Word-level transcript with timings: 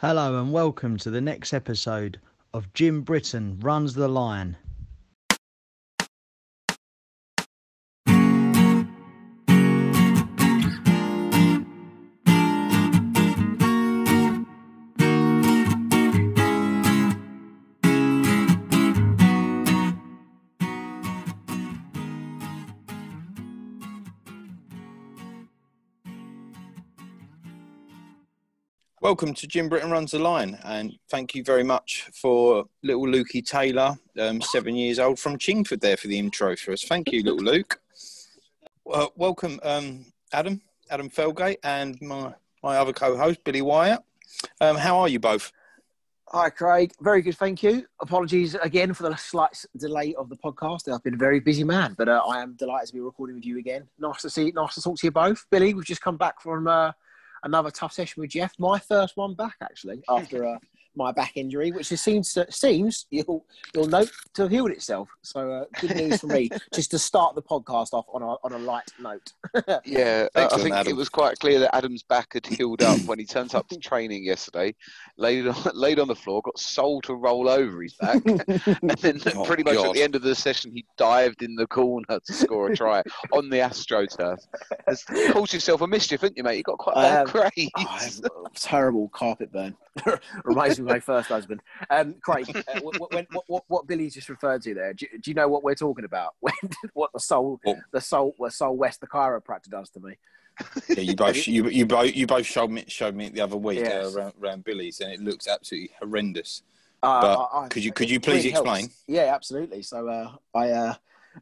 Hello 0.00 0.40
and 0.40 0.50
welcome 0.50 0.96
to 0.96 1.10
the 1.10 1.20
next 1.20 1.52
episode 1.52 2.18
of 2.54 2.72
Jim 2.72 3.02
Britton 3.02 3.60
Runs 3.60 3.92
the 3.92 4.08
Line. 4.08 4.56
Welcome 29.10 29.34
to 29.34 29.48
Jim 29.48 29.68
Britton 29.68 29.90
Runs 29.90 30.12
the 30.12 30.20
Line, 30.20 30.56
and 30.62 30.96
thank 31.10 31.34
you 31.34 31.42
very 31.42 31.64
much 31.64 32.08
for 32.14 32.66
little 32.84 33.06
Lukey 33.06 33.44
Taylor, 33.44 33.98
um, 34.20 34.40
seven 34.40 34.76
years 34.76 35.00
old 35.00 35.18
from 35.18 35.36
Chingford, 35.36 35.80
there 35.80 35.96
for 35.96 36.06
the 36.06 36.16
intro 36.16 36.54
for 36.54 36.70
us. 36.70 36.84
Thank 36.84 37.10
you, 37.10 37.24
little 37.24 37.40
Luke. 37.40 37.80
Welcome, 39.16 39.58
um, 39.64 40.06
Adam, 40.32 40.62
Adam 40.90 41.10
Felgate, 41.10 41.56
and 41.64 42.00
my 42.00 42.32
my 42.62 42.76
other 42.76 42.92
co-host 42.92 43.42
Billy 43.42 43.62
Wyatt. 43.62 43.98
Um, 44.60 44.76
how 44.76 44.96
are 45.00 45.08
you 45.08 45.18
both? 45.18 45.50
Hi, 46.28 46.48
Craig. 46.48 46.92
Very 47.00 47.20
good, 47.20 47.36
thank 47.36 47.64
you. 47.64 47.86
Apologies 48.00 48.54
again 48.54 48.94
for 48.94 49.02
the 49.02 49.16
slight 49.16 49.64
delay 49.76 50.14
of 50.14 50.28
the 50.28 50.36
podcast. 50.36 50.88
I've 50.88 51.02
been 51.02 51.14
a 51.14 51.16
very 51.16 51.40
busy 51.40 51.64
man, 51.64 51.96
but 51.98 52.08
uh, 52.08 52.22
I 52.28 52.40
am 52.40 52.54
delighted 52.56 52.86
to 52.86 52.94
be 52.94 53.00
recording 53.00 53.34
with 53.34 53.44
you 53.44 53.58
again. 53.58 53.88
Nice 53.98 54.22
to 54.22 54.30
see, 54.30 54.52
nice 54.54 54.76
to 54.76 54.82
talk 54.82 54.98
to 54.98 55.06
you 55.08 55.10
both. 55.10 55.46
Billy, 55.50 55.74
we've 55.74 55.84
just 55.84 56.00
come 56.00 56.16
back 56.16 56.40
from 56.40 56.68
uh, 56.68 56.92
another 57.42 57.70
tough 57.70 57.92
session 57.92 58.20
with 58.20 58.30
Jeff. 58.30 58.54
My 58.58 58.78
first 58.78 59.16
one 59.16 59.34
back 59.34 59.56
actually 59.62 60.02
after 60.08 60.46
uh, 60.46 60.58
my 60.96 61.12
back 61.12 61.32
injury, 61.36 61.70
which 61.70 61.90
it 61.92 61.98
seems 61.98 62.32
to, 62.34 62.50
seems 62.50 63.06
you'll 63.10 63.44
you'll 63.74 63.86
note 63.86 64.10
to 64.34 64.42
have 64.42 64.50
healed 64.50 64.70
itself. 64.70 65.08
So 65.22 65.50
uh, 65.50 65.64
good 65.80 65.94
news 65.96 66.20
for 66.20 66.26
me, 66.26 66.50
just 66.74 66.90
to 66.92 66.98
start 66.98 67.34
the 67.34 67.42
podcast 67.42 67.92
off 67.92 68.06
on 68.12 68.22
a 68.22 68.26
on 68.44 68.52
a 68.52 68.58
light 68.58 68.90
note. 69.00 69.32
Yeah, 69.84 70.26
uh, 70.34 70.48
I 70.52 70.56
think 70.58 70.74
Adam. 70.74 70.92
it 70.92 70.96
was 70.96 71.08
quite 71.08 71.38
clear 71.38 71.58
that 71.60 71.74
Adam's 71.74 72.02
back 72.02 72.34
had 72.34 72.46
healed 72.46 72.82
up 72.82 73.00
when 73.06 73.18
he 73.18 73.24
turned 73.24 73.54
up 73.54 73.68
to 73.68 73.78
training 73.80 74.24
yesterday, 74.24 74.74
laid 75.16 75.46
on, 75.46 75.56
laid 75.74 75.98
on 75.98 76.08
the 76.08 76.14
floor, 76.14 76.42
got 76.42 76.58
Sol 76.58 77.00
to 77.02 77.14
roll 77.14 77.48
over 77.48 77.82
his 77.82 77.94
back, 77.94 78.22
and 78.26 78.90
then 79.00 79.20
Oh, 79.34 79.44
pretty 79.44 79.62
much 79.62 79.74
God. 79.74 79.88
at 79.88 79.92
the 79.94 80.02
end 80.02 80.14
of 80.16 80.22
the 80.22 80.34
session, 80.34 80.72
he 80.72 80.84
dived 80.96 81.42
in 81.42 81.54
the 81.54 81.66
corner 81.66 82.18
to 82.24 82.32
score 82.32 82.70
a 82.70 82.76
try 82.76 83.02
on 83.32 83.48
the 83.50 83.58
AstroTurf. 83.58 84.38
Has 84.86 85.02
caused 85.32 85.52
yourself 85.54 85.80
a 85.82 85.86
mischief, 85.86 86.20
haven't 86.20 86.36
you, 86.36 86.42
mate? 86.42 86.56
You 86.58 86.62
got 86.62 86.78
quite 86.78 86.96
a 86.96 86.98
I 86.98 87.02
bad 87.02 87.18
have. 87.18 87.32
grade. 87.32 87.70
Oh, 87.76 87.84
I 87.88 88.02
have 88.04 88.20
a 88.24 88.50
terrible 88.54 89.08
carpet 89.08 89.52
burn. 89.52 89.76
Reminds 90.44 90.78
me 90.80 90.86
of 90.89 90.89
my 90.90 91.00
first 91.00 91.28
husband. 91.28 91.62
Um, 91.88 92.14
Craig, 92.22 92.48
uh, 92.56 92.80
what, 92.80 93.00
what, 93.00 93.12
what, 93.32 93.44
what, 93.46 93.64
what 93.68 93.86
Billy 93.86 94.10
just 94.10 94.28
referred 94.28 94.62
to 94.62 94.74
there, 94.74 94.92
do, 94.92 95.06
you- 95.10 95.18
do 95.18 95.30
you 95.30 95.34
know 95.34 95.48
what 95.48 95.62
we're 95.62 95.74
talking 95.74 96.04
about? 96.04 96.34
When, 96.40 96.54
what 96.94 97.12
the 97.12 97.20
Sol, 97.20 97.60
the 97.92 98.00
Sol, 98.00 98.34
what 98.36 98.52
Sol 98.52 98.76
West, 98.76 99.00
the 99.00 99.06
chiropractor 99.06 99.70
does 99.70 99.90
to 99.90 100.00
me? 100.00 100.14
Yeah, 100.88 101.00
you 101.00 101.16
both 101.16 101.46
you, 101.46 101.68
you 101.68 101.86
both 101.86 102.14
you 102.14 102.26
both 102.26 102.44
showed 102.44 102.70
me 102.70 102.84
showed 102.88 103.14
me 103.14 103.26
it 103.26 103.34
the 103.34 103.40
other 103.40 103.56
week 103.56 103.78
Yes. 103.78 104.14
uh, 104.14 104.18
around, 104.18 104.32
around 104.42 104.64
Billy's, 104.64 105.00
and 105.00 105.10
it 105.12 105.20
looks 105.20 105.46
absolutely 105.48 105.90
horrendous. 105.98 106.62
Uh, 107.02 107.20
But 107.22 107.38
I- 107.38 107.64
I- 107.64 107.68
could 107.68 107.82
you- 107.84 107.92
could 107.92 108.10
you 108.10 108.20
please 108.20 108.44
really 108.44 108.50
helps. 108.50 108.68
explain? 108.68 108.90
Yeah, 109.06 109.34
absolutely. 109.34 109.82
So 109.82 110.08
uh, 110.08 110.32
I 110.54 110.70
uh, 110.70 110.94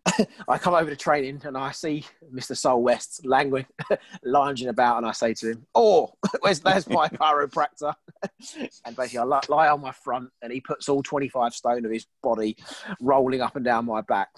I 0.48 0.58
come 0.58 0.74
over 0.74 0.90
to 0.90 0.96
training 0.96 1.40
and 1.44 1.56
I 1.56 1.72
see 1.72 2.04
Mr. 2.32 2.56
Sol 2.56 2.82
West 2.82 3.24
languid, 3.24 3.66
lounging 4.24 4.68
about, 4.68 4.98
and 4.98 5.06
I 5.06 5.12
say 5.12 5.34
to 5.34 5.50
him, 5.50 5.66
"Oh, 5.74 6.12
where's 6.40 6.60
there's 6.60 6.88
my 6.88 7.08
chiropractor?" 7.08 7.94
and 8.84 8.96
basically, 8.96 9.18
I 9.18 9.24
li- 9.24 9.40
lie 9.48 9.68
on 9.68 9.80
my 9.80 9.92
front, 9.92 10.30
and 10.42 10.52
he 10.52 10.60
puts 10.60 10.88
all 10.88 11.02
25 11.02 11.54
stone 11.54 11.84
of 11.84 11.90
his 11.90 12.06
body 12.22 12.56
rolling 13.00 13.40
up 13.40 13.56
and 13.56 13.64
down 13.64 13.86
my 13.86 14.00
back. 14.02 14.28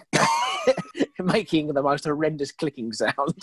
Making 1.19 1.69
the 1.69 1.83
most 1.83 2.05
horrendous 2.05 2.53
clicking 2.53 2.93
sound, 2.93 3.35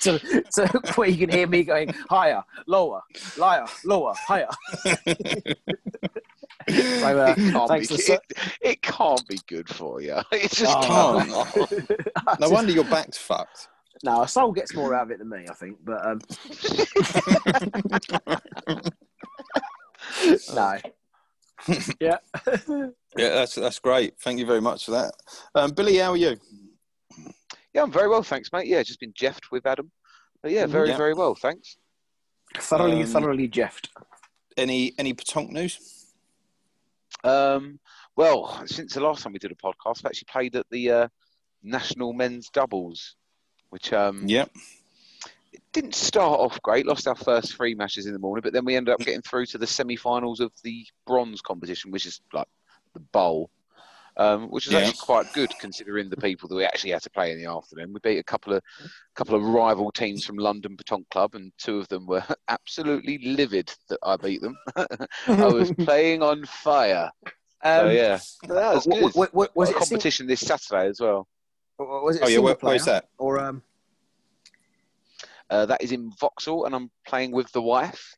to, 0.00 0.18
to 0.18 0.82
where 0.94 1.08
you 1.08 1.16
can 1.26 1.30
hear 1.30 1.46
me 1.46 1.64
going 1.64 1.88
higher, 2.08 2.42
lower, 2.66 3.00
higher, 3.36 3.66
lower, 3.84 4.14
higher. 4.14 4.48
So, 7.00 7.18
uh, 7.20 7.34
it, 7.36 7.52
can't 7.52 7.70
be, 7.80 7.86
to 7.86 8.12
it, 8.12 8.20
it 8.60 8.82
can't 8.82 9.28
be 9.28 9.38
good 9.46 9.68
for 9.68 10.00
you. 10.00 10.16
It 10.32 10.50
just 10.50 10.76
Oh, 10.76 11.22
can't. 11.66 12.40
No 12.40 12.48
wonder 12.48 12.72
your 12.72 12.84
back's 12.84 13.18
fucked. 13.18 13.68
No, 14.02 14.22
a 14.22 14.28
Sol 14.28 14.52
gets 14.52 14.74
more 14.74 14.94
out 14.94 15.04
of 15.04 15.10
it 15.12 15.18
than 15.18 15.28
me, 15.28 15.46
I 15.48 15.54
think. 15.54 15.78
But 15.84 16.04
um, 16.04 16.20
no. 20.54 20.78
yeah. 22.00 22.18
Yeah, 23.16 23.28
that's 23.30 23.54
that's 23.54 23.78
great. 23.78 24.14
Thank 24.20 24.38
you 24.38 24.46
very 24.46 24.60
much 24.60 24.84
for 24.86 24.90
that, 24.92 25.14
um, 25.54 25.70
Billy. 25.70 25.96
How 25.98 26.10
are 26.12 26.16
you? 26.16 26.36
Yeah, 27.72 27.82
I'm 27.82 27.92
very 27.92 28.08
well, 28.08 28.22
thanks, 28.22 28.50
mate. 28.52 28.66
Yeah, 28.66 28.82
just 28.82 29.00
been 29.00 29.12
jeffed 29.14 29.50
with 29.50 29.66
Adam. 29.66 29.90
But 30.42 30.52
yeah, 30.52 30.66
very, 30.66 30.88
Yeah. 30.90 30.96
very 30.96 31.14
well, 31.14 31.34
thanks. 31.34 31.76
thoroughly, 32.56 33.02
Um, 33.02 33.06
thoroughly 33.08 33.48
jeffed. 33.48 33.88
Any 34.56 34.92
any 34.98 35.14
Pétanque 35.14 35.50
news? 35.50 36.03
Um, 37.24 37.80
well, 38.16 38.62
since 38.66 38.94
the 38.94 39.00
last 39.00 39.22
time 39.22 39.32
we 39.32 39.38
did 39.38 39.50
a 39.52 39.56
podcast, 39.56 40.00
I've 40.00 40.06
actually 40.06 40.28
played 40.30 40.56
at 40.56 40.66
the 40.70 40.90
uh, 40.90 41.08
National 41.62 42.12
Men's 42.12 42.50
Doubles, 42.50 43.16
which 43.70 43.92
um, 43.92 44.28
Yep. 44.28 44.50
it 45.52 45.62
didn't 45.72 45.94
start 45.94 46.38
off 46.38 46.60
great. 46.62 46.86
Lost 46.86 47.08
our 47.08 47.16
first 47.16 47.56
three 47.56 47.74
matches 47.74 48.06
in 48.06 48.12
the 48.12 48.18
morning, 48.18 48.42
but 48.42 48.52
then 48.52 48.64
we 48.64 48.76
ended 48.76 48.92
up 48.92 49.00
getting 49.00 49.22
through 49.22 49.46
to 49.46 49.58
the 49.58 49.66
semi-finals 49.66 50.40
of 50.40 50.52
the 50.62 50.86
bronze 51.06 51.40
competition, 51.40 51.90
which 51.90 52.06
is 52.06 52.20
like 52.32 52.46
the 52.92 53.00
bowl, 53.00 53.50
um, 54.16 54.48
which 54.50 54.66
was 54.66 54.72
Yeah. 54.74 54.80
actually 54.80 54.98
quite 55.00 55.32
good 55.32 55.50
considering 55.58 56.08
the 56.08 56.16
people 56.16 56.48
that 56.48 56.54
we 56.54 56.64
actually 56.64 56.90
had 56.92 57.02
to 57.02 57.10
play 57.10 57.32
in 57.32 57.38
the 57.42 57.50
afternoon. 57.50 57.92
We 57.92 58.00
beat 58.00 58.18
a 58.18 58.24
couple 58.24 58.52
of 58.54 58.62
couple 59.16 59.34
of 59.34 59.42
rival 59.44 59.90
teams 59.92 60.24
from 60.24 60.36
London 60.36 60.76
Pétanque 60.76 61.08
Club, 61.10 61.34
and 61.34 61.52
two 61.58 61.78
of 61.78 61.88
them 61.88 62.06
were 62.06 62.22
absolutely 62.48 63.18
livid 63.24 63.72
that 63.88 63.98
I 64.02 64.16
beat 64.16 64.40
them. 64.42 64.56
I 65.26 65.46
was 65.46 65.72
playing 65.80 66.22
on 66.22 66.44
fire. 66.46 67.10
So 67.24 67.30
Um, 67.88 67.90
yeah, 67.94 68.18
that 68.48 68.74
was 68.74 68.84
w- 68.84 69.04
good. 69.04 69.12
w- 69.12 69.30
w- 69.30 69.50
was 69.54 69.70
Got 69.70 69.76
it 69.76 69.80
a 69.80 69.82
a 69.82 69.86
sing- 69.86 69.88
competition 69.96 70.26
this 70.26 70.40
Saturday 70.40 70.88
as 70.88 71.00
well. 71.00 71.26
was 71.78 72.16
it 72.16 72.22
Oh 72.24 72.28
yeah, 72.28 72.38
where, 72.38 72.56
where's 72.60 72.84
that? 72.84 73.06
or 73.18 73.38
um? 73.38 73.62
Uh, 75.50 75.66
that 75.66 75.82
is 75.82 75.92
in 75.92 76.10
Vauxhall, 76.20 76.64
and 76.64 76.74
I'm 76.74 76.90
playing 77.06 77.30
with 77.30 77.50
the 77.52 77.60
wife 77.62 78.14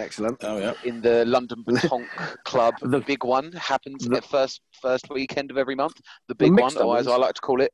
Excellent. 0.00 0.42
Oh 0.44 0.58
yeah. 0.58 0.72
in 0.84 1.00
the 1.00 1.24
London 1.26 1.62
Pétanque 1.68 2.08
Club. 2.44 2.74
The- 2.80 2.88
The 2.88 3.00
big 3.00 3.22
one 3.24 3.52
happens 3.52 4.06
the- 4.06 4.16
at 4.18 4.24
first 4.24 4.60
first 4.80 5.06
weekend 5.10 5.50
of 5.50 5.58
every 5.58 5.74
month. 5.74 5.96
The 6.28 6.34
big 6.34 6.52
mixed 6.52 6.76
one, 6.76 6.86
or 6.86 6.98
as 6.98 7.06
I 7.06 7.16
like 7.16 7.34
to 7.34 7.40
call 7.40 7.60
it, 7.60 7.72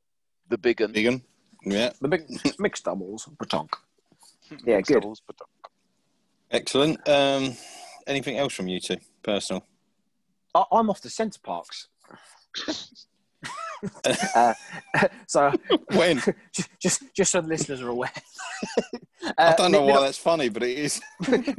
the 0.48 0.58
big 0.58 0.80
one. 0.80 0.92
Vegan. 0.92 1.22
Yeah. 1.64 1.90
The 2.00 2.08
big 2.08 2.22
mixed 2.58 2.84
doubles, 2.84 3.28
Pétanque. 3.40 3.74
Yeah, 4.64 4.80
good. 4.80 5.04
Excellent. 6.52 6.96
Um, 7.08 7.56
anything 8.06 8.36
else 8.38 8.52
from 8.54 8.68
you 8.68 8.78
two? 8.78 8.98
Personal. 9.24 9.66
I, 10.54 10.62
I'm 10.70 10.88
off 10.88 11.00
to 11.00 11.10
Center 11.10 11.40
Parcs. 11.42 11.88
uh, 14.34 14.54
so 15.26 15.52
When? 15.94 16.22
just, 16.80 17.02
just 17.14 17.32
so 17.32 17.40
the 17.40 17.48
listeners 17.48 17.80
are 17.82 17.88
aware. 17.88 18.10
I 19.22 19.32
Uh, 19.38 19.54
don't 19.56 19.72
know 19.72 19.84
mid- 19.84 19.94
why 19.94 20.00
that's 20.00 20.18
funny, 20.18 20.48
but 20.48 20.62
it 20.62 20.78
is. 20.78 21.00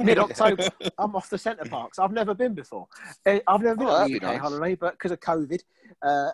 mid 0.00 0.18
October. 0.18 0.68
I'm 0.98 1.14
off 1.14 1.28
the 1.30 1.38
Center 1.38 1.64
Parcs. 1.64 1.98
I've 1.98 2.12
never 2.12 2.34
been 2.34 2.54
before. 2.54 2.88
Uh, 3.26 3.38
I've 3.46 3.60
never 3.62 3.76
been 3.76 3.86
Oh, 3.88 3.92
on 4.02 4.08
be 4.08 4.16
UK 4.16 4.22
nice. 4.22 4.40
holiday, 4.40 4.74
but 4.74 4.92
because 4.92 5.10
of 5.12 5.20
COVID, 5.20 5.60
uh, 6.02 6.30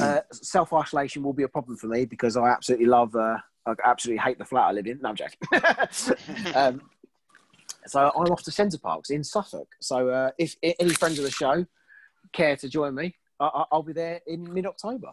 uh, 0.00 0.20
self 0.32 0.72
isolation 0.72 1.22
will 1.22 1.32
be 1.32 1.44
a 1.44 1.48
problem 1.48 1.76
for 1.76 1.86
me 1.86 2.04
because 2.04 2.36
I 2.36 2.48
absolutely 2.48 2.86
love. 2.86 3.14
Uh, 3.14 3.36
I 3.66 3.74
absolutely 3.84 4.22
hate 4.22 4.38
the 4.38 4.44
flat 4.44 4.64
I 4.68 4.72
live 4.72 4.86
in. 4.86 5.00
No, 5.00 5.08
I'm 5.10 5.16
joking. 5.16 5.38
um, 6.54 6.82
so 7.86 8.00
I'm 8.00 8.32
off 8.32 8.42
to 8.44 8.50
Center 8.50 8.78
Parcs 8.78 9.10
in 9.10 9.22
Suffolk. 9.24 9.68
So 9.80 10.08
uh, 10.08 10.30
if 10.38 10.56
i- 10.64 10.74
any 10.80 10.90
friends 10.94 11.18
of 11.18 11.24
the 11.24 11.30
show 11.30 11.64
care 12.32 12.56
to 12.56 12.68
join 12.68 12.94
me, 12.94 13.16
I- 13.40 13.46
I- 13.46 13.64
I'll 13.72 13.82
be 13.82 13.92
there 13.92 14.20
in 14.26 14.52
mid 14.52 14.66
October. 14.66 15.12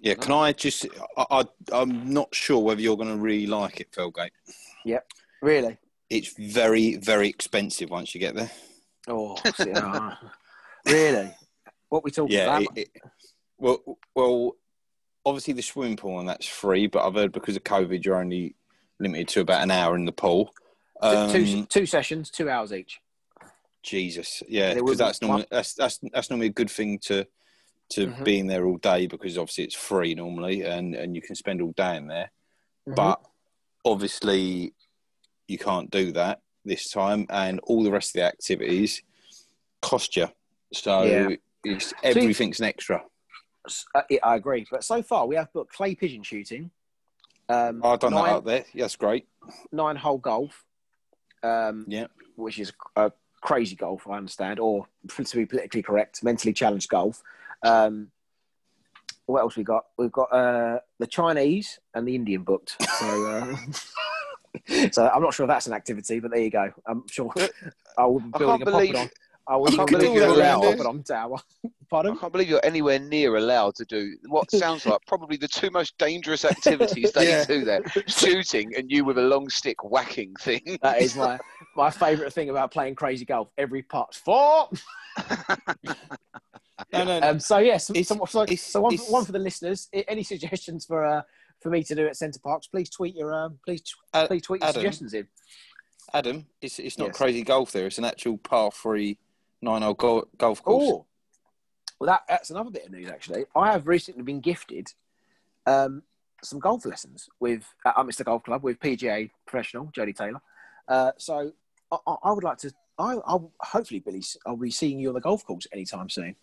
Yeah. 0.00 0.14
Can 0.14 0.32
I 0.32 0.52
just? 0.52 0.86
I, 1.16 1.24
I 1.30 1.44
I'm 1.72 2.12
not 2.12 2.34
sure 2.34 2.60
whether 2.62 2.80
you're 2.80 2.96
going 2.96 3.08
to 3.08 3.16
really 3.16 3.46
like 3.46 3.80
it, 3.80 3.90
Felgate. 3.92 4.30
Yep, 4.84 5.06
really? 5.42 5.78
It's 6.10 6.34
very 6.38 6.96
very 6.96 7.28
expensive 7.28 7.90
once 7.90 8.14
you 8.14 8.20
get 8.20 8.34
there. 8.34 8.50
Oh, 9.08 9.36
see, 9.56 9.72
uh, 9.72 10.10
really? 10.86 11.32
What 11.88 12.04
we 12.04 12.10
talking 12.10 12.36
Yeah. 12.36 12.58
about? 12.58 12.62
It, 12.76 12.90
it, 12.94 13.02
well, 13.58 13.98
well, 14.14 14.56
obviously 15.24 15.54
the 15.54 15.62
swimming 15.62 15.96
pool 15.96 16.18
and 16.20 16.28
that's 16.28 16.46
free, 16.46 16.88
but 16.88 17.06
I've 17.06 17.14
heard 17.14 17.32
because 17.32 17.56
of 17.56 17.64
COVID, 17.64 18.04
you're 18.04 18.20
only 18.20 18.54
limited 18.98 19.28
to 19.28 19.40
about 19.40 19.62
an 19.62 19.70
hour 19.70 19.94
in 19.96 20.04
the 20.04 20.12
pool. 20.12 20.52
Two- 21.02 21.32
two, 21.44 21.58
Um, 21.58 21.66
two 21.66 21.86
sessions, 21.86 22.30
two 22.30 22.50
hours 22.50 22.72
each. 22.72 23.00
Jesus, 23.86 24.42
yeah, 24.48 24.74
because 24.74 24.98
that's 24.98 25.22
normally 25.22 25.46
that's 25.48 25.74
that's 25.74 26.00
that's 26.12 26.28
normally 26.28 26.48
a 26.48 26.52
good 26.52 26.70
thing 26.70 26.98
to 27.04 27.24
to 27.90 28.08
Mhm. 28.08 28.24
being 28.24 28.46
there 28.48 28.66
all 28.66 28.78
day 28.78 29.06
because 29.06 29.38
obviously 29.38 29.62
it's 29.62 29.76
free 29.76 30.12
normally 30.14 30.62
and 30.62 30.96
and 30.96 31.14
you 31.14 31.22
can 31.22 31.36
spend 31.36 31.62
all 31.62 31.70
day 31.72 31.96
in 31.96 32.08
there. 32.08 32.32
Mhm. 32.88 32.96
But 32.96 33.22
obviously 33.84 34.74
you 35.46 35.56
can't 35.56 35.88
do 35.90 36.10
that 36.12 36.40
this 36.64 36.90
time, 36.90 37.26
and 37.30 37.60
all 37.60 37.84
the 37.84 37.92
rest 37.92 38.08
of 38.10 38.14
the 38.14 38.24
activities 38.24 39.02
cost 39.80 40.16
you. 40.16 40.28
So 40.72 41.04
Yeah. 41.04 41.36
it's, 41.62 41.94
everything's 42.02 42.58
an 42.58 42.66
extra. 42.66 43.04
Uh, 43.94 44.02
I 44.24 44.34
agree. 44.34 44.66
But 44.68 44.82
so 44.82 45.00
far, 45.00 45.28
we 45.28 45.36
have 45.36 45.52
booked 45.52 45.72
clay 45.72 45.94
pigeon 45.94 46.24
shooting, 46.24 46.72
um, 47.48 47.84
I've 47.84 48.00
done 48.00 48.14
that 48.14 48.20
nine, 48.24 48.34
out 48.34 48.44
there. 48.44 48.64
Yeah, 48.74 48.82
that's 48.84 48.96
great. 48.96 49.28
nine 49.70 49.94
hole 49.94 50.18
golf, 50.18 50.64
um, 51.44 51.84
Yeah. 51.86 52.08
which 52.34 52.58
is 52.58 52.72
a 52.96 53.12
crazy 53.46 53.76
golf, 53.76 54.06
I 54.08 54.16
understand, 54.16 54.58
or 54.58 54.86
to 55.08 55.36
be 55.36 55.46
politically 55.46 55.82
correct, 55.82 56.22
mentally 56.24 56.52
challenged 56.52 56.88
golf. 56.88 57.22
Um, 57.62 58.08
what 59.26 59.40
else 59.40 59.56
we 59.56 59.64
got? 59.64 59.84
We've 59.96 60.12
got 60.12 60.32
uh, 60.32 60.80
the 60.98 61.06
Chinese 61.06 61.78
and 61.94 62.06
the 62.06 62.14
Indian 62.14 62.42
booked. 62.42 62.76
So, 62.98 63.26
uh, 63.26 63.56
so 64.92 65.08
I'm 65.08 65.22
not 65.22 65.32
sure 65.34 65.44
if 65.44 65.48
that's 65.48 65.66
an 65.66 65.72
activity, 65.72 66.20
but 66.20 66.32
there 66.32 66.40
you 66.40 66.50
go. 66.50 66.72
I'm 66.86 67.04
sure 67.08 67.32
I 67.98 68.06
will 68.06 68.20
be 68.20 68.30
building 68.38 68.62
a 68.62 68.64
believe- 68.64 68.96
on. 68.96 69.08
I 69.48 69.54
will 69.56 69.70
be 69.70 69.76
building 69.76 70.16
a 70.16 70.20
that 70.20 70.38
around 70.38 70.60
poppet 70.62 70.80
it. 70.80 70.86
on 70.86 71.02
tower. 71.04 71.38
I 71.92 72.02
can't 72.02 72.32
believe 72.32 72.48
you're 72.48 72.64
anywhere 72.64 72.98
near 72.98 73.36
allowed 73.36 73.74
to 73.76 73.84
do 73.84 74.16
what 74.28 74.50
sounds 74.50 74.84
like 74.86 75.00
probably 75.06 75.36
the 75.36 75.48
two 75.48 75.70
most 75.70 75.96
dangerous 75.98 76.44
activities 76.44 77.12
they 77.12 77.28
Yeah. 77.28 77.44
do 77.44 77.64
there: 77.64 77.82
shooting 78.06 78.74
and 78.76 78.90
you 78.90 79.04
with 79.04 79.18
a 79.18 79.22
long 79.22 79.48
stick 79.48 79.82
whacking 79.84 80.34
thing. 80.40 80.78
That 80.82 81.00
is 81.02 81.14
my 81.16 81.38
my 81.76 81.90
favourite 81.90 82.32
thing 82.32 82.50
about 82.50 82.70
playing 82.72 82.94
crazy 82.96 83.24
golf. 83.24 83.48
Every 83.58 83.82
putt's 83.82 84.16
four. 84.16 84.68
No, 86.92 87.04
no, 87.04 87.20
Um, 87.22 87.40
so 87.40 87.56
yes, 87.58 87.88
It's- 87.90 88.08
so, 88.08 88.22
so, 88.26 88.42
it's- 88.42 88.60
so 88.60 88.80
one, 88.80 88.94
one 89.08 89.24
for 89.24 89.32
the 89.32 89.38
listeners. 89.38 89.88
Any 89.92 90.22
suggestions 90.22 90.84
for 90.84 91.04
uh, 91.04 91.22
for 91.60 91.70
me 91.70 91.82
to 91.82 91.94
do 91.94 92.06
at 92.06 92.16
Center 92.16 92.38
Parcs? 92.38 92.66
Please 92.66 92.90
tweet 92.90 93.14
your 93.16 93.32
um, 93.34 93.58
please 93.64 93.80
tw- 93.80 93.96
Uh, 94.12 94.26
please 94.26 94.42
tweet 94.42 94.60
your 94.60 94.68
Adam? 94.68 94.80
suggestions 94.82 95.14
in. 95.14 95.26
Adam, 96.12 96.46
it's 96.60 96.78
it's 96.78 96.98
not 96.98 97.06
Yes. 97.08 97.16
crazy 97.16 97.42
golf 97.42 97.72
there. 97.72 97.86
It's 97.86 97.96
an 97.98 98.04
actual 98.04 98.36
par 98.38 98.70
three 98.72 99.18
nine 99.62 99.80
hole 99.82 99.94
golf 100.36 100.62
course. 100.62 100.84
Oh, 100.86 101.05
well, 101.98 102.08
that, 102.08 102.22
that's 102.28 102.50
another 102.50 102.70
bit 102.70 102.86
of 102.86 102.92
news 102.92 103.08
actually. 103.10 103.44
I 103.54 103.72
have 103.72 103.86
recently 103.86 104.22
been 104.22 104.40
gifted 104.40 104.92
um, 105.66 106.02
some 106.42 106.58
golf 106.58 106.84
lessons 106.84 107.28
with 107.40 107.64
uh, 107.84 107.92
at 107.96 108.06
Mr 108.06 108.24
Golf 108.24 108.44
Club 108.44 108.62
with 108.62 108.78
PGA 108.80 109.30
professional 109.46 109.90
Jody 109.92 110.12
Taylor. 110.12 110.40
Uh, 110.88 111.12
so 111.16 111.52
I, 111.90 111.96
I 112.06 112.14
I 112.24 112.32
would 112.32 112.44
like 112.44 112.58
to. 112.58 112.72
I, 112.98 113.14
I'll 113.26 113.50
hopefully 113.60 114.00
Billy, 114.00 114.22
I'll 114.46 114.56
be 114.56 114.70
seeing 114.70 114.98
you 114.98 115.08
on 115.08 115.14
the 115.14 115.20
golf 115.20 115.44
course 115.44 115.66
anytime 115.72 116.08
soon. 116.08 116.34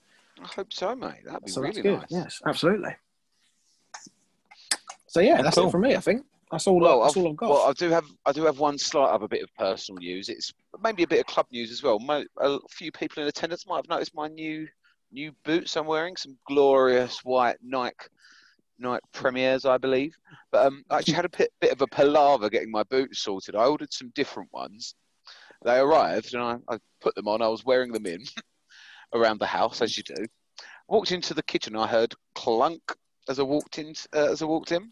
I 0.43 0.47
hope 0.47 0.73
so, 0.73 0.95
mate. 0.95 1.23
That'd 1.25 1.45
be 1.45 1.51
So 1.51 1.61
really 1.61 1.81
good. 1.81 1.99
nice. 1.99 2.07
Yes, 2.09 2.41
absolutely. 2.45 2.95
So 5.07 5.19
yeah, 5.19 5.41
that's 5.41 5.55
Cool. 5.57 5.67
it 5.67 5.71
from 5.71 5.81
me. 5.81 5.95
I 5.95 5.99
think 5.99 6.25
that's 6.51 6.65
all. 6.67 6.79
Well, 6.79 7.01
that's 7.03 7.15
I've, 7.15 7.23
all 7.23 7.31
I've 7.31 7.37
got. 7.37 7.49
well, 7.49 7.69
I 7.69 7.73
do 7.73 7.89
have 7.89 8.05
I 8.25 8.31
do 8.31 8.43
have 8.45 8.59
one 8.59 8.77
slight 8.77 9.09
other 9.09 9.27
bit 9.27 9.43
of 9.43 9.53
personal 9.55 9.99
news. 9.99 10.29
It's 10.29 10.53
maybe 10.83 11.03
a 11.03 11.07
bit 11.07 11.19
of 11.19 11.27
club 11.27 11.47
news 11.51 11.71
as 11.71 11.83
well. 11.83 11.99
Mo, 11.99 12.23
a 12.37 12.57
few 12.69 12.91
people 12.91 13.21
in 13.21 13.29
attendance 13.29 13.67
might 13.67 13.77
have 13.77 13.89
noticed 13.89 14.15
my 14.15 14.27
new 14.27 14.67
new 15.13 15.31
boots 15.45 15.77
I'm 15.77 15.85
wearing, 15.85 16.17
some 16.17 16.37
glorious 16.47 17.23
white 17.23 17.57
Nike 17.61 18.07
Nike 18.79 19.05
Premiers, 19.13 19.65
I 19.65 19.77
believe. 19.77 20.15
But 20.51 20.67
um, 20.67 20.83
I 20.89 20.97
actually 20.97 21.13
had 21.13 21.25
a 21.25 21.29
bit, 21.29 21.51
bit 21.61 21.71
of 21.71 21.81
a 21.81 21.87
palaver 21.87 22.49
getting 22.49 22.71
my 22.71 22.83
boots 22.83 23.19
sorted. 23.19 23.55
I 23.55 23.65
ordered 23.65 23.93
some 23.93 24.11
different 24.15 24.49
ones. 24.51 24.95
They 25.63 25.79
arrived, 25.79 26.33
and 26.33 26.43
I, 26.43 26.57
I 26.69 26.77
put 26.99 27.15
them 27.15 27.27
on. 27.27 27.41
I 27.41 27.47
was 27.47 27.63
wearing 27.63 27.91
them 27.91 28.05
in 28.05 28.23
around 29.13 29.39
the 29.39 29.45
house 29.45 29.81
as 29.81 29.95
you 29.95 30.03
do. 30.03 30.25
Walked 30.89 31.11
into 31.11 31.33
the 31.33 31.43
kitchen. 31.43 31.75
I 31.75 31.87
heard 31.87 32.13
clunk 32.35 32.81
as 33.29 33.39
I 33.39 33.43
walked 33.43 33.77
in. 33.77 33.93
Uh, 34.13 34.31
as 34.31 34.41
I 34.41 34.45
walked 34.45 34.71
in. 34.71 34.91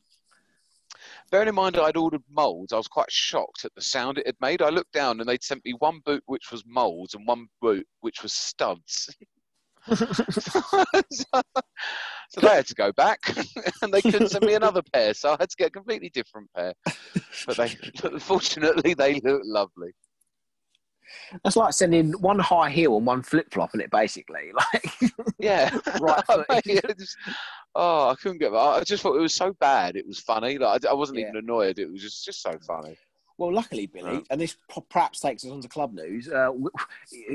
Bearing 1.31 1.47
in 1.47 1.56
mind 1.56 1.77
I'd 1.77 1.97
ordered 1.97 2.24
moulds, 2.29 2.74
I 2.74 2.77
was 2.77 2.88
quite 2.88 3.12
shocked 3.12 3.65
at 3.65 3.74
the 3.74 3.81
sound 3.81 4.17
it 4.17 4.27
had 4.27 4.35
made. 4.41 4.62
I 4.62 4.69
looked 4.69 4.91
down 4.91 5.19
and 5.19 5.27
they'd 5.27 5.44
sent 5.44 5.63
me 5.65 5.74
one 5.79 6.00
boot 6.06 6.21
which 6.25 6.51
was 6.51 6.63
moulds 6.67 7.15
and 7.15 7.25
one 7.25 7.47
boot 7.62 7.88
which 8.01 8.21
was 8.21 8.33
studs. 8.33 9.09
so, 9.89 10.05
so 11.11 12.41
they 12.41 12.47
had 12.47 12.67
to 12.67 12.75
go 12.75 12.91
back 12.91 13.19
and 13.81 13.93
they 13.93 14.01
couldn't 14.01 14.29
send 14.29 14.45
me 14.45 14.53
another 14.53 14.81
pair, 14.93 15.13
so 15.13 15.29
I 15.31 15.37
had 15.39 15.49
to 15.49 15.55
get 15.57 15.67
a 15.67 15.71
completely 15.71 16.09
different 16.09 16.49
pair. 16.55 16.73
But 17.45 17.57
they, 17.57 17.69
fortunately, 18.19 18.93
they 18.93 19.19
look 19.21 19.41
lovely. 19.45 19.91
That's 21.43 21.57
like 21.57 21.73
sending 21.73 22.11
one 22.21 22.39
high 22.39 22.69
heel 22.69 22.95
and 22.95 23.05
one 23.05 23.21
flip 23.21 23.47
flop 23.51 23.71
in 23.73 23.81
it, 23.81 23.91
basically. 23.91 24.51
Like, 24.53 25.11
Yeah, 25.39 25.75
Right 25.99 26.25
foot. 26.25 26.45
Mate, 26.49 26.61
it 26.65 26.97
just- 26.97 27.17
oh, 27.75 28.09
I 28.09 28.15
couldn't 28.15 28.37
get. 28.37 28.51
that. 28.51 28.57
I 28.57 28.83
just 28.83 29.03
thought 29.03 29.17
it 29.17 29.21
was 29.21 29.33
so 29.33 29.53
bad. 29.59 29.95
It 29.97 30.07
was 30.07 30.19
funny. 30.19 30.57
Like 30.57 30.85
I, 30.85 30.91
I 30.91 30.93
wasn't 30.93 31.19
Yeah. 31.19 31.25
even 31.29 31.37
annoyed. 31.37 31.79
It 31.79 31.91
was 31.91 32.01
just 32.01 32.23
just 32.23 32.41
so 32.41 32.53
funny. 32.65 32.97
Well, 33.41 33.51
luckily, 33.53 33.88
Billy, 33.88 34.11
Right. 34.11 34.27
and 34.29 34.39
this 34.39 34.55
perhaps 34.91 35.19
takes 35.19 35.43
us 35.43 35.49
on 35.51 35.61
to 35.61 35.67
club 35.67 35.93
news. 35.93 36.29
Uh, 36.29 36.51
we, 36.53 36.69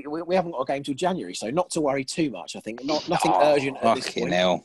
we, 0.08 0.23
we 0.23 0.35
haven't 0.37 0.53
got 0.53 0.61
a 0.61 0.64
game 0.64 0.85
till 0.85 0.94
January, 0.94 1.35
so 1.35 1.50
not 1.50 1.69
to 1.70 1.81
worry 1.81 2.05
too 2.05 2.31
much. 2.31 2.55
I 2.55 2.61
think 2.61 2.85
not 2.85 3.08
nothing 3.08 3.32
Oh, 3.35 3.55
urgent 3.55 3.76
at 3.82 3.97
this 3.97 4.06
Fucking 4.06 4.23
point. 4.23 4.35
hell. 4.35 4.64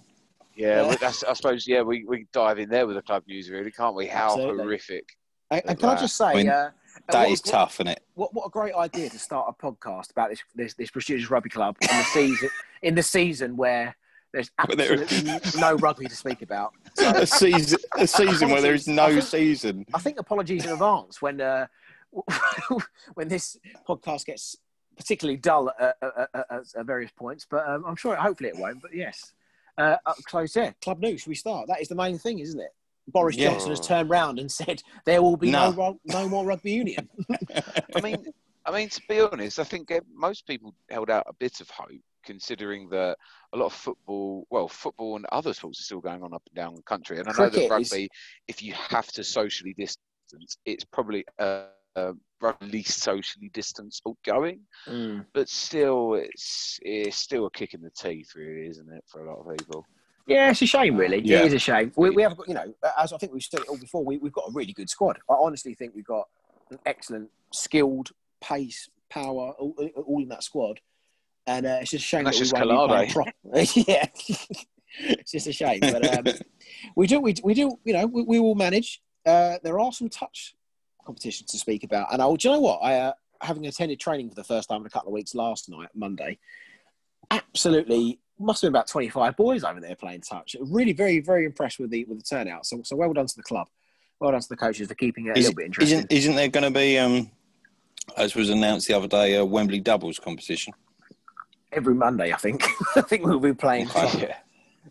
Yeah, 0.55 0.67
Yeah. 0.67 0.81
well, 0.83 0.97
that's, 1.01 1.23
I 1.23 1.33
suppose. 1.33 1.67
Yeah, 1.67 1.81
we, 1.81 2.05
we 2.05 2.27
dive 2.31 2.59
in 2.59 2.69
there 2.69 2.85
with 2.85 2.95
the 2.95 3.01
club 3.01 3.23
news, 3.27 3.49
really, 3.49 3.71
can't 3.71 3.95
we? 3.95 4.05
How 4.05 4.33
Absolutely. 4.33 4.63
horrific! 4.63 5.05
And, 5.49 5.61
and 5.65 5.79
can 5.79 5.89
I 5.89 5.95
just 5.99 6.15
say, 6.15 6.25
I 6.25 6.33
mean, 6.35 6.49
uh, 6.49 6.69
That 7.09 7.23
what, 7.23 7.31
is 7.31 7.41
tough, 7.41 7.75
isn't 7.77 7.88
it? 7.88 8.03
What, 8.13 8.33
what 8.35 8.45
a 8.45 8.49
great 8.49 8.75
idea 8.75 9.09
to 9.09 9.17
start 9.19 9.47
a 9.49 9.65
podcast 9.65 10.11
about 10.11 10.29
this 10.29 10.39
this, 10.53 10.73
this 10.75 10.91
prestigious 10.91 11.29
rugby 11.31 11.49
club 11.49 11.75
in 11.81 11.88
the 11.88 12.03
season 12.03 12.49
in 12.83 12.93
the 12.95 13.03
season 13.03 13.57
where 13.57 13.95
there's 14.33 14.49
But 14.67 14.77
there- 14.77 15.01
absolutely 15.01 15.59
no 15.61 15.75
rugby 15.75 16.05
to 16.07 16.15
speak 16.15 16.41
about. 16.41 16.73
So, 16.95 17.09
A 17.09 17.25
season, 17.25 17.79
a 17.97 18.05
season 18.07 18.49
where 18.49 18.61
there 18.61 18.73
is 18.73 18.87
I 18.87 18.91
no 18.93 19.07
think- 19.09 19.23
season. 19.23 19.85
I 19.93 19.99
think 19.99 20.19
apologies 20.19 20.65
in 20.65 20.71
advance 20.71 21.21
when 21.21 21.39
uh, 21.41 21.67
when 23.13 23.27
this 23.27 23.57
podcast 23.87 24.25
gets 24.25 24.55
particularly 24.97 25.37
dull 25.37 25.71
at, 25.79 25.95
at, 26.01 26.29
at, 26.33 26.45
at, 26.49 26.63
at 26.77 26.85
various 26.85 27.11
points. 27.11 27.47
But 27.49 27.67
um, 27.67 27.85
I'm 27.87 27.95
sure, 27.95 28.15
hopefully, 28.15 28.49
it 28.49 28.57
won't. 28.57 28.81
But 28.81 28.93
yes, 28.93 29.33
uh, 29.77 29.95
up 30.05 30.17
close. 30.25 30.55
Yeah, 30.55 30.71
club 30.81 30.99
news. 30.99 31.21
Should 31.21 31.29
we 31.29 31.35
start? 31.35 31.67
That 31.67 31.81
is 31.81 31.87
the 31.87 31.95
main 31.95 32.17
thing, 32.17 32.39
isn't 32.39 32.59
it? 32.59 32.73
Boris 33.07 33.35
Yeah. 33.35 33.49
Johnson 33.51 33.69
has 33.71 33.79
turned 33.79 34.09
round 34.09 34.37
and 34.39 34.51
said 34.51 34.81
there 35.05 35.21
will 35.21 35.37
be 35.37 35.49
no 35.49 35.71
No. 35.71 35.99
no, 36.05 36.21
no 36.21 36.29
more 36.29 36.45
rugby 36.45 36.71
union. 36.71 37.09
I 37.95 38.01
mean, 38.01 38.25
I 38.65 38.71
mean, 38.71 38.89
to 38.89 39.01
be 39.09 39.19
honest, 39.21 39.59
I 39.59 39.63
think 39.63 39.89
eh, 39.91 40.01
most 40.13 40.45
people 40.45 40.75
held 40.89 41.09
out 41.09 41.25
a 41.27 41.33
bit 41.33 41.61
of 41.61 41.69
hope, 41.69 41.89
considering 42.23 42.89
that 42.89 43.18
a 43.53 43.57
lot 43.57 43.68
of 43.68 43.73
football, 43.73 44.47
well, 44.50 44.68
football 44.68 45.15
and 45.15 45.25
other 45.31 45.53
sports 45.53 45.79
are 45.79 45.83
still 45.83 46.01
going 46.01 46.23
on 46.23 46.33
up 46.33 46.44
and 46.47 46.56
down 46.56 46.75
the 46.75 46.81
country. 46.83 47.19
And 47.19 47.27
I 47.27 47.31
know 47.31 47.50
that 47.50 47.51
Cricket 47.51 47.81
is- 47.81 47.91
rugby, 47.91 48.09
if 48.47 48.62
you 48.62 48.73
have 48.73 49.07
to 49.13 49.23
socially 49.23 49.73
distance, 49.73 50.57
it's 50.65 50.85
probably 50.85 51.25
a, 51.39 51.65
a 51.95 52.13
rugby 52.41 52.68
least 52.68 53.01
socially 53.01 53.50
distanced 53.53 53.97
sport 53.97 54.18
going. 54.23 54.62
Mm. 54.88 55.25
But 55.33 55.50
still, 55.50 56.13
it's 56.13 56.79
it's 56.81 57.17
still 57.17 57.45
a 57.48 57.51
kick 57.51 57.74
in 57.74 57.81
the 57.81 57.91
teeth, 57.91 58.31
really, 58.36 58.67
isn't 58.69 58.91
it, 58.91 59.03
for 59.07 59.25
a 59.25 59.29
lot 59.29 59.39
of 59.39 59.57
people? 59.57 59.86
Yeah, 60.27 60.51
it's 60.51 60.62
a 60.62 60.65
shame, 60.65 60.95
really. 60.95 61.19
Yeah. 61.19 61.39
It 61.39 61.48
is 61.48 61.53
a 61.53 61.60
shame. 61.60 61.91
We, 61.95 62.12
we 62.12 62.22
have, 62.22 62.38
got, 62.38 62.48
you 62.48 62.53
know, 62.53 62.74
as 62.98 63.12
I 63.12 63.17
think 63.17 63.34
we've 63.34 63.43
said 63.43 63.62
it 63.62 63.67
all 63.67 63.77
before, 63.77 64.05
we, 64.05 64.17
we've 64.17 64.31
got 64.31 64.48
a 64.48 64.51
really 64.53 64.72
good 64.72 64.89
squad. 64.89 65.17
I 65.29 65.34
honestly 65.34 65.74
think 65.74 65.93
we've 65.95 66.05
got 66.05 66.27
an 66.69 66.79
excellent, 66.86 67.29
skilled, 67.51 68.12
pace, 68.39 68.89
power, 69.10 69.53
all, 69.60 69.75
all 70.05 70.22
in 70.22 70.29
that 70.29 70.43
squad. 70.43 70.79
And 71.48 71.65
uh, 71.65 71.79
it's 71.81 71.91
just 71.91 72.05
a 72.05 72.07
shame 72.07 72.24
That's 72.25 72.38
that 72.38 72.43
just 72.43 72.53
we 72.53 72.67
won't 72.67 73.74
be 73.74 73.83
yeah, 73.88 74.07
it's 75.00 75.31
just 75.31 75.48
a 75.48 75.53
shame. 75.53 75.79
But 75.79 76.17
um, 76.27 76.33
we 76.95 77.07
do, 77.07 77.19
we, 77.19 77.36
we 77.43 77.53
do, 77.53 77.77
you 77.83 77.93
know, 77.93 78.05
we, 78.05 78.24
we 78.24 78.39
will 78.39 78.55
manage. 78.55 79.01
Uh, 79.25 79.57
there 79.63 79.79
are 79.79 79.91
some 79.91 80.10
touch 80.10 80.55
competitions 81.05 81.51
to 81.51 81.57
speak 81.57 81.83
about, 81.83 82.13
and 82.13 82.21
I, 82.21 82.27
do 82.27 82.48
you 82.48 82.53
know 82.53 82.62
what? 82.62 82.79
I 82.79 83.00
uh, 83.00 83.13
having 83.41 83.65
attended 83.65 84.00
training 84.00 84.29
for 84.29 84.36
the 84.36 84.43
first 84.43 84.69
time 84.69 84.81
in 84.81 84.88
a 84.88 84.89
couple 84.89 85.10
of 85.10 85.13
weeks 85.13 85.33
last 85.36 85.69
night, 85.69 85.89
Monday. 85.95 86.38
Absolutely, 87.29 88.19
must 88.39 88.62
have 88.62 88.69
been 88.69 88.75
about 88.75 88.88
twenty 88.88 89.10
five 89.10 89.36
boys 89.36 89.63
over 89.63 89.79
there 89.79 89.95
playing 89.95 90.21
touch. 90.21 90.55
Really, 90.60 90.93
very, 90.93 91.19
very 91.19 91.45
impressed 91.45 91.79
with 91.79 91.89
the 91.89 92.05
with 92.05 92.19
the 92.19 92.24
turnout. 92.24 92.65
So, 92.65 92.81
so 92.83 92.95
well 92.95 93.13
done 93.13 93.27
to 93.27 93.36
the 93.36 93.43
club. 93.43 93.67
Well 94.19 94.31
done 94.31 94.41
to 94.41 94.50
the 94.50 94.57
coaches 94.57 94.88
for 94.88 94.95
keeping 94.95 95.27
it 95.27 95.29
a 95.29 95.39
Is- 95.39 95.45
little 95.45 95.55
bit 95.55 95.65
interesting. 95.65 95.98
Isn't, 95.98 96.12
isn't 96.12 96.36
there 96.36 96.50
going 96.50 96.71
to 96.71 96.79
be, 96.79 97.00
um, 97.00 97.31
as 98.17 98.36
was 98.36 98.51
announced 98.51 98.88
the 98.88 98.93
other 98.93 99.07
day, 99.07 99.36
a 99.36 99.43
Wembley 99.43 99.79
doubles 99.79 100.19
competition? 100.19 100.74
Every 101.71 101.95
Monday, 101.95 102.33
I 102.33 102.37
think. 102.37 102.65
I 102.95 103.01
think 103.01 103.25
we'll 103.25 103.39
be 103.39 103.53
playing 103.53 103.87
touch, 103.87 104.15
yeah. 104.15 104.35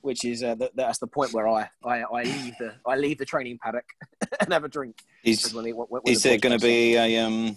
which 0.00 0.24
is 0.24 0.42
uh, 0.42 0.54
th- 0.54 0.72
that's 0.74 0.98
the 0.98 1.06
point 1.06 1.32
where 1.32 1.46
I, 1.46 1.68
I, 1.84 2.00
I 2.02 2.22
leave 2.22 2.54
the 2.58 2.74
I 2.86 2.96
leave 2.96 3.18
the 3.18 3.26
training 3.26 3.58
paddock 3.62 3.84
and 4.40 4.52
have 4.52 4.64
a 4.64 4.68
drink. 4.68 5.02
Is, 5.22 5.52
when 5.52 5.64
they- 5.64 5.72
when- 5.72 5.88
when 5.88 6.02
is 6.06 6.22
the 6.22 6.30
there 6.30 6.38
going 6.38 6.52
to 6.52 6.58
play 6.58 6.92
be 6.92 6.96
a 6.96 7.24
um? 7.24 7.56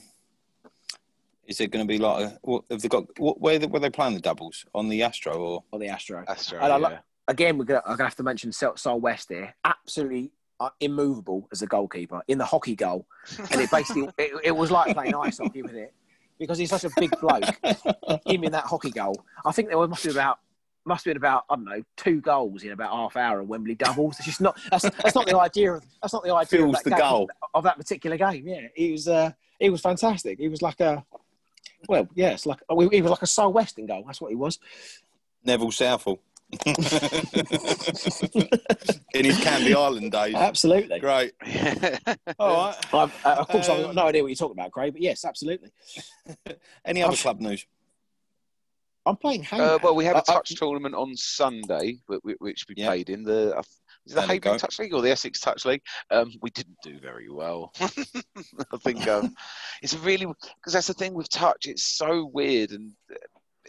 Is 1.46 1.58
there 1.58 1.68
going 1.68 1.86
to 1.86 1.88
be 1.88 1.98
like 1.98 2.26
a, 2.26 2.40
what, 2.42 2.64
have 2.70 2.82
they 2.82 2.88
got? 2.88 3.04
What, 3.20 3.40
where 3.40 3.60
where 3.62 3.80
they 3.80 3.90
playing 3.90 4.14
the 4.16 4.22
doubles 4.22 4.66
on 4.74 4.88
the 4.90 5.04
Astro 5.04 5.34
or? 5.36 5.64
on 5.74 5.80
the 5.80 5.88
Astro. 5.88 6.24
Astro. 6.28 6.60
And 6.60 6.72
I 6.72 6.78
yeah. 6.78 6.78
like- 6.78 7.00
again, 7.28 7.58
we're 7.58 7.66
gonna, 7.66 7.82
I'm 7.86 7.96
gonna 7.96 8.10
have 8.10 8.16
to 8.18 8.24
mention 8.24 8.52
Sol, 8.52 8.76
Sol 8.78 9.00
West 9.00 9.30
here. 9.30 9.54
Absolutely 9.64 10.32
uh, 10.60 10.70
immovable 10.80 11.48
as 11.52 11.62
a 11.62 11.68
goalkeeper 11.68 12.22
in 12.28 12.38
the 12.38 12.46
hockey 12.46 12.76
goal, 12.76 13.06
and 13.52 13.62
it 13.62 13.70
basically 13.72 14.10
it, 14.18 14.32
it 14.44 14.52
was 14.56 14.72
like 14.72 14.94
playing 14.94 15.16
ice 15.16 15.38
hockey 15.38 15.62
with 15.62 15.76
it 15.76 15.94
because 16.40 16.58
he's 16.58 16.70
such 16.70 16.84
a 16.84 16.92
big 16.98 17.14
bloke. 17.20 17.44
him 18.26 18.44
in 18.44 18.52
that 18.52 18.66
hockey 18.66 18.92
goal, 18.92 19.24
I 19.46 19.52
think 19.52 19.70
there 19.70 19.88
must 19.88 20.04
be 20.04 20.12
about 20.12 20.40
must 20.86 21.06
have 21.06 21.12
been 21.12 21.18
about 21.18 21.46
I 21.50 21.56
don't 21.56 21.66
know 21.66 21.84
two 21.96 22.20
goals 22.22 22.64
in 22.64 22.72
about 22.72 22.92
half 22.92 23.16
hour 23.16 23.40
of 23.40 23.48
Wembley 23.48 23.76
doubles. 23.76 24.18
It's 24.18 24.26
just 24.26 24.42
not 24.42 24.58
that's, 24.70 24.84
that's 24.84 25.16
not 25.16 25.28
the 25.28 25.38
idea 25.38 25.74
of 25.74 25.86
that's 26.02 26.14
not 26.14 26.24
the 26.24 26.34
idea 26.34 26.60
Fills 26.60 26.78
of 26.78 26.84
that, 26.84 26.84
the 26.84 26.90
game, 26.90 27.00
goal. 27.00 27.30
of 27.54 27.64
that 27.64 27.78
particular 27.78 28.18
game. 28.18 28.48
Yeah, 28.48 28.68
it 28.76 28.92
was 28.92 29.08
uh, 29.08 29.32
he 29.60 29.70
was 29.70 29.82
fantastic. 29.82 30.40
He 30.40 30.48
was 30.48 30.62
like 30.62 30.80
a, 30.82 31.06
well, 31.88 32.08
yeah, 32.16 32.32
it's 32.32 32.46
like 32.46 32.60
he 32.70 33.02
was 33.02 33.12
like 33.12 33.22
a 33.22 33.28
Sol 33.28 33.54
Weston 33.54 33.86
goal. 33.86 34.04
That's 34.06 34.20
what 34.20 34.30
he 34.30 34.36
was. 34.36 34.60
Neville 35.44 35.72
Southall. 35.72 36.20
In 39.14 39.26
his 39.26 39.40
Candy 39.40 39.74
Island 39.76 40.12
days. 40.12 40.36
Absolutely. 40.36 41.00
Great. 41.00 41.34
All 42.40 42.68
right. 42.68 42.76
I've, 42.94 43.26
uh, 43.26 43.36
of 43.40 43.48
course, 43.48 43.70
I've 43.70 43.84
got 43.86 43.96
no 43.96 44.08
idea 44.08 44.22
what 44.24 44.30
you're 44.30 44.36
talking 44.36 44.58
about, 44.60 44.72
Craig, 44.72 44.94
but 44.94 45.02
yes, 45.02 45.26
absolutely. 45.26 45.70
Any 46.86 47.02
other 47.04 47.14
I've- 47.14 47.22
club 47.22 47.40
news? 47.42 47.66
I'm 49.06 49.18
playing 49.18 49.44
hang. 49.44 49.60
Uh, 49.60 49.78
well, 49.84 49.96
we 49.96 50.06
had 50.06 50.16
Uh, 50.16 50.20
a 50.26 50.32
uh, 50.32 50.36
touch 50.36 50.56
tournament 50.56 50.96
on 50.96 51.14
Sunday, 51.18 51.98
whi- 52.08 52.20
whi- 52.24 52.36
which 52.40 52.66
we 52.70 52.76
Yeah. 52.78 52.88
played 52.88 53.10
in 53.10 53.24
the. 53.24 53.54
uh, 53.58 53.60
Is 54.06 54.14
the 54.14 54.16
There 54.16 54.22
we 54.30 54.36
Havering 54.36 54.40
go. 54.40 54.58
Touch 54.58 54.80
League 54.80 54.94
or 54.94 55.02
the 55.02 55.12
Essex 55.12 55.42
Touch 55.42 55.66
League? 55.66 55.82
Um, 56.10 56.32
we 56.42 56.50
didn't 56.52 56.78
do 56.84 57.00
very 57.00 57.30
well. 57.30 57.74
I 57.82 58.78
think 58.82 59.06
um, 59.10 59.36
it's 59.82 59.94
really 59.98 60.26
because 60.26 60.72
that's 60.72 60.88
the 60.88 60.94
thing 60.94 61.14
with 61.14 61.28
touch. 61.30 61.66
It's 61.68 61.84
so 61.84 62.30
weird 62.34 62.72
and 62.72 62.94
uh, 63.12 63.16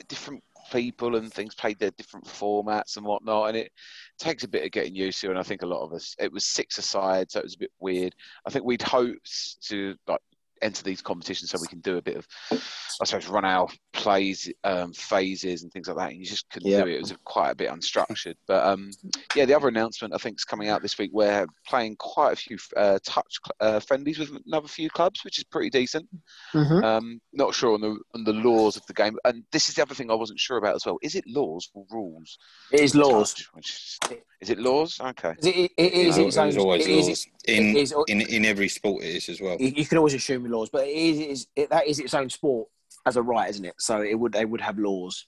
different 0.07 0.45
people 0.71 1.17
and 1.17 1.33
things 1.33 1.55
played 1.55 1.79
their 1.79 1.91
different 1.93 2.27
formats 2.27 2.97
and 2.97 3.07
whatnot, 3.07 3.49
and 3.49 3.57
it 3.57 3.73
takes 4.19 4.45
a 4.45 4.49
bit 4.49 4.65
of 4.65 4.71
getting 4.71 4.95
used 4.95 5.21
to. 5.21 5.31
And 5.31 5.39
I 5.39 5.43
think 5.43 5.63
a 5.63 5.67
lot 5.67 5.85
of 5.85 5.93
us, 5.93 6.15
it 6.19 6.33
was 6.33 6.45
six 6.45 6.79
aside, 6.79 7.31
so 7.31 7.41
it 7.41 7.45
was 7.45 7.55
a 7.55 7.59
bit 7.59 7.73
weird. 7.81 8.15
I 8.47 8.51
think 8.51 8.65
we'd 8.65 8.83
hoped 8.83 9.63
to 9.69 9.95
like 10.07 10.21
enter 10.65 10.83
these 10.83 11.03
competitions 11.03 11.51
so 11.51 11.59
we 11.61 11.69
can 11.69 11.81
do 11.81 11.97
a 11.99 12.03
bit 12.03 12.17
of, 12.17 12.27
I 12.51 13.05
suppose, 13.05 13.29
run 13.29 13.45
our 13.45 13.69
plays, 13.93 14.51
um, 14.65 14.93
phases 14.93 15.63
and 15.63 15.73
things 15.73 15.87
like 15.89 15.97
that. 15.99 16.11
And 16.11 16.19
you 16.19 16.27
just 16.27 16.49
couldn't 16.51 16.71
Yeah. 16.71 16.83
do 16.85 16.91
it. 16.91 16.95
It 16.97 17.01
was 17.03 17.15
quite 17.25 17.51
a 17.51 17.55
bit 17.55 17.71
unstructured. 17.71 18.35
But 18.47 18.67
um, 18.67 18.91
yeah, 19.37 19.45
the 19.45 19.55
other 19.55 19.69
announcement 19.69 20.15
I 20.15 20.19
think 20.19 20.39
is 20.39 20.45
coming 20.45 20.69
out 20.69 20.83
this 20.83 20.99
week. 20.99 21.11
We're 21.13 21.47
playing 21.67 21.97
quite 21.97 22.33
a 22.33 22.37
few 22.37 22.57
uh, 22.77 22.99
touch 23.05 23.37
uh, 23.61 23.81
friendlies 23.81 24.19
with 24.19 24.31
another 24.47 24.69
few 24.69 24.91
clubs, 24.91 25.25
which 25.25 25.39
is 25.39 25.45
pretty 25.45 25.71
decent. 25.71 26.09
Mhm. 26.55 26.83
Um, 26.83 27.21
not 27.33 27.55
sure 27.55 27.75
on 27.75 27.81
the 27.81 27.97
on 28.15 28.25
the 28.25 28.33
laws 28.33 28.77
of 28.77 28.87
the 28.87 28.95
game, 28.95 29.17
and 29.25 29.45
this 29.53 29.69
is 29.69 29.75
the 29.75 29.83
other 29.83 29.95
thing 29.95 30.11
I 30.11 30.15
wasn't 30.15 30.41
sure 30.41 30.57
about 30.57 30.77
as 30.77 30.87
well. 30.87 30.99
Is 31.03 31.15
it 31.15 31.25
laws 31.27 31.69
or 31.75 31.85
rules? 31.91 32.39
It 32.73 32.81
is 32.81 32.95
laws. 32.95 33.35
Touch, 33.35 33.49
which 33.53 33.99
is, 34.45 34.51
is 34.51 34.57
it 34.59 34.59
laws? 34.61 35.01
Okay. 35.01 35.35
It, 35.43 35.47
it, 35.57 35.71
it 35.77 35.93
is 35.95 36.19
No, 36.19 36.27
its 36.27 36.37
it 36.37 36.41
own. 36.41 36.47
was 36.47 36.57
always 36.57 36.87
it 36.87 36.91
is- 36.91 37.09
laws. 37.09 37.27
In, 37.47 37.77
it 37.77 37.81
is- 37.81 37.95
in, 38.09 38.21
in 38.23 38.45
every 38.45 38.69
sport 38.69 39.03
it 39.05 39.15
is 39.17 39.29
as 39.29 39.41
well. 39.41 39.57
you, 39.59 39.69
you 39.77 39.85
can 39.87 39.99
always 39.99 40.15
assume 40.15 40.45
laws, 40.51 40.71
but 40.71 40.87
it 40.87 40.93
is, 40.97 41.19
it 41.19 41.31
is 41.31 41.47
it, 41.57 41.71
that 41.71 41.87
is 41.87 41.99
its 41.99 42.15
own 42.15 42.31
sport 42.31 42.69
as 43.07 43.17
a 43.17 43.23
right, 43.23 43.51
isn't 43.51 43.65
it? 43.65 43.75
So 43.79 44.01
it 44.03 44.15
would 44.19 44.33
they 44.33 44.45
would 44.45 44.61
have 44.61 44.79
laws. 44.79 45.27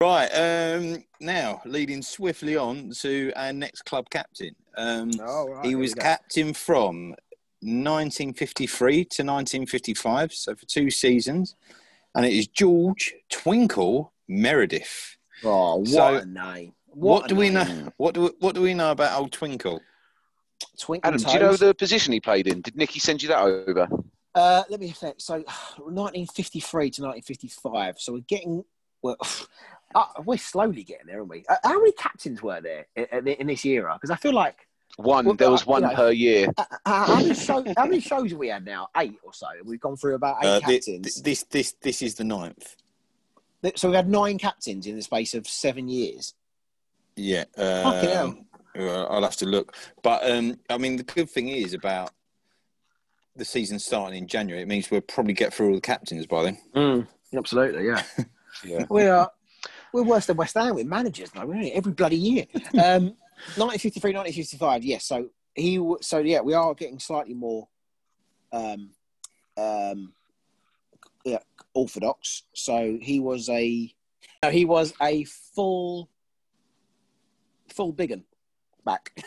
Right, 0.00 0.26
um, 0.28 1.04
now 1.20 1.62
leading 1.64 2.02
swiftly 2.02 2.56
on 2.56 2.90
to 3.00 3.32
our 3.36 3.52
next 3.52 3.82
club 3.86 4.10
captain. 4.10 4.54
Um, 4.76 5.12
Oh, 5.22 5.48
right, 5.48 5.64
he 5.64 5.76
was 5.76 5.94
captain 5.94 6.52
from 6.52 7.14
1953 7.62 8.92
to 9.04 9.22
1955, 9.22 10.32
so 10.32 10.54
for 10.54 10.66
two 10.66 10.90
seasons, 10.90 11.54
and 12.14 12.26
it 12.26 12.32
is 12.32 12.46
George 12.48 13.14
Twinkle 13.30 14.12
Meredith. 14.28 15.16
Oh, 15.44 15.76
what 15.76 15.88
So, 15.88 16.14
a 16.16 16.26
name! 16.26 16.72
What, 16.94 17.26
a 17.26 17.28
do 17.28 17.36
we 17.36 17.50
know? 17.50 17.92
What 17.96 18.14
do 18.14 18.22
we, 18.22 18.30
what 18.40 18.54
do 18.54 18.62
we 18.62 18.74
know 18.74 18.90
about 18.90 19.18
old 19.18 19.32
Twinkle? 19.32 19.80
Twinkle 20.78 21.08
Adam, 21.08 21.20
do 21.20 21.32
you 21.32 21.38
know 21.40 21.56
the 21.56 21.74
position 21.74 22.12
he 22.12 22.20
played 22.20 22.46
in? 22.46 22.60
Did 22.60 22.76
Nicky 22.76 22.98
send 22.98 23.22
you 23.22 23.28
that 23.28 23.40
over? 23.40 23.88
Uh, 24.34 24.62
let 24.68 24.80
me 24.80 24.90
think. 24.90 25.16
So, 25.18 25.34
1953 25.78 26.90
to 26.90 27.02
1955. 27.02 28.00
So 28.00 28.12
we're 28.14 28.20
getting 28.20 28.64
well. 29.02 29.16
Uh, 29.94 30.06
we're 30.24 30.36
slowly 30.36 30.82
getting 30.82 31.06
there, 31.06 31.18
aren't 31.18 31.30
we? 31.30 31.44
Uh, 31.48 31.54
how 31.62 31.78
many 31.78 31.92
captains 31.92 32.42
were 32.42 32.60
there 32.60 32.84
in, 32.96 33.28
in 33.28 33.46
this 33.46 33.64
era? 33.64 33.92
Because 33.94 34.10
I 34.10 34.16
feel 34.16 34.32
like 34.32 34.66
One. 34.96 35.24
Well, 35.24 35.36
there 35.36 35.52
was 35.52 35.62
uh, 35.62 35.66
one 35.66 35.82
you 35.82 35.88
know- 35.90 35.94
per 35.94 36.10
year. 36.10 36.48
uh, 36.58 36.64
uh, 36.84 37.04
how, 37.06 37.16
many 37.20 37.32
show, 37.34 37.64
how 37.76 37.84
many 37.84 38.00
shows 38.00 38.30
have 38.30 38.38
we 38.40 38.48
had 38.48 38.64
now? 38.64 38.88
Eight 38.96 39.14
or 39.22 39.32
so. 39.32 39.46
We've 39.64 39.78
gone 39.78 39.96
through 39.96 40.16
about 40.16 40.38
eight 40.42 40.48
Uh, 40.48 40.58
thi- 40.66 40.74
captains. 40.80 41.22
this 41.22 41.44
this 41.44 41.76
this 41.80 42.02
is 42.02 42.16
the 42.16 42.24
ninth. 42.24 42.74
so 43.76 43.86
we've 43.88 43.94
had 43.94 44.08
nine 44.08 44.36
captains 44.36 44.88
in 44.88 44.96
the 44.96 45.02
space 45.02 45.32
of 45.32 45.46
seven 45.46 45.86
years. 45.86 46.34
Yeah, 47.16 47.44
um, 47.56 48.46
I'll 48.76 49.22
have 49.22 49.36
to 49.36 49.46
look. 49.46 49.76
But 50.02 50.28
um, 50.30 50.58
I 50.68 50.78
mean, 50.78 50.96
the 50.96 51.04
good 51.04 51.30
thing 51.30 51.48
is 51.48 51.74
about 51.74 52.10
the 53.36 53.44
season 53.44 53.78
starting 53.78 54.18
in 54.18 54.26
January. 54.28 54.62
It 54.62 54.68
means 54.68 54.90
we'll 54.90 55.00
probably 55.00 55.32
get 55.32 55.52
through 55.52 55.68
all 55.68 55.74
the 55.74 55.80
captains 55.80 56.26
by 56.26 56.44
then. 56.44 57.06
Absolutely, 57.36 57.86
yeah. 57.86 58.02
Yeah. 58.64 58.84
we 58.88 59.02
are. 59.08 59.30
We're 59.92 60.04
worse 60.04 60.26
than 60.26 60.36
West 60.36 60.54
Ham 60.54 60.76
with 60.76 60.86
managers, 60.86 61.30
though, 61.32 61.40
aren't? 61.40 61.72
Every 61.72 61.92
bloody 61.92 62.16
year. 62.16 62.46
Um, 62.74 63.16
1953, 63.56 64.12
1955. 64.14 64.84
Yes. 64.84 65.04
So 65.04 65.28
he. 65.54 65.84
So 66.00 66.18
yeah, 66.18 66.40
we 66.40 66.54
are 66.54 66.72
getting 66.74 67.00
slightly 67.00 67.34
more. 67.34 67.68
Um, 68.52 68.90
um, 69.56 70.12
yeah, 71.24 71.38
orthodox. 71.74 72.44
So 72.54 72.96
he 73.02 73.18
was 73.18 73.48
a. 73.48 73.92
No, 74.42 74.50
he 74.50 74.64
was 74.64 74.94
a 75.02 75.24
full. 75.24 76.08
Full 77.74 77.92
biggin 77.92 78.24
back. 78.84 79.16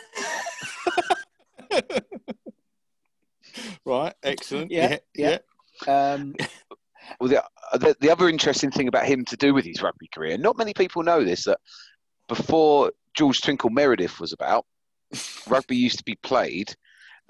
Right, 3.84 4.14
excellent. 4.22 4.70
Yeah, 4.70 4.98
yeah. 5.14 5.38
Um, 5.86 6.34
Well, 7.20 7.30
the, 7.30 7.42
uh, 7.42 7.78
the, 7.78 7.96
the 8.00 8.10
other 8.10 8.28
interesting 8.28 8.70
thing 8.70 8.86
about 8.86 9.06
him 9.06 9.24
to 9.26 9.36
do 9.36 9.54
with 9.54 9.64
his 9.64 9.82
rugby 9.82 10.08
career, 10.12 10.36
not 10.36 10.58
many 10.58 10.74
people 10.74 11.02
know 11.02 11.24
this, 11.24 11.44
that 11.44 11.58
before 12.28 12.92
George 13.14 13.40
Twinkle 13.40 13.70
Meredith 13.70 14.20
was 14.20 14.34
about, 14.34 14.66
rugby 15.48 15.76
used 15.76 15.98
to 15.98 16.04
be 16.04 16.16
played. 16.16 16.74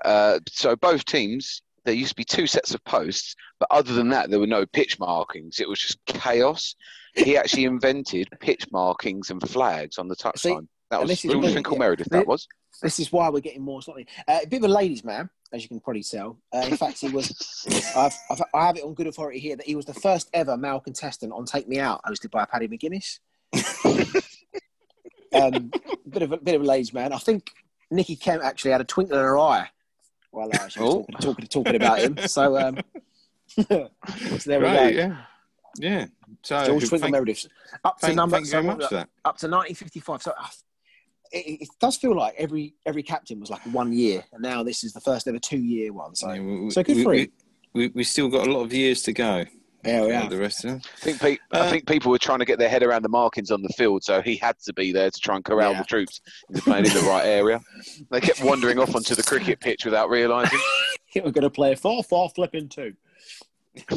Uh, 0.05 0.41
so 0.49 0.75
both 0.75 1.05
teams, 1.05 1.63
there 1.85 1.95
used 1.95 2.11
to 2.11 2.17
be 2.17 2.25
two 2.25 2.47
sets 2.47 2.75
of 2.75 2.85
posts, 2.85 3.37
but 3.61 3.69
other 3.71 3.95
than 3.95 4.09
that, 4.09 4.31
there 4.31 4.41
were 4.41 4.49
no 4.49 4.67
pitch 4.67 4.99
markings. 4.99 5.61
It 5.61 5.69
was 5.69 5.79
just 5.79 6.05
chaos. 6.07 6.75
He 7.15 7.37
actually 7.37 7.65
invented 7.65 8.29
pitch 8.41 8.67
markings 8.73 9.31
and 9.31 9.49
flags 9.49 9.99
on 9.99 10.09
the 10.09 10.17
See, 10.17 10.51
touchline. 10.51 10.67
That 10.91 11.01
was 11.01 11.11
this 11.11 11.19
is 11.25 11.29
the 11.31 11.35
George 11.35 11.53
thing, 11.53 11.65
yeah. 11.71 11.79
Meredith. 11.79 12.09
That 12.11 12.27
was. 12.27 12.49
this 12.83 12.99
is 12.99 13.13
why 13.13 13.29
we're 13.29 13.41
getting 13.41 13.63
more 13.63 13.83
slightly. 13.83 14.07
Uh, 14.27 14.39
a 14.43 14.47
bit 14.47 14.59
of 14.65 14.71
a 14.71 14.73
ladies' 14.73 15.05
man, 15.05 15.29
as 15.53 15.63
you 15.63 15.69
can 15.69 15.81
probably 15.81 16.03
tell. 16.03 16.39
Uh, 16.55 16.67
in 16.67 16.77
fact, 16.79 16.99
he 17.01 17.09
was. 17.09 17.67
I've, 17.97 18.17
I've, 18.31 18.43
I 18.55 18.67
have 18.67 18.77
it 18.77 18.85
on 18.85 18.95
good 18.95 19.07
authority 19.07 19.39
here 19.39 19.57
that 19.57 19.67
he 19.67 19.75
was 19.77 19.85
the 19.85 19.93
first 19.95 20.31
ever 20.33 20.57
male 20.57 20.81
contestant 20.81 21.33
on 21.33 21.45
Take 21.45 21.69
Me 21.69 21.79
Out, 21.79 22.01
hosted 22.05 22.31
by 22.31 22.47
Paddy 22.47 22.69
McGuinness. 22.69 23.19
um, 25.35 25.71
bit 26.09 26.23
of 26.23 26.33
a 26.33 26.37
bit 26.39 26.55
of 26.55 26.63
a 26.63 26.65
ladies' 26.65 26.93
man. 26.95 27.13
I 27.13 27.19
think 27.19 27.51
Nikki 27.91 28.17
Kemp 28.17 28.43
actually 28.43 28.71
had 28.73 28.81
a 28.81 28.85
twinkle 28.85 29.19
in 29.19 29.25
her 29.25 29.39
eye 29.39 29.69
while 30.31 30.49
uh, 30.55 30.69
she 30.69 30.81
was 30.81 30.89
Oh. 30.95 30.99
talking, 31.01 31.17
talking, 31.21 31.47
talking 31.47 31.75
about 31.77 31.99
him. 32.01 32.17
So, 32.29 32.59
um, 32.59 32.79
so 33.49 33.89
there 34.47 34.61
we 34.61 34.67
go. 34.67 34.89
yeah, 34.89 35.17
yeah. 35.79 36.07
So 36.43 36.65
George 36.67 36.89
Twinkle 36.89 37.11
Meredith 37.11 37.47
up 37.85 37.99
to 37.99 38.07
thank, 38.07 38.17
number 38.17 38.37
thank 38.37 38.47
so 38.47 38.63
much 38.63 38.85
for 38.89 38.95
that. 38.95 39.09
up 39.25 39.37
to 39.39 39.47
1955. 39.49 40.23
So 40.23 40.33
uh, 40.39 40.47
it, 41.33 41.63
it 41.63 41.69
does 41.81 41.97
feel 41.97 42.15
like 42.17 42.35
every 42.39 42.75
every 42.87 43.03
captain 43.03 43.41
was 43.41 43.51
like 43.51 43.61
one 43.73 43.93
year, 43.93 44.25
and 44.33 44.43
now 44.43 44.63
this 44.63 44.85
is 44.85 44.93
the 44.93 45.01
first 45.01 45.27
ever 45.29 45.39
two 45.39 45.59
year 45.59 45.93
one. 45.93 46.15
So 46.15 46.33
Yeah, 46.33 46.41
we, 46.41 46.71
so 46.71 46.83
good 46.83 47.03
for 47.03 47.11
we, 47.11 47.21
him. 47.23 47.33
we, 47.75 47.89
we 47.89 48.05
still 48.05 48.29
got 48.29 48.47
a 48.47 48.53
lot 48.53 48.63
of 48.63 48.73
years 48.73 49.03
to 49.03 49.13
go. 49.13 49.45
there 49.85 50.03
we 50.03 50.09
for 50.11 50.15
are. 50.17 50.29
The 50.31 50.37
rest 50.39 50.65
of 50.65 50.71
them. 50.71 50.81
I 50.85 51.01
think, 51.05 51.21
pe- 51.21 51.39
Uh, 51.53 51.61
I 51.61 51.71
think 51.71 51.87
people 51.87 52.11
were 52.11 52.19
trying 52.19 52.41
to 52.41 52.45
get 52.45 52.59
their 52.59 52.69
head 52.69 52.83
around 52.83 53.03
the 53.03 53.09
markings 53.09 53.51
on 53.51 53.63
the 53.63 53.69
field, 53.71 54.03
so 54.05 54.21
he 54.21 54.37
had 54.37 54.59
to 54.65 54.73
be 54.73 54.93
there 54.93 55.11
to 55.11 55.21
try 55.21 55.37
and 55.37 55.45
corral 55.45 55.73
Yeah. 55.73 55.79
the 55.83 55.85
troops 55.87 56.21
into 56.49 56.63
playing 56.63 56.87
in 56.87 56.93
the 56.95 57.01
right 57.03 57.25
area. 57.27 57.61
They 58.11 58.21
kept 58.21 58.43
wandering 58.43 58.79
off 58.79 58.95
onto 58.97 59.15
the 59.15 59.23
cricket 59.23 59.61
pitch 59.61 59.85
without 59.85 60.11
realising. 60.11 60.59
We're 61.15 61.31
going 61.31 61.43
to 61.43 61.51
play 61.51 61.73
a 61.73 61.77
four 61.77 62.03
four 62.03 62.29
flipping 62.31 62.69
two. 62.69 62.95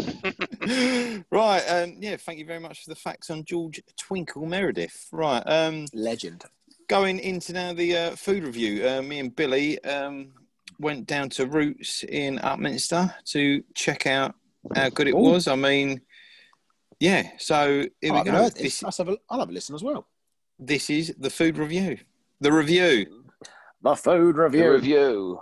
right, 1.32 1.62
um, 1.68 1.96
yeah. 2.00 2.16
Thank 2.18 2.40
you 2.40 2.46
very 2.46 2.60
much 2.60 2.84
for 2.84 2.90
the 2.92 2.96
facts 2.96 3.30
on 3.30 3.44
George 3.46 3.82
Twinkle 3.98 4.46
Meredith. 4.46 5.08
Right, 5.12 5.42
um, 5.46 5.86
Legend. 5.94 6.46
Going 6.92 7.20
into 7.20 7.54
now 7.54 7.72
the 7.72 7.96
uh, 7.96 8.10
food 8.18 8.44
review. 8.44 8.86
Uh, 8.86 9.02
me 9.02 9.20
and 9.20 9.34
Billy 9.34 9.82
um, 9.86 10.34
went 10.78 11.08
down 11.08 11.30
to 11.30 11.46
Roots 11.48 12.04
in 12.04 12.38
Upminster 12.40 13.14
to 13.28 13.64
check 13.74 14.06
out 14.06 14.36
how 14.76 14.90
good 14.90 15.08
it 15.08 15.14
Ooh. 15.14 15.20
was. 15.32 15.48
I 15.48 15.56
mean, 15.56 16.02
yeah. 17.00 17.30
So 17.38 17.56
I 17.56 17.58
here 17.62 17.92
we 18.02 18.10
haven't 18.10 18.26
go. 18.26 18.32
heard 18.40 18.54
this. 18.56 18.62
This, 18.64 18.84
Let's 18.84 18.98
have 18.98 19.08
a, 19.08 19.18
I'll 19.30 19.40
have 19.40 19.48
a 19.48 19.54
listen 19.54 19.74
as 19.74 19.82
well. 19.82 20.06
this 20.60 20.90
is 20.90 21.16
the 21.18 21.30
food 21.30 21.58
review. 21.58 21.98
The 22.42 22.52
review. 22.52 23.24
The 23.82 23.96
food 23.96 24.36
review. 24.36 24.60
The 24.64 24.70
review. 24.72 24.72
review. 24.74 25.40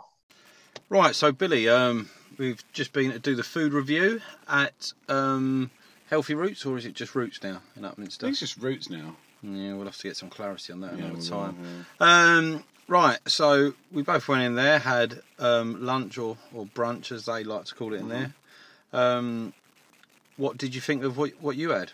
Right, 0.88 1.15
so 1.15 1.32
Billy, 1.32 1.68
um, 1.68 2.10
we've 2.38 2.63
just 2.74 2.94
been 2.94 3.12
to 3.12 3.18
do 3.20 3.36
the 3.36 3.44
food 3.44 3.74
review 3.74 4.22
at 4.48 4.94
um, 5.08 5.72
Healthy 6.12 6.36
Roots, 6.36 6.63
or 6.63 6.77
is 6.77 6.86
it 6.86 6.94
just 6.94 7.15
Roots 7.15 7.41
now 7.41 7.62
in 7.75 7.86
I 7.86 7.89
Upminster? 7.89 8.20
think 8.20 8.32
it's 8.34 8.39
just 8.39 8.58
roots 8.58 8.88
now. 8.89 9.15
Yeah, 9.41 9.74
we'll 9.74 9.86
have 9.86 9.98
to 9.98 10.03
get 10.08 10.17
some 10.17 10.29
clarity 10.29 10.74
on 10.74 10.81
that 10.81 10.91
Yeah, 10.98 11.05
another 11.05 11.13
we 11.13 11.19
will, 11.19 11.27
time. 11.29 11.86
yeah. 12.01 12.36
Um, 12.38 12.63
right, 12.88 13.17
so 13.27 13.74
we 13.91 14.01
both 14.01 14.27
went 14.27 14.43
in 14.43 14.55
there, 14.55 14.79
had 14.79 15.22
um, 15.39 15.86
lunch 15.86 16.17
or, 16.17 16.38
or 16.53 16.65
brunch, 16.65 17.12
as 17.12 17.25
they 17.25 17.43
like 17.43 17.65
to 17.65 17.75
call 17.75 17.93
it 17.93 18.01
in 18.01 18.10
there. 18.10 18.34
Um, 18.91 19.53
what 20.38 20.58
did 20.58 20.75
you 20.75 20.81
think 20.81 21.03
of 21.03 21.17
what, 21.17 21.31
what 21.41 21.55
you 21.55 21.69
had? 21.69 21.91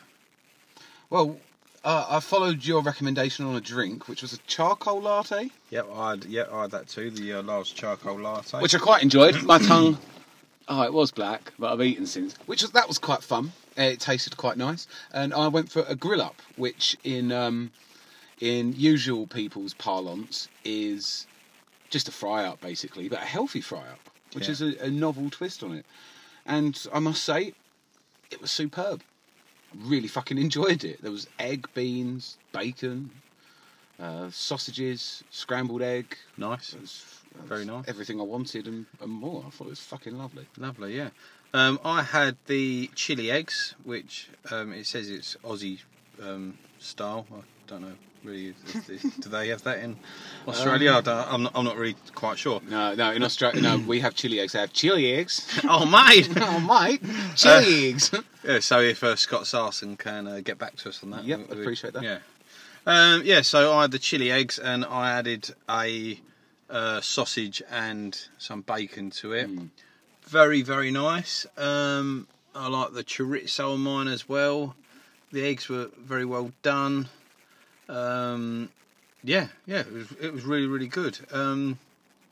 Well, 1.10 1.38
uh, 1.84 2.06
I 2.10 2.20
followed 2.20 2.66
your 2.66 2.82
recommendation 2.82 3.46
on 3.46 3.56
a 3.56 3.62
drink, 3.62 4.08
which 4.08 4.24
was 4.24 4.34
a 4.34 4.38
charcoal 4.48 5.02
latte, 5.02 5.52
Yep, 5.70 5.88
I 5.94 6.10
had, 6.12 6.26
yeah, 6.26 6.46
I 6.52 6.64
had 6.64 6.72
that 6.72 6.88
too, 6.88 7.12
the 7.12 7.34
uh, 7.34 7.44
large 7.44 7.76
charcoal 7.76 8.20
latte. 8.20 8.60
which 8.60 8.74
I 8.74 8.80
quite 8.80 9.04
enjoyed. 9.04 9.44
My 9.44 9.58
tongue 9.68 9.98
Oh, 10.68 10.82
it 10.82 10.92
was 10.92 11.12
black, 11.12 11.54
but 11.60 11.72
I've 11.72 11.82
eaten 11.84 12.08
since, 12.08 12.34
which 12.48 12.64
was 12.64 12.72
that 12.72 12.88
was 12.88 12.98
quite 12.98 13.22
fun. 13.22 13.52
Uh, 13.78 13.82
It 13.84 14.00
tasted 14.00 14.38
quite 14.38 14.58
nice, 14.58 14.88
and 15.14 15.34
I 15.34 15.48
went 15.48 15.70
for 15.72 15.84
a 15.88 15.96
grill 15.96 16.22
up, 16.22 16.42
which 16.56 16.98
in 17.04 17.32
um, 17.32 17.72
in 18.40 18.74
usual 18.74 19.28
people's 19.28 19.74
parlance 19.74 20.48
is 20.64 21.28
just 21.90 22.08
a 22.08 22.12
fry 22.12 22.46
up, 22.46 22.62
basically, 22.62 23.10
but 23.10 23.22
a 23.22 23.26
healthy 23.26 23.62
fry 23.62 23.86
up, 23.90 24.10
which 24.34 24.46
Yeah. 24.46 24.52
is 24.52 24.62
a, 24.62 24.86
a 24.86 24.90
novel 24.90 25.30
twist 25.30 25.64
on 25.64 25.74
it. 25.74 25.86
And 26.46 26.82
I 26.94 27.00
must 27.00 27.24
say, 27.24 27.54
it 28.32 28.42
was 28.42 28.52
superb. 28.52 29.02
Really 29.74 30.08
fucking 30.08 30.38
enjoyed 30.38 30.84
it. 30.84 31.02
There 31.02 31.12
was 31.12 31.28
egg, 31.40 31.68
beans, 31.74 32.38
bacon, 32.52 33.10
uh, 34.00 34.30
sausages, 34.32 35.24
scrambled 35.32 35.82
egg. 35.82 36.18
Nice. 36.38 36.74
It 36.74 36.82
was, 36.82 37.06
Very 37.46 37.66
nice. 37.66 37.86
Everything 37.88 38.20
I 38.20 38.24
wanted 38.24 38.68
and, 38.68 38.86
and 39.02 39.12
more. 39.12 39.44
I 39.46 39.50
thought 39.50 39.68
it 39.68 39.72
was 39.72 39.80
fucking 39.82 40.18
lovely. 40.18 40.46
Lovely, 40.58 40.96
yeah. 40.96 41.10
Um, 41.56 41.80
I 41.86 42.04
had 42.04 42.36
the 42.48 42.90
chili 42.96 43.32
eggs, 43.32 43.76
which 43.86 44.28
um, 44.52 44.74
it 44.74 44.86
says 44.86 45.10
it's 45.10 45.38
Aussie 45.42 45.80
um, 46.22 46.58
style. 46.80 47.26
I 47.32 47.40
don't 47.68 47.82
know 47.82 47.94
really. 48.26 48.56
If 48.74 48.88
they, 48.88 48.98
do 49.22 49.30
they 49.30 49.48
have 49.48 49.64
that 49.64 49.80
in 49.80 49.96
Australia? 50.48 50.92
I 50.92 51.26
I'm, 51.30 51.44
not, 51.44 51.54
I'm 51.56 51.64
not 51.64 51.78
really 51.78 51.96
quite 52.14 52.38
sure. 52.38 52.60
No, 52.68 52.94
no, 52.96 53.14
in 53.14 53.24
Australia, 53.24 53.62
no, 53.62 53.78
we 53.78 54.02
have 54.02 54.16
chili 54.16 54.42
eggs. 54.42 54.52
They 54.52 54.60
have 54.60 54.74
chili 54.74 55.14
eggs. 55.14 55.48
oh, 55.64 55.86
mate! 55.86 56.28
oh, 56.36 56.60
mate, 56.60 57.02
chili 57.36 57.90
eggs. 57.92 58.12
yeah, 58.44 58.60
so 58.60 58.82
if 58.82 59.02
uh, 59.02 59.16
Scott 59.16 59.48
Sarson 59.48 59.96
can 59.96 60.28
uh, 60.28 60.42
get 60.44 60.58
back 60.58 60.76
to 60.78 60.90
us 60.90 61.02
on 61.04 61.12
that, 61.12 61.24
Yep, 61.24 61.40
we- 61.40 61.46
I'd 61.46 61.62
appreciate 61.62 61.94
that. 61.94 62.04
Yeah, 62.04 62.20
um, 62.86 63.22
yeah. 63.24 63.42
So 63.42 63.72
I 63.72 63.84
had 63.84 63.92
the 63.92 64.00
chili 64.00 64.30
eggs, 64.30 64.60
and 64.60 64.84
I 64.84 65.12
added 65.12 65.52
a 65.70 66.20
uh, 66.70 67.00
sausage 67.00 67.64
and 67.72 68.20
some 68.40 68.60
bacon 68.60 69.10
to 69.12 69.32
it. 69.32 69.50
Mm. 69.50 69.70
Very, 70.28 70.64
very 70.64 70.92
nice. 70.92 71.46
Um, 71.58 72.28
I 72.56 72.68
like 72.68 72.94
the 72.94 73.04
chorizo 73.04 73.74
on 73.74 73.82
mine 73.82 74.08
as 74.08 74.28
well. 74.28 74.76
The 75.32 75.46
eggs 75.46 75.70
were 75.70 75.90
very 76.00 76.26
well 76.26 76.52
done. 76.64 77.10
Um, 77.88 78.70
yeah, 79.24 79.48
yeah, 79.66 79.82
it 79.82 79.92
was, 79.92 80.12
it 80.20 80.34
was 80.34 80.44
really, 80.44 80.68
really 80.68 80.88
good. 80.88 81.20
Um, 81.32 81.78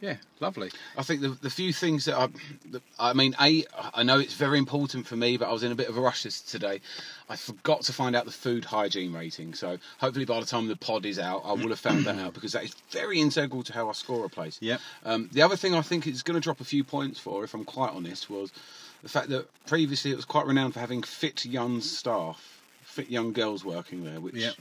yeah, 0.03 0.17
lovely. 0.41 0.69
I 0.97 1.03
think 1.03 1.21
the 1.21 1.29
the 1.29 1.49
few 1.49 1.71
things 1.71 2.03
that 2.05 2.17
I, 2.17 2.27
that, 2.71 2.83
I 2.99 3.13
mean, 3.13 3.33
a 3.39 3.63
I 3.93 4.03
know 4.03 4.19
it's 4.19 4.33
very 4.33 4.57
important 4.57 5.07
for 5.07 5.15
me, 5.15 5.37
but 5.37 5.47
I 5.47 5.53
was 5.53 5.63
in 5.63 5.71
a 5.71 5.75
bit 5.75 5.87
of 5.87 5.97
a 5.97 6.01
rush 6.01 6.23
this 6.23 6.41
today. 6.41 6.81
I 7.29 7.37
forgot 7.37 7.83
to 7.83 7.93
find 7.93 8.13
out 8.13 8.25
the 8.25 8.31
food 8.31 8.65
hygiene 8.65 9.13
rating, 9.13 9.53
so 9.53 9.77
hopefully 9.99 10.25
by 10.25 10.41
the 10.41 10.45
time 10.45 10.67
the 10.67 10.75
pod 10.75 11.05
is 11.05 11.19
out, 11.19 11.43
I 11.45 11.53
will 11.53 11.69
have 11.69 11.79
found 11.79 12.03
that 12.03 12.19
out 12.19 12.33
because 12.33 12.51
that 12.51 12.65
is 12.65 12.75
very 12.91 13.21
integral 13.21 13.63
to 13.63 13.71
how 13.71 13.87
I 13.87 13.93
score 13.93 14.25
a 14.25 14.29
place. 14.29 14.57
Yep. 14.61 14.81
Um, 15.05 15.29
the 15.31 15.41
other 15.41 15.55
thing 15.55 15.73
I 15.73 15.81
think 15.81 16.05
it's 16.05 16.21
going 16.21 16.35
to 16.35 16.43
drop 16.43 16.59
a 16.59 16.65
few 16.65 16.83
points 16.83 17.17
for, 17.17 17.45
if 17.45 17.53
I'm 17.53 17.63
quite 17.63 17.91
honest, 17.91 18.29
was 18.29 18.51
the 19.03 19.09
fact 19.09 19.29
that 19.29 19.47
previously 19.67 20.11
it 20.11 20.17
was 20.17 20.25
quite 20.25 20.45
renowned 20.45 20.73
for 20.73 20.81
having 20.81 21.01
fit 21.01 21.45
young 21.45 21.79
staff, 21.79 22.61
fit 22.81 23.09
young 23.09 23.31
girls 23.31 23.63
working 23.63 24.03
there, 24.03 24.19
which. 24.19 24.35
Yep. 24.35 24.55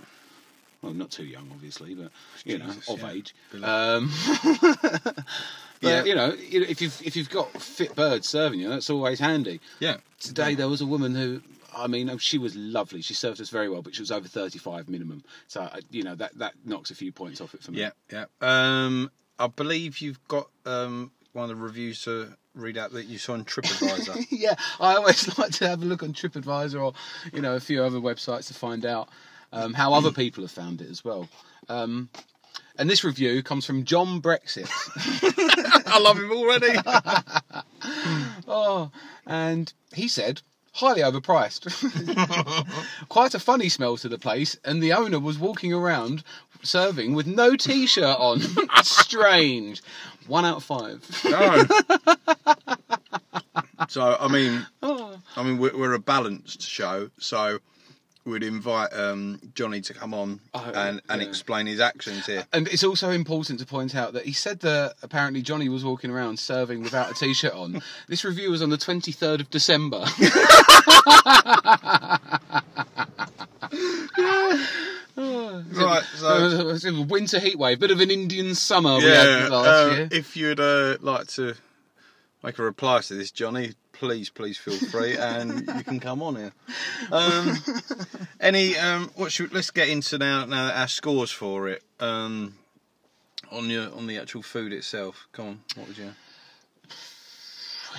Well, 0.82 0.92
not 0.94 1.10
too 1.12 1.24
young, 1.24 1.48
obviously, 1.52 1.94
but 1.94 2.10
you 2.44 2.58
Jesus, 2.58 2.88
know, 2.88 2.94
of 2.94 3.00
yeah. 3.02 3.10
age. 3.10 3.34
Um, 3.62 4.10
but 4.60 5.24
Yeah. 5.80 6.04
you 6.04 6.14
know, 6.14 6.32
you 6.34 6.60
know, 6.60 6.66
if 6.68 6.80
you've 6.82 7.00
if 7.04 7.16
you've 7.16 7.30
got 7.30 7.50
fit 7.60 7.94
birds 7.94 8.28
serving 8.28 8.60
you, 8.60 8.68
that's 8.68 8.90
always 8.90 9.20
handy. 9.20 9.60
Yeah. 9.80 9.98
Today 10.20 10.54
there 10.54 10.68
was 10.68 10.80
a 10.80 10.86
woman 10.86 11.14
who, 11.14 11.40
I 11.76 11.86
mean, 11.86 12.10
oh, 12.10 12.18
she 12.18 12.38
was 12.38 12.54
lovely. 12.56 13.00
She 13.02 13.14
served 13.14 13.40
us 13.40 13.48
very 13.50 13.68
well, 13.68 13.82
but 13.82 13.94
she 13.94 14.02
was 14.02 14.10
over 14.10 14.26
thirty-five 14.28 14.88
minimum. 14.88 15.22
So 15.48 15.62
uh, 15.62 15.80
you 15.90 16.02
know 16.02 16.14
that 16.16 16.36
that 16.38 16.54
knocks 16.64 16.90
a 16.90 16.94
few 16.94 17.12
points 17.12 17.40
off 17.40 17.54
it 17.54 17.62
for 17.62 17.70
me. 17.72 17.80
Yeah, 17.80 17.90
yeah. 18.12 18.24
Um, 18.40 19.10
I 19.38 19.46
believe 19.46 19.98
you've 20.00 20.26
got 20.28 20.48
um, 20.66 21.10
one 21.32 21.44
of 21.44 21.48
the 21.48 21.56
reviews 21.62 22.02
to 22.04 22.36
read 22.54 22.76
out 22.76 22.92
that 22.92 23.06
you 23.06 23.18
saw 23.18 23.32
on 23.32 23.44
TripAdvisor. 23.44 24.26
yeah, 24.30 24.54
I 24.78 24.96
always 24.96 25.38
like 25.38 25.52
to 25.52 25.68
have 25.68 25.82
a 25.82 25.86
look 25.86 26.02
on 26.02 26.12
TripAdvisor 26.12 26.80
or 26.82 26.92
you 27.32 27.40
know 27.40 27.54
a 27.54 27.60
few 27.60 27.82
other 27.82 27.98
websites 27.98 28.48
to 28.48 28.54
find 28.54 28.84
out 28.84 29.08
um, 29.52 29.74
how 29.74 29.92
other 29.92 30.10
people 30.10 30.42
have 30.42 30.50
found 30.50 30.80
it 30.80 30.90
as 30.90 31.04
well. 31.04 31.28
Um, 31.68 32.08
and 32.78 32.88
this 32.88 33.04
review 33.04 33.42
comes 33.42 33.66
from 33.66 33.84
John 33.84 34.20
Brexit. 34.22 34.68
I 35.86 35.98
love 35.98 36.18
him 36.18 36.32
already. 36.32 36.74
Oh, 38.48 38.90
and 39.26 39.72
he 39.94 40.08
said, 40.08 40.40
highly 40.72 41.00
overpriced. 41.00 41.68
Quite 43.08 43.34
a 43.34 43.38
funny 43.40 43.68
smell 43.68 43.96
to 43.96 44.08
the 44.08 44.18
place, 44.18 44.56
and 44.64 44.82
the 44.82 44.92
owner 44.92 45.18
was 45.18 45.38
walking 45.38 45.72
around 45.72 46.22
serving 46.62 47.14
with 47.14 47.26
no 47.26 47.56
t 47.56 47.86
shirt 47.86 48.16
on. 48.18 48.40
Strange. 48.82 49.82
One 50.26 50.44
out 50.44 50.58
of 50.58 50.64
five. 50.64 51.24
no. 51.24 51.64
so 53.88 54.16
I 54.20 54.28
mean, 54.28 54.66
Oh, 54.82 55.16
I 55.36 55.42
mean, 55.42 55.58
we're, 55.58 55.76
we're 55.76 55.94
a 55.94 55.98
balanced 55.98 56.62
show, 56.62 57.10
so 57.18 57.58
we'd 58.24 58.42
invite 58.42 58.92
um, 58.92 59.40
Johnny 59.54 59.80
to 59.82 59.94
come 59.94 60.14
on 60.14 60.40
Oh, 60.54 60.70
and, 60.74 61.00
and 61.08 61.22
yeah. 61.22 61.28
explain 61.28 61.66
his 61.66 61.80
actions 61.80 62.26
here. 62.26 62.46
And 62.52 62.68
it's 62.68 62.84
also 62.84 63.10
important 63.10 63.58
to 63.60 63.66
point 63.66 63.94
out 63.94 64.12
that 64.12 64.26
he 64.26 64.32
said 64.32 64.60
that 64.60 64.94
apparently 65.02 65.42
Johnny 65.42 65.68
was 65.68 65.84
walking 65.84 66.10
around 66.10 66.38
serving 66.38 66.82
without 66.82 67.10
a 67.10 67.14
t 67.14 67.34
shirt 67.34 67.54
on. 67.54 67.82
This 68.08 68.24
review 68.24 68.50
was 68.50 68.62
on 68.62 68.70
the 68.70 68.78
23rd 68.78 69.40
of 69.40 69.50
December. 69.50 70.04
Right, 75.14 76.02
so 76.16 76.28
a 76.28 77.02
winter 77.02 77.38
heatwave, 77.38 77.78
bit 77.78 77.90
of 77.90 78.00
an 78.00 78.10
Indian 78.10 78.54
summer 78.54 78.96
we 78.96 79.06
yeah, 79.08 79.48
uh, 79.50 79.90
year. 79.94 80.08
if 80.10 80.36
you'd 80.36 80.60
uh, 80.60 80.96
like 81.00 81.26
to 81.28 81.54
make 82.42 82.58
a 82.58 82.62
reply 82.62 83.00
to 83.00 83.14
this, 83.14 83.30
Johnny, 83.30 83.74
please, 84.02 84.28
please 84.30 84.58
feel 84.58 84.76
free, 84.78 85.16
and 85.16 85.64
you 85.76 85.84
can 85.84 86.00
come 86.00 86.20
on 86.24 86.34
here. 86.34 86.52
Um, 87.12 87.62
any, 88.40 88.76
um, 88.76 89.12
what 89.14 89.30
should 89.30 89.54
let's 89.54 89.70
get 89.70 89.88
into 89.88 90.18
now. 90.18 90.44
Now 90.44 90.72
our 90.72 90.88
scores 90.88 91.30
for 91.30 91.68
it 91.68 91.84
um, 92.00 92.54
on 93.52 93.70
your 93.70 93.94
on 93.94 94.08
the 94.08 94.18
actual 94.18 94.42
food 94.42 94.72
itself. 94.72 95.28
Come 95.30 95.46
on, 95.46 95.60
what 95.76 95.86
would 95.86 95.98
you? 95.98 96.10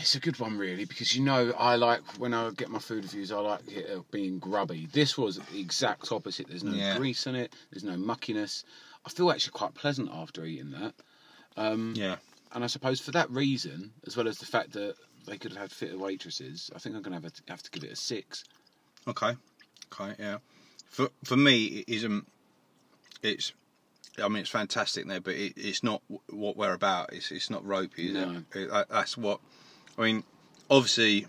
It's 0.02 0.16
a 0.16 0.20
good 0.20 0.40
one, 0.40 0.58
really, 0.58 0.84
because 0.84 1.16
you 1.16 1.24
know 1.24 1.54
I 1.58 1.76
like 1.78 2.02
when 2.18 2.34
I 2.34 2.50
get 2.50 2.68
my 2.70 2.80
food 2.80 3.04
reviews, 3.06 3.32
I 3.32 3.40
like 3.40 3.62
it 3.72 3.90
uh, 3.90 4.02
being 4.12 4.40
grubby. 4.40 4.90
This 4.92 5.18
was 5.18 5.38
the 5.40 5.60
exact 5.62 6.12
opposite. 6.12 6.48
There's 6.50 6.64
no 6.66 6.74
Yeah. 6.74 6.98
grease 6.98 7.28
in 7.28 7.36
it. 7.36 7.54
There's 7.72 7.86
no 7.86 7.96
muckiness. 7.96 8.66
I 9.06 9.10
feel 9.10 9.32
actually 9.32 9.52
quite 9.54 9.74
pleasant 9.74 10.10
after 10.12 10.44
eating 10.44 10.72
that. 10.72 10.96
Um, 11.56 11.94
Yeah, 11.96 12.18
and 12.52 12.64
I 12.64 12.68
suppose 12.68 13.00
for 13.00 13.12
that 13.12 13.30
reason, 13.30 13.94
as 14.08 14.18
well 14.18 14.28
as 14.28 14.40
the 14.40 14.46
fact 14.48 14.74
that 14.74 14.96
they 15.26 15.38
could 15.38 15.52
have 15.54 15.62
had 15.62 15.72
fitter 15.72 15.98
waitresses, 15.98 16.70
I 16.76 16.80
think 16.80 16.96
I'm 16.96 17.02
going 17.02 17.18
to 17.20 17.22
have, 17.26 17.32
a, 17.48 17.52
have 17.52 17.64
to 17.64 17.72
give 17.72 17.84
it 17.84 17.92
a 17.92 17.96
six. 17.96 18.44
okay, 19.08 19.36
okay, 19.94 20.16
yeah. 20.20 20.38
For 20.90 21.10
for 21.24 21.36
me, 21.38 21.66
it 21.66 21.90
isn't. 21.90 22.28
It's. 23.22 23.54
I 24.24 24.28
mean, 24.28 24.38
it's 24.42 24.50
fantastic 24.50 25.08
there, 25.08 25.20
but 25.22 25.34
it, 25.34 25.54
it's 25.56 25.82
not 25.82 26.04
what 26.30 26.56
we're 26.56 26.74
about. 26.74 27.12
It's 27.14 27.32
it's 27.32 27.50
not 27.50 27.66
ropey. 27.66 28.10
Is 28.10 28.14
No. 28.14 28.44
it? 28.54 28.60
It- 28.72 28.88
that's 28.90 29.18
what. 29.18 29.40
I 29.98 30.02
mean, 30.04 30.24
obviously, 30.70 31.26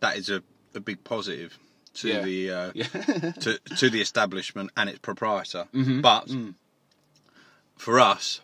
that 0.00 0.16
is 0.16 0.30
a, 0.30 0.42
a 0.74 0.80
big 0.80 1.04
positive 1.04 1.58
to 1.94 2.08
Yeah. 2.08 2.22
the 2.22 2.50
uh, 2.50 2.72
Yeah. 2.74 2.84
to 3.40 3.58
to 3.76 3.90
the 3.90 4.00
establishment 4.00 4.70
and 4.78 4.88
its 4.88 4.98
proprietor. 5.00 5.68
Mhm. 5.74 6.00
But 6.00 6.28
Mm. 6.28 6.54
for 7.76 8.00
us, 8.00 8.40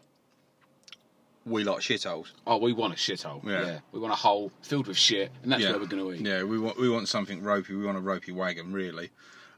we 1.47 1.63
like 1.65 1.79
shitholes. 1.81 2.29
Oh, 2.47 2.57
we 2.59 2.73
want 2.73 2.95
a 2.95 2.97
shithole. 2.97 3.43
Yeah. 3.45 3.67
Yeah. 3.67 3.79
We 3.93 4.01
want 4.01 4.13
a 4.13 4.17
hole 4.17 4.51
filled 4.63 4.87
with 4.87 4.97
shit, 4.97 5.31
and 5.43 5.53
that's 5.53 5.63
Yeah. 5.63 5.71
where 5.71 5.81
we're 5.81 5.87
going 5.87 6.03
to 6.03 6.13
eat. 6.13 6.27
Yeah, 6.27 6.43
we 6.45 6.59
want 6.59 6.79
we 6.79 6.89
want 6.89 7.09
something 7.09 7.43
ropey. 7.43 7.75
We 7.75 7.85
want 7.85 7.99
a 7.99 8.01
ropey 8.01 8.33
wagon, 8.33 8.73
really. 8.73 9.11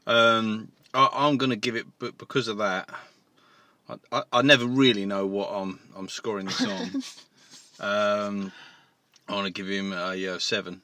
Um, 0.05 0.71
I, 0.93 1.09
I'm 1.13 1.37
going 1.37 1.49
to 1.49 1.55
give 1.55 1.75
it, 1.75 1.85
but 1.99 2.17
because 2.17 2.47
of 2.47 2.57
that, 2.57 2.89
I, 3.89 3.95
I, 4.11 4.23
I 4.33 4.41
never 4.41 4.65
really 4.65 5.05
know 5.05 5.25
what 5.25 5.49
I'm 5.49 5.79
I'm 5.95 6.09
scoring 6.09 6.45
this 6.47 6.61
on. 6.65 7.03
um, 7.79 8.51
I 9.27 9.33
want 9.33 9.45
to 9.47 9.51
give 9.53 9.67
him 9.67 9.93
a 9.93 10.27
uh, 10.27 10.39
seven. 10.39 10.81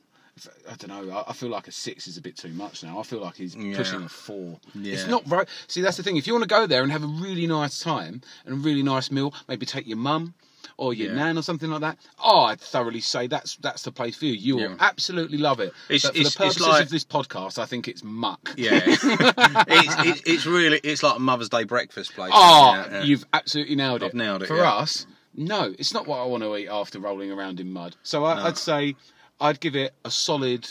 I 0.70 0.76
don't 0.76 0.88
know. 1.08 1.16
I- 1.16 1.30
I 1.30 1.34
feel 1.34 1.50
like 1.50 1.68
a 1.68 1.72
six 1.72 2.08
is 2.08 2.18
a 2.18 2.22
bit 2.22 2.36
too 2.36 2.50
much 2.50 2.84
now. 2.84 3.00
I 3.00 3.04
feel 3.04 3.20
like 3.20 3.36
he's 3.36 3.56
Yeah. 3.56 3.78
pushing 3.78 4.04
a 4.04 4.10
four. 4.10 4.60
Yeah. 4.74 4.94
It's 4.94 5.08
not 5.08 5.30
right. 5.30 5.48
See, 5.68 5.82
that's 5.82 5.96
the 5.98 6.04
thing. 6.04 6.18
If 6.18 6.26
you 6.28 6.34
want 6.34 6.44
to 6.44 6.50
go 6.50 6.66
there 6.66 6.82
and 6.82 6.92
have 6.92 7.04
a 7.04 7.08
really 7.08 7.46
nice 7.48 7.80
time 7.80 8.22
and 8.46 8.56
a 8.56 8.58
really 8.58 8.84
nice 8.84 9.12
meal, 9.12 9.34
maybe 9.48 9.66
take 9.66 9.88
your 9.88 9.98
mum 9.98 10.34
or 10.78 10.94
your 10.94 11.10
Yeah. 11.10 11.16
nan 11.16 11.38
or 11.38 11.42
something 11.42 11.70
like 11.70 11.82
that. 11.82 11.98
Oh, 12.24 12.44
I'd 12.44 12.60
thoroughly 12.62 13.02
say 13.02 13.28
that's 13.28 13.56
that's 13.58 13.84
the 13.84 13.92
place 13.92 14.16
for 14.16 14.26
you. 14.26 14.34
You 14.34 14.56
will 14.56 14.70
Yeah. 14.72 14.76
absolutely 14.80 15.38
love 15.38 15.60
it. 15.60 15.74
It's- 15.90 16.04
but 16.04 16.14
for 16.14 16.20
it's- 16.20 16.34
the 16.34 16.38
purposes 16.40 16.68
like- 16.68 16.84
of 16.84 16.90
this 16.90 17.04
podcast, 17.06 17.58
I 17.60 17.66
think 17.66 17.88
it's 17.88 18.04
muck. 18.04 18.54
Yeah, 18.58 18.82
it's, 18.86 19.96
it's 20.00 20.22
it's 20.26 20.46
really 20.46 20.80
it's 20.84 21.04
like 21.04 21.18
a 21.18 21.20
Mother's 21.20 21.50
Day 21.50 21.64
breakfast 21.64 22.14
place. 22.14 22.32
Oh, 22.34 22.74
Yeah, 22.92 23.04
you've 23.04 23.26
absolutely 23.34 23.76
nailed 23.76 24.04
it. 24.04 24.08
I've 24.08 24.14
nailed 24.14 24.44
it, 24.44 24.48
For 24.48 24.64
us, 24.64 25.06
no, 25.36 25.74
it's 25.80 25.94
not 25.94 26.08
what 26.08 26.20
I 26.20 26.26
want 26.26 26.44
to 26.44 26.56
eat 26.56 26.68
after 26.68 27.00
rolling 27.00 27.32
around 27.32 27.60
in 27.60 27.72
mud. 27.72 27.96
So 28.04 28.26
I, 28.26 28.36
No. 28.36 28.44
I'd 28.48 28.58
say 28.58 28.96
I'd 29.42 29.60
give 29.60 29.76
it 29.76 29.94
a 30.06 30.12
solid. 30.12 30.68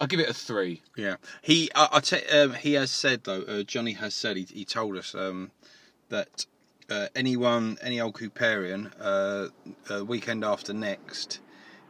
I'd 0.00 0.10
give 0.10 0.20
it 0.20 0.28
a 0.28 0.34
three. 0.34 0.82
Yeah, 0.96 1.16
he. 1.40 1.70
I, 1.74 1.88
I 1.92 2.00
te- 2.00 2.26
um, 2.26 2.52
he 2.54 2.74
has 2.74 2.90
said 2.90 3.24
though. 3.24 3.42
Uh, 3.42 3.62
Johnny 3.62 3.92
has 3.92 4.14
said 4.14 4.36
he, 4.36 4.44
he 4.44 4.64
told 4.66 4.96
us 4.96 5.14
um, 5.14 5.50
that 6.10 6.44
uh, 6.90 7.08
anyone, 7.14 7.78
any 7.82 8.00
old 8.00 8.14
Cooperian, 8.14 8.90
uh, 9.00 9.48
uh, 9.92 10.04
weekend 10.04 10.44
after 10.44 10.72
next, 10.72 11.40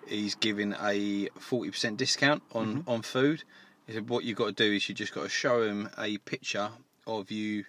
he's 0.06 0.34
giving 0.34 0.74
a 0.82 1.28
forty 1.38 1.70
percent 1.70 1.96
discount 1.98 2.42
on 2.52 2.66
Mm-hmm. 2.78 2.90
on 2.90 3.02
food. 3.02 3.44
He 3.86 3.92
said 3.92 4.08
what 4.08 4.24
you've 4.24 4.36
got 4.38 4.46
to 4.46 4.52
do 4.52 4.72
is 4.74 4.88
you 4.88 4.94
just 4.94 5.14
got 5.14 5.22
to 5.22 5.28
show 5.28 5.62
him 5.62 5.88
a 5.98 6.18
picture 6.18 6.70
of 7.06 7.30
you. 7.30 7.64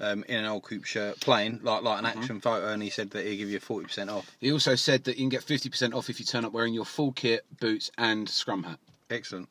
Um, 0.00 0.24
in 0.26 0.38
an 0.38 0.46
old 0.46 0.64
coupe 0.64 0.84
shirt, 0.84 1.20
playing 1.20 1.60
like 1.62 1.82
like 1.82 2.00
an 2.00 2.06
Mm-hmm. 2.06 2.18
action 2.18 2.40
photo, 2.40 2.72
and 2.72 2.82
he 2.82 2.90
said 2.90 3.10
that 3.10 3.24
he'll 3.24 3.36
give 3.36 3.50
you 3.50 3.60
forty 3.60 3.86
percent 3.86 4.10
off. 4.10 4.28
He 4.40 4.50
also 4.50 4.74
said 4.74 5.04
that 5.04 5.16
you 5.16 5.22
can 5.22 5.28
get 5.28 5.42
50% 5.42 5.94
off 5.94 6.10
if 6.10 6.18
you 6.18 6.26
turn 6.26 6.44
up 6.44 6.52
wearing 6.52 6.74
your 6.74 6.86
full 6.86 7.12
kit, 7.12 7.44
boots, 7.60 7.88
and 7.96 8.28
scrum 8.28 8.64
hat. 8.64 8.80
Excellent. 9.10 9.48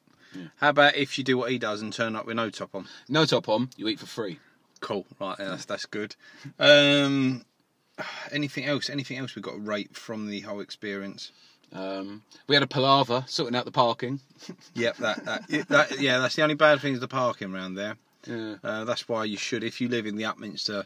How 0.58 0.70
about 0.70 0.96
if 0.98 1.18
you 1.18 1.24
do 1.24 1.38
what 1.38 1.52
he 1.52 1.58
does 1.58 1.82
and 1.82 1.94
turn 1.94 2.18
up 2.18 2.26
with 2.26 2.36
no 2.36 2.50
top 2.50 2.76
on? 2.76 2.88
No 3.08 3.24
top 3.26 3.48
on, 3.48 3.70
you 3.78 3.88
eat 3.88 4.00
for 4.00 4.08
free. 4.08 4.40
Cool. 4.82 5.06
Right, 5.20 5.38
that's 5.38 5.65
that's 5.65 5.86
good. 5.86 6.15
Um, 6.60 7.46
anything 8.32 8.65
else? 8.65 8.89
Anything 8.89 9.17
else 9.17 9.36
we've 9.36 9.44
got 9.44 9.54
to 9.54 9.60
rate 9.60 9.96
from 9.96 10.28
the 10.28 10.41
whole 10.41 10.60
experience? 10.60 11.32
Um, 11.74 12.24
we 12.48 12.56
had 12.56 12.63
a 12.63 12.67
palaver 12.67 13.24
sorting 13.28 13.56
out 13.56 13.65
the 13.65 13.72
parking. 13.72 14.20
Yep, 14.74 14.98
that, 14.98 15.26
that, 15.26 15.44
yeah, 15.50 15.63
that 15.70 16.00
yeah, 16.02 16.17
that's 16.17 16.36
the 16.36 16.41
only 16.41 16.56
bad 16.56 16.82
thing 16.82 16.94
is 16.94 17.00
the 17.00 17.08
parking 17.08 17.54
around 17.54 17.76
there. 17.76 17.96
Yeah. 18.26 18.56
Uh, 18.63 18.86
that's 18.86 19.08
why 19.08 19.26
you 19.26 19.38
should, 19.38 19.63
if 19.63 19.80
you 19.82 19.88
live 19.88 20.06
in 20.06 20.15
the 20.15 20.24
Upminster 20.24 20.86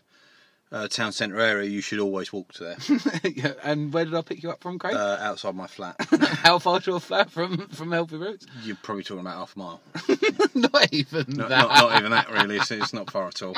uh, 0.75 0.87
town 0.89 1.11
centre 1.13 1.39
area, 1.39 1.69
you 1.69 1.79
should 1.79 1.99
always 1.99 2.33
walk 2.33 2.51
to 2.53 2.63
there. 2.65 2.77
yeah. 3.33 3.53
And 3.63 3.93
where 3.93 4.03
did 4.03 4.13
I 4.13 4.21
pick 4.21 4.43
you 4.43 4.51
up 4.51 4.61
from, 4.61 4.77
Craig? 4.77 4.93
uh, 4.93 5.17
outside 5.21 5.55
my 5.55 5.67
flat, 5.67 5.95
How 6.43 6.59
far 6.59 6.81
to 6.81 6.95
a 6.95 6.99
flat 6.99 7.31
from 7.31 7.69
from 7.69 7.91
Healthy 7.93 8.17
Roots? 8.17 8.45
you're 8.63 8.75
probably 8.83 9.03
talking 9.03 9.21
about 9.21 9.37
half 9.37 9.55
a 9.55 9.59
mile. 9.59 9.81
not 10.53 10.93
even 10.93 11.25
Not, 11.29 11.49
that. 11.49 11.57
not, 11.59 11.69
not 11.69 11.97
even 11.99 12.11
that 12.11 12.29
really. 12.29 12.57
It's, 12.57 12.69
it's 12.71 12.93
not 12.93 13.09
far 13.09 13.27
at 13.29 13.41
all. 13.41 13.55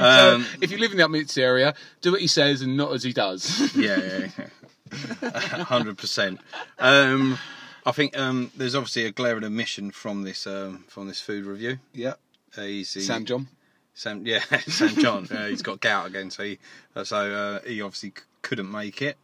Um, 0.00 0.46
if 0.62 0.70
you 0.72 0.78
live 0.78 0.92
in 0.92 0.96
the 0.98 1.04
Upminster 1.04 1.42
area, 1.42 1.74
do 2.00 2.12
what 2.12 2.20
he 2.22 2.26
says 2.26 2.62
and 2.62 2.76
not 2.76 2.92
as 2.94 3.02
he 3.02 3.12
does. 3.12 3.74
yeah, 3.76 4.00
yeah, 4.00 4.28
yeah. 4.38 5.64
hundred 5.64 5.98
percent. 5.98 6.40
Um, 6.78 7.38
I 7.84 7.92
think 7.92 8.16
um, 8.18 8.50
there's 8.56 8.74
obviously 8.74 9.04
a 9.04 9.10
glaring 9.12 9.44
omission 9.44 9.90
from 9.90 10.22
this 10.22 10.46
um, 10.46 10.84
from 10.88 11.08
this 11.08 11.20
food 11.20 11.44
review. 11.44 11.78
yeah. 11.92 12.14
Uh, 12.56 12.84
Sam 12.84 13.24
John. 13.24 13.48
Sam, 13.94 14.26
yeah, 14.26 14.40
Sam 14.66 14.88
John. 14.96 15.26
Uh, 15.30 15.46
he's 15.46 15.62
got 15.62 15.80
gout 15.80 16.06
again, 16.06 16.30
so 16.30 16.42
he, 16.44 16.58
uh, 16.96 17.04
so 17.04 17.16
uh, 17.16 17.60
he 17.68 17.80
obviously 17.80 18.10
c- 18.10 18.24
couldn't 18.42 18.70
make 18.70 19.00
it. 19.02 19.16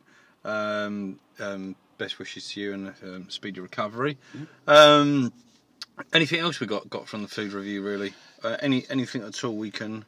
Um, 0.44 1.18
um, 1.38 1.76
best 1.98 2.18
wishes 2.18 2.48
to 2.52 2.60
you 2.60 2.72
and 2.72 2.94
um, 3.02 3.28
speedy 3.30 3.60
recovery. 3.60 4.16
Um, 4.66 5.32
anything 6.12 6.40
else 6.40 6.60
we 6.60 6.66
got 6.66 6.88
got 6.88 7.08
from 7.08 7.22
the 7.22 7.28
food 7.28 7.52
review? 7.52 7.82
Really, 7.82 8.12
uh, 8.42 8.56
any 8.60 8.84
anything 8.90 9.22
at 9.22 9.42
all 9.44 9.56
we 9.56 9.70
can. 9.70 10.04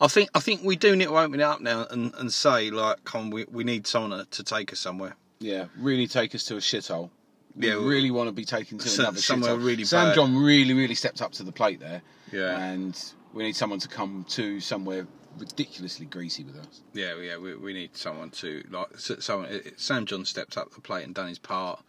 I 0.00 0.06
think 0.08 0.30
I 0.34 0.40
think 0.40 0.62
we 0.62 0.76
do 0.76 0.94
need 0.94 1.06
to 1.06 1.16
open 1.18 1.40
it 1.40 1.42
up 1.42 1.60
now 1.60 1.86
and, 1.90 2.14
and 2.14 2.32
say 2.32 2.70
like, 2.70 3.02
come, 3.04 3.22
on, 3.22 3.30
we 3.30 3.44
we 3.50 3.64
need 3.64 3.86
someone 3.86 4.24
to, 4.30 4.44
take 4.44 4.72
us 4.72 4.78
somewhere. 4.78 5.16
Yeah, 5.40 5.66
really 5.78 6.06
take 6.06 6.34
us 6.34 6.44
to 6.44 6.54
a 6.56 6.60
shithole. 6.60 7.10
We 7.56 7.68
Yeah, 7.68 7.74
really 7.74 8.10
want 8.10 8.28
to 8.28 8.32
be 8.32 8.44
taken 8.44 8.78
to 8.78 9.00
another 9.00 9.18
somewhere 9.20 9.56
shithole. 9.56 9.64
really 9.66 9.84
Sam 9.84 10.08
bad. 10.08 10.14
John 10.14 10.36
really, 10.36 10.74
really 10.74 10.94
stepped 10.94 11.22
up 11.22 11.32
to 11.32 11.42
the 11.42 11.52
plate 11.52 11.80
there. 11.80 12.02
Yeah. 12.30 12.56
And 12.58 13.02
we 13.36 13.42
need 13.42 13.54
someone 13.54 13.78
to 13.80 13.88
come 13.88 14.24
to 14.30 14.60
somewhere 14.60 15.06
ridiculously 15.38 16.06
greasy 16.06 16.42
with 16.42 16.56
us. 16.56 16.80
Yeah, 16.94 17.16
yeah, 17.20 17.36
we, 17.36 17.54
we 17.54 17.74
need 17.74 17.94
someone 17.94 18.30
to 18.30 18.64
like 18.70 18.98
someone. 18.98 19.60
Sam 19.76 20.06
John 20.06 20.24
stepped 20.24 20.56
up 20.56 20.72
the 20.72 20.80
plate 20.80 21.04
and 21.04 21.14
done 21.14 21.28
his 21.28 21.38
part, 21.38 21.84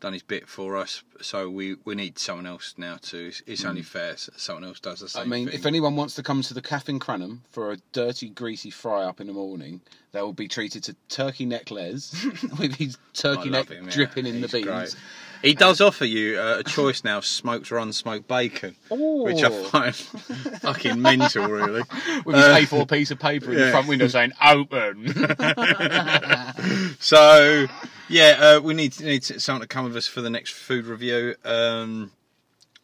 done 0.00 0.14
his 0.14 0.22
bit 0.22 0.48
for 0.48 0.74
us. 0.74 1.02
So 1.20 1.50
we, 1.50 1.76
we 1.84 1.94
need 1.94 2.18
someone 2.18 2.46
else 2.46 2.74
now 2.78 2.96
to. 3.02 3.26
It's, 3.26 3.42
it's 3.46 3.62
hmm. 3.62 3.68
only 3.68 3.82
fair 3.82 4.16
someone 4.16 4.64
else 4.64 4.80
does 4.80 5.00
the 5.00 5.08
same. 5.10 5.22
I 5.22 5.26
mean, 5.26 5.48
thing. 5.48 5.54
if 5.54 5.66
anyone 5.66 5.96
wants 5.96 6.14
to 6.14 6.22
come 6.22 6.40
to 6.40 6.54
the 6.54 6.62
Caff 6.62 6.88
in 6.88 6.98
Cranham 6.98 7.42
for 7.50 7.72
a 7.72 7.76
dirty, 7.92 8.30
greasy 8.30 8.70
fry 8.70 9.04
up 9.04 9.20
in 9.20 9.26
the 9.26 9.34
morning, 9.34 9.82
they 10.12 10.22
will 10.22 10.32
be 10.32 10.48
treated 10.48 10.82
to 10.84 10.96
turkey 11.10 11.44
neck 11.44 11.70
les 11.70 12.24
with 12.58 12.74
his 12.76 12.96
turkey 13.12 13.50
neck 13.50 13.68
him, 13.68 13.84
yeah. 13.84 13.90
dripping 13.90 14.24
in 14.24 14.40
the 14.40 14.48
beans. 14.48 14.64
great. 14.64 14.96
He 15.42 15.54
does 15.54 15.80
offer 15.80 16.04
you 16.04 16.38
uh, 16.38 16.58
a 16.58 16.64
choice 16.64 17.04
now: 17.04 17.20
smoked 17.20 17.70
or 17.70 17.76
unsmoked 17.76 18.26
bacon, 18.26 18.74
which 18.90 19.42
I 19.42 19.50
find 19.64 19.94
fucking 20.60 21.00
mental, 21.00 21.46
really. 21.46 21.82
With 22.24 22.36
his 22.36 22.44
A4 22.44 22.88
piece 22.90 23.10
of 23.10 23.18
paper 23.18 23.52
in 23.52 23.58
the 23.58 23.70
front 23.70 23.88
window 23.88 24.08
saying 24.08 24.32
"Open." 24.44 25.06
So 26.98 27.66
yeah, 28.08 28.36
uh, 28.40 28.60
we 28.60 28.74
need 28.74 28.98
need 29.00 29.24
someone 29.24 29.60
to 29.60 29.66
come 29.68 29.84
with 29.84 29.96
us 29.96 30.06
for 30.06 30.20
the 30.20 30.30
next 30.30 30.52
food 30.52 30.86
review. 30.86 31.34
Um, 31.44 32.12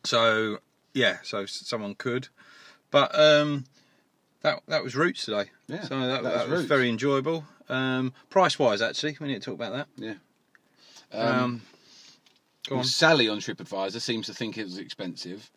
so 0.04 0.58
yeah, 0.94 1.18
so 1.22 1.46
someone 1.46 1.94
could, 1.94 2.28
but 2.90 3.18
um, 3.18 3.64
that 4.42 4.60
that 4.68 4.84
was 4.84 4.94
Roots 4.94 5.24
today. 5.24 5.50
Yeah, 5.68 5.82
so 5.82 5.98
that, 6.00 6.06
that 6.06 6.22
that 6.22 6.32
was 6.32 6.42
was 6.50 6.58
Roots. 6.60 6.68
very 6.68 6.88
enjoyable. 6.88 7.44
Um, 7.68 8.12
price 8.30 8.58
wise, 8.58 8.82
actually, 8.82 9.16
we 9.20 9.28
need 9.28 9.40
to 9.42 9.50
talk 9.50 9.54
about 9.54 9.72
that. 9.72 9.88
yeah. 9.96 10.14
Um, 11.12 11.62
go 12.68 12.78
on. 12.78 12.84
Sally 12.84 13.28
on 13.28 13.38
TripAdvisor 13.38 14.00
seems 14.00 14.26
to 14.26 14.34
think 14.34 14.56
it 14.58 14.64
was 14.64 14.78
expensive. 14.78 15.50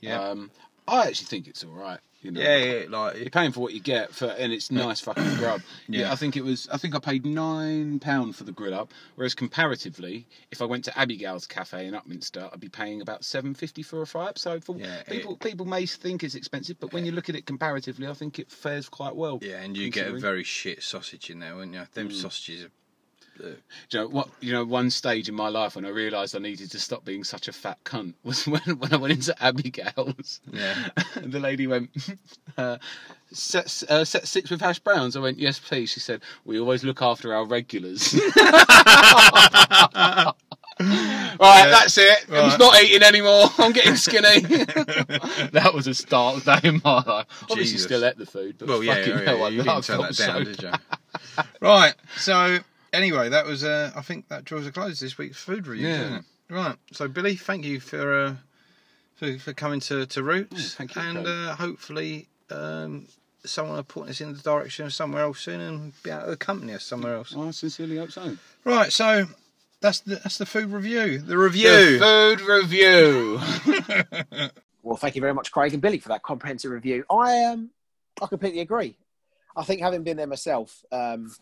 Yeah. 0.00 0.20
Um, 0.20 0.50
I 0.88 1.06
actually 1.06 1.26
think 1.26 1.46
it's 1.46 1.62
all 1.62 1.70
right. 1.72 2.00
You 2.22 2.30
know. 2.30 2.40
Yeah, 2.40 2.56
yeah, 2.56 2.84
like 2.88 3.16
You're 3.18 3.30
paying 3.30 3.50
for 3.50 3.60
what 3.60 3.72
you 3.72 3.80
get 3.80 4.12
for, 4.14 4.26
and 4.26 4.52
it's 4.52 4.70
nice 4.70 5.00
fucking 5.00 5.34
grub. 5.38 5.60
Yeah. 5.88 6.02
Yeah. 6.06 6.12
I 6.12 6.16
think 6.16 6.36
it 6.36 6.44
was. 6.44 6.68
I 6.72 6.76
think 6.76 6.94
I 6.94 7.00
paid 7.00 7.24
nine 7.26 7.98
pound 7.98 8.36
for 8.36 8.44
the 8.44 8.52
grill 8.52 8.74
up, 8.74 8.92
whereas 9.16 9.34
comparatively, 9.34 10.26
if 10.52 10.60
I 10.62 10.64
went 10.64 10.84
to 10.84 10.96
Abigail's 10.98 11.46
Cafe 11.48 11.84
in 11.86 11.94
Upminster, 11.94 12.52
I'd 12.52 12.60
be 12.60 12.68
paying 12.68 13.00
about 13.00 13.24
seven 13.24 13.54
fifty 13.54 13.82
for 13.82 14.02
a 14.02 14.06
fry 14.06 14.26
up. 14.26 14.38
So 14.38 14.60
for 14.60 14.76
Yeah, 14.76 15.02
people, 15.04 15.36
people 15.36 15.66
may 15.66 15.84
think 15.86 16.22
it's 16.22 16.34
expensive, 16.36 16.78
but 16.78 16.92
when 16.92 17.04
you 17.04 17.10
look 17.12 17.28
at 17.28 17.34
it 17.34 17.44
comparatively, 17.46 18.06
I 18.06 18.12
think 18.14 18.38
it 18.38 18.50
fares 18.50 18.88
quite 18.88 19.16
well. 19.16 19.38
yeah, 19.42 19.60
and 19.62 19.76
you 19.76 19.90
get 19.90 20.08
a 20.08 20.12
very 20.18 20.44
shit 20.44 20.82
sausage 20.82 21.28
in 21.30 21.40
there, 21.40 21.54
wouldn't 21.56 21.74
you? 21.74 21.82
Them 21.94 22.08
Mm. 22.08 22.12
sausages. 22.20 22.64
Are, 22.66 22.70
you 23.40 23.56
know 23.94 24.08
what? 24.08 24.28
You 24.40 24.52
know, 24.52 24.64
one 24.64 24.90
stage 24.90 25.28
in 25.28 25.34
my 25.34 25.48
life 25.48 25.76
when 25.76 25.84
I 25.84 25.88
realised 25.88 26.36
I 26.36 26.38
needed 26.38 26.70
to 26.72 26.78
stop 26.78 27.04
being 27.04 27.24
such 27.24 27.48
a 27.48 27.52
fat 27.52 27.78
cunt 27.84 28.14
was 28.22 28.46
when 28.46 28.62
when 28.78 28.92
I 28.92 28.96
went 28.96 29.12
into 29.12 29.42
Abigail's. 29.42 30.40
yeah, 30.52 30.88
the 31.16 31.40
lady 31.40 31.66
went, 31.66 31.90
uh, 32.56 32.78
set, 33.30 33.82
uh, 33.88 34.04
set 34.04 34.28
six 34.28 34.50
with 34.50 34.60
hash 34.60 34.78
browns. 34.78 35.16
I 35.16 35.20
went, 35.20 35.38
yes, 35.38 35.58
please. 35.58 35.90
She 35.90 36.00
said, 36.00 36.22
we 36.44 36.60
always 36.60 36.84
look 36.84 37.02
after 37.02 37.34
our 37.34 37.44
regulars. 37.44 38.14
right, 38.14 38.32
that's 41.38 41.98
it. 41.98 42.26
I'm 42.30 42.58
not 42.58 42.82
eating 42.82 43.02
anymore. 43.02 43.46
I'm 43.58 43.72
getting 43.72 43.96
skinny. 43.96 44.40
that 44.40 45.70
was 45.74 45.86
a 45.86 45.94
start 45.94 46.44
day 46.44 46.60
in 46.64 46.80
my 46.84 47.02
life. 47.02 47.26
Obviously, 47.50 47.78
still 47.78 48.04
ate 48.04 48.18
the 48.18 48.26
food, 48.26 48.56
but 48.58 48.68
well, 48.68 48.82
yeah, 48.82 48.98
yeah, 48.98 49.22
yeah, 49.22 49.32
I 49.32 49.48
you 49.48 49.62
didn't 49.62 49.84
turn 49.84 50.00
that 50.00 50.16
down, 50.16 50.16
so 50.16 50.44
did 50.44 50.62
you? 50.62 50.72
right. 51.60 51.94
So 52.16 52.58
anyway, 52.92 53.28
that 53.28 53.46
was. 53.46 53.64
Uh, 53.64 53.90
I 53.96 54.02
think 54.02 54.28
that 54.28 54.44
draws 54.44 54.66
a 54.66 54.72
close 54.72 55.00
this 55.00 55.18
week's 55.18 55.38
food 55.42 55.66
review. 55.66 55.88
Yeah. 55.88 55.98
doesn't 55.98 56.14
it? 56.14 56.24
Right. 56.50 56.76
So 56.92 57.08
Billy, 57.08 57.36
thank 57.36 57.64
you 57.64 57.80
for 57.80 58.24
uh, 58.24 58.34
for, 59.16 59.38
for 59.38 59.52
coming 59.52 59.80
to 59.80 60.06
to 60.06 60.22
Roots, 60.22 60.74
Mm, 60.74 60.76
thank 60.76 60.94
you, 60.96 61.02
and 61.02 61.26
uh, 61.26 61.54
hopefully. 61.56 62.28
Um, 62.50 63.06
Someone 63.44 63.74
will 63.74 63.82
point 63.82 64.08
us 64.08 64.20
in 64.20 64.32
the 64.34 64.38
direction 64.40 64.86
of 64.86 64.94
somewhere 64.94 65.22
else 65.24 65.40
soon 65.40 65.60
and 65.60 66.02
be 66.04 66.10
able 66.10 66.26
to 66.26 66.30
accompany 66.30 66.74
us 66.74 66.84
somewhere 66.84 67.16
else. 67.16 67.34
I 67.36 67.50
sincerely 67.50 67.96
hope 67.96 68.12
so. 68.12 68.36
Right, 68.62 68.92
so 68.92 69.26
that's 69.80 69.98
the 69.98 70.14
that's 70.14 70.38
the 70.38 70.46
food 70.46 70.70
review. 70.70 71.18
The 71.18 71.36
review. 71.36 71.98
The 71.98 72.36
food 72.38 72.40
review. 72.42 73.40
Well, 74.84 74.96
thank 74.96 75.14
you 75.14 75.20
very 75.20 75.32
much, 75.34 75.52
Craig 75.52 75.72
and 75.72 75.80
Billy, 75.82 75.98
for 75.98 76.08
that 76.08 76.22
comprehensive 76.22 76.70
review. 76.70 77.04
I 77.10 77.44
um, 77.46 77.70
I 78.20 78.26
completely 78.26 78.60
agree. 78.60 78.96
I 79.56 79.62
think 79.64 79.80
having 79.80 80.02
been 80.02 80.16
there 80.16 80.26
myself, 80.26 80.84
um, 80.90 81.32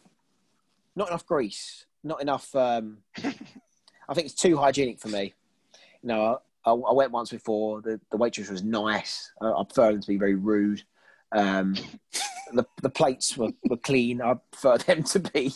not 1.01 1.09
enough 1.09 1.27
grease, 1.27 1.87
not 2.05 2.21
enough. 2.21 2.55
Um, 2.55 2.99
I 3.17 4.15
think 4.15 4.27
it's 4.27 4.35
too 4.35 4.57
hygienic 4.57 5.01
for 5.01 5.09
me. 5.09 5.35
You 6.03 6.09
know, 6.09 6.41
I, 6.65 6.71
I 6.71 6.93
went 6.93 7.11
once 7.11 7.31
before. 7.31 7.81
The, 7.81 7.99
the 8.11 8.19
waitress 8.19 8.51
was 8.51 8.63
nice. 8.63 9.33
I, 9.41 9.51
I 9.51 9.65
prefer 9.65 9.93
them 9.93 10.03
to 10.03 10.07
be 10.07 10.19
very 10.19 10.35
rude. 10.35 10.83
Um, 11.33 11.75
the 12.53 12.67
the 12.83 12.91
plates 12.91 13.37
were, 13.37 13.51
were 13.69 13.79
clean. 13.79 14.21
I 14.21 14.35
prefer 14.53 14.77
them 14.87 15.03
to 15.05 15.21
be, 15.21 15.53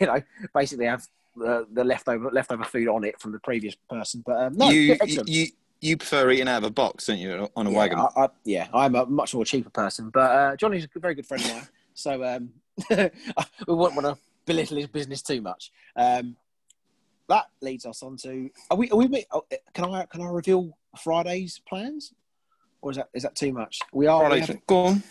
you 0.00 0.06
know, 0.06 0.22
basically 0.54 0.86
have 0.86 1.06
the, 1.36 1.66
the 1.72 1.82
leftover 1.82 2.30
leftover 2.30 2.64
food 2.64 2.88
on 2.88 3.04
it 3.04 3.20
from 3.20 3.32
the 3.32 3.40
previous 3.40 3.74
person. 3.90 4.22
But 4.24 4.36
um, 4.42 4.56
no, 4.56 4.70
you, 4.70 4.96
you 5.26 5.46
you 5.80 5.96
prefer 5.96 6.30
eating 6.30 6.48
out 6.48 6.58
of 6.58 6.64
a 6.64 6.70
box, 6.70 7.06
don't 7.06 7.18
you, 7.18 7.48
on 7.56 7.66
a 7.66 7.70
yeah, 7.70 7.76
wagon? 7.76 7.98
I, 7.98 8.08
I, 8.16 8.28
yeah, 8.44 8.68
I'm 8.72 8.94
a 8.94 9.06
much 9.06 9.34
more 9.34 9.44
cheaper 9.44 9.70
person, 9.70 10.10
but 10.10 10.30
uh, 10.30 10.56
Johnny's 10.56 10.86
a 10.94 10.98
very 11.00 11.14
good 11.16 11.26
friend 11.26 11.44
of 11.44 11.50
mine, 11.50 11.68
so 11.94 12.24
um, 12.24 12.50
we 12.90 13.74
wouldn't 13.74 14.00
want 14.00 14.06
to 14.06 14.18
belittle 14.46 14.76
his 14.78 14.86
business 14.88 15.22
too 15.22 15.40
much. 15.40 15.70
Um, 15.96 16.36
that 17.28 17.46
leads 17.62 17.86
us 17.86 18.02
on 18.02 18.16
to 18.18 18.50
are 18.70 18.76
we? 18.76 18.90
Are 18.90 18.96
we 18.96 19.24
oh, 19.32 19.44
can 19.72 19.84
I 19.86 20.04
can 20.06 20.20
I 20.20 20.28
reveal 20.28 20.76
Friday's 20.98 21.60
plans, 21.66 22.12
or 22.82 22.90
is 22.90 22.96
that 22.98 23.08
is 23.14 23.22
that 23.22 23.34
too 23.34 23.52
much? 23.52 23.78
We 23.92 24.06
are. 24.06 24.28
We 24.30 24.40
have, 24.40 24.66
go 24.66 24.84
on. 24.86 25.02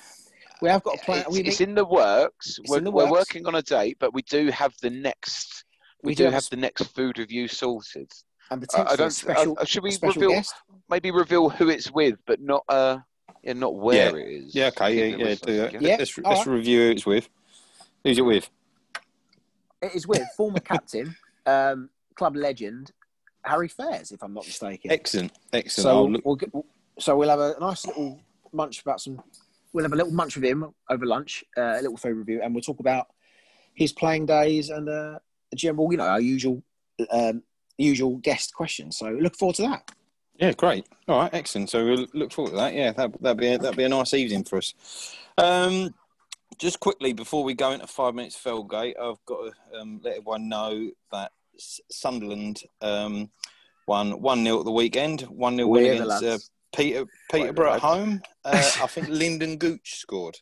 we 0.61 0.69
have 0.69 0.83
got 0.83 0.95
a 0.95 1.03
plan. 1.03 1.25
It's, 1.27 1.37
it's 1.37 1.61
in 1.61 1.73
the 1.73 1.85
works. 1.85 2.59
It's 2.59 2.69
We're, 2.69 2.77
in 2.77 2.83
the 2.83 2.91
we're 2.91 3.09
works. 3.09 3.29
working 3.29 3.47
on 3.47 3.55
a 3.55 3.61
date, 3.63 3.97
but 3.99 4.13
we 4.13 4.21
do 4.23 4.49
have 4.51 4.73
the 4.81 4.89
next. 4.91 5.65
We, 6.03 6.11
We 6.11 6.15
do 6.15 6.23
do 6.23 6.25
have 6.25 6.33
have 6.35 6.49
the 6.51 6.57
next 6.57 6.83
food 6.93 7.17
review 7.17 7.47
sorted. 7.47 8.11
and 8.51 8.61
I, 8.61 8.65
potentially 8.65 8.89
I 8.89 8.93
a 8.93 8.97
don't. 8.97 9.11
special, 9.11 9.57
uh, 9.59 9.65
should 9.65 9.83
we 9.83 9.91
special 9.91 10.21
reveal? 10.21 10.37
guest. 10.37 10.53
Maybe 10.89 11.11
reveal 11.11 11.49
who 11.49 11.69
it's 11.69 11.91
with, 11.91 12.19
but 12.27 12.41
not 12.41 12.63
uh, 12.69 12.99
yeah, 13.41 13.53
not 13.53 13.73
where 13.75 14.17
it 14.19 14.27
is. 14.27 14.53
Yeah, 14.53 14.67
okay, 14.67 15.11
Keep 15.11 15.19
yeah, 15.19 15.25
yeah, 15.29 15.35
do 15.41 15.57
that. 15.57 15.81
Yeah, 15.81 15.95
Let's, 15.97 16.19
all 16.19 16.31
let's 16.31 16.45
right. 16.45 16.53
review 16.57 16.79
who 16.81 16.91
it's 16.91 17.05
with. 17.05 17.29
Who's 18.03 18.17
it 18.19 18.21
with? 18.21 18.49
It 19.83 19.95
is 19.95 20.07
with 20.07 20.23
former 20.37 20.59
captain, 20.59 21.15
um, 21.45 21.89
club 22.15 22.35
legend, 22.35 22.91
Harry 23.43 23.67
Fairs, 23.67 24.11
if 24.11 24.23
I'm 24.23 24.33
not 24.33 24.45
mistaken. 24.45 24.91
Excellent, 24.91 25.31
excellent. 25.51 25.83
So 25.83 25.89
I'll 25.89 26.03
we'll, 26.03 26.11
look- 26.13 26.25
we'll, 26.25 26.35
get- 26.35 26.51
so 26.99 27.17
we'll 27.17 27.29
have 27.29 27.39
a 27.39 27.55
nice 27.59 27.85
little 27.85 28.19
munch 28.51 28.81
about 28.81 29.01
some. 29.01 29.21
We'll 29.73 29.83
have 29.83 29.93
a 29.93 29.95
little 29.95 30.13
munch 30.13 30.35
with 30.35 30.45
him 30.45 30.71
over 30.89 31.05
lunch, 31.05 31.43
uh, 31.57 31.61
a 31.79 31.81
little 31.81 31.97
food 31.97 32.15
review, 32.15 32.41
and 32.43 32.53
we'll 32.53 32.61
talk 32.61 32.79
about 32.79 33.07
his 33.73 33.91
playing 33.91 34.27
days 34.27 34.69
and 34.69 34.87
uh, 34.87 35.17
the 35.49 35.55
general, 35.57 35.91
you 35.91 35.97
know, 35.97 36.05
our 36.05 36.21
usual, 36.21 36.61
um, 37.09 37.41
usual 37.79 38.17
guest 38.17 38.53
questions. 38.53 38.97
So 38.97 39.09
look 39.09 39.35
forward 39.35 39.55
to 39.55 39.63
that. 39.63 39.91
Yeah, 40.37 40.51
great. 40.53 40.87
All 41.07 41.19
right, 41.19 41.33
excellent. 41.33 41.71
So 41.71 41.83
we'll 41.83 42.07
look 42.13 42.31
forward 42.31 42.51
to 42.51 42.57
that. 42.57 42.73
Yeah, 42.75 42.91
that 42.91 43.19
that'd 43.21 43.37
be 43.37 43.47
a, 43.47 43.57
that'd 43.57 43.75
be 43.77 43.83
a 43.83 43.89
nice 43.89 44.13
evening 44.13 44.43
for 44.43 44.57
us. 44.59 44.73
Um, 45.39 45.93
just 46.57 46.79
quickly 46.79 47.13
before 47.13 47.43
we 47.43 47.53
go 47.53 47.71
into 47.71 47.87
five 47.87 48.15
minutes 48.15 48.39
Felgate, 48.41 48.99
I've 48.99 49.23
got 49.25 49.51
to 49.51 49.79
um, 49.79 50.01
let 50.03 50.17
everyone 50.17 50.49
know 50.49 50.89
that 51.11 51.31
Sunderland 51.57 52.63
um, 52.81 53.29
won 53.87 54.21
one 54.21 54.43
0 54.43 54.59
at 54.59 54.65
the 54.65 54.71
weekend. 54.71 55.21
One 55.21 55.55
0 55.55 55.67
win 55.67 55.83
We're 55.83 55.93
against 55.93 56.23
uh. 56.23 56.37
Peter 56.75 57.05
Peterborough 57.31 57.73
at 57.73 57.81
home. 57.81 58.21
Uh, 58.43 58.51
I 58.81 58.87
think 58.87 59.09
Lyndon 59.09 59.57
Gooch 59.57 59.99
scored. 59.99 60.37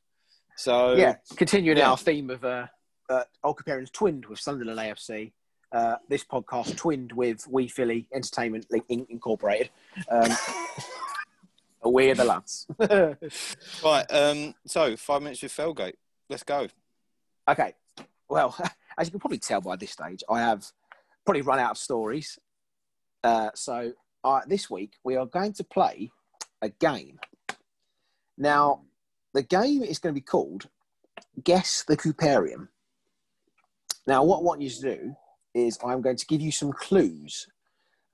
So 0.55 0.95
yeah, 0.95 1.15
continuing 1.35 1.77
yeah. 1.77 1.89
our 1.89 1.97
theme 1.97 2.29
of 2.29 2.43
uh, 2.43 2.67
uh, 3.09 3.23
Old 3.43 3.57
Cooperians 3.57 3.91
twinned 3.91 4.25
with 4.25 4.39
Sunderland 4.39 4.79
AFC. 4.79 5.33
Uh, 5.71 5.95
this 6.09 6.23
podcast 6.23 6.75
twinned 6.75 7.13
with 7.13 7.47
We 7.47 7.67
Philly 7.67 8.07
Entertainment 8.13 8.67
Inc- 8.71 9.09
Incorporated. 9.09 9.69
Um, 10.09 10.29
we're 11.83 12.15
the 12.15 12.25
lads. 12.25 12.67
right. 13.83 14.05
Um, 14.11 14.55
so 14.65 14.95
five 14.95 15.21
minutes 15.21 15.41
with 15.41 15.51
Felgate. 15.51 15.95
Let's 16.29 16.43
go. 16.43 16.67
Okay. 17.47 17.73
Well, 18.29 18.55
as 18.97 19.07
you 19.07 19.11
can 19.11 19.19
probably 19.19 19.39
tell 19.39 19.61
by 19.61 19.75
this 19.75 19.91
stage, 19.91 20.23
I 20.29 20.39
have 20.39 20.65
probably 21.25 21.41
run 21.41 21.59
out 21.59 21.71
of 21.71 21.77
stories. 21.77 22.39
Uh, 23.23 23.49
so 23.55 23.93
uh, 24.23 24.41
this 24.47 24.69
week 24.69 24.93
we 25.03 25.15
are 25.15 25.25
going 25.25 25.53
to 25.53 25.63
play 25.63 26.11
a 26.61 26.69
game. 26.69 27.19
Now, 28.37 28.81
the 29.33 29.43
game 29.43 29.83
is 29.83 29.99
going 29.99 30.13
to 30.13 30.19
be 30.19 30.25
called 30.25 30.67
Guess 31.43 31.83
the 31.87 31.97
Cooperian. 31.97 32.67
Now, 34.07 34.23
what 34.23 34.39
I 34.39 34.41
want 34.41 34.61
you 34.61 34.69
to 34.69 34.81
do 34.81 35.15
is 35.53 35.77
I'm 35.83 36.01
going 36.01 36.15
to 36.15 36.25
give 36.25 36.41
you 36.41 36.51
some 36.51 36.71
clues, 36.71 37.47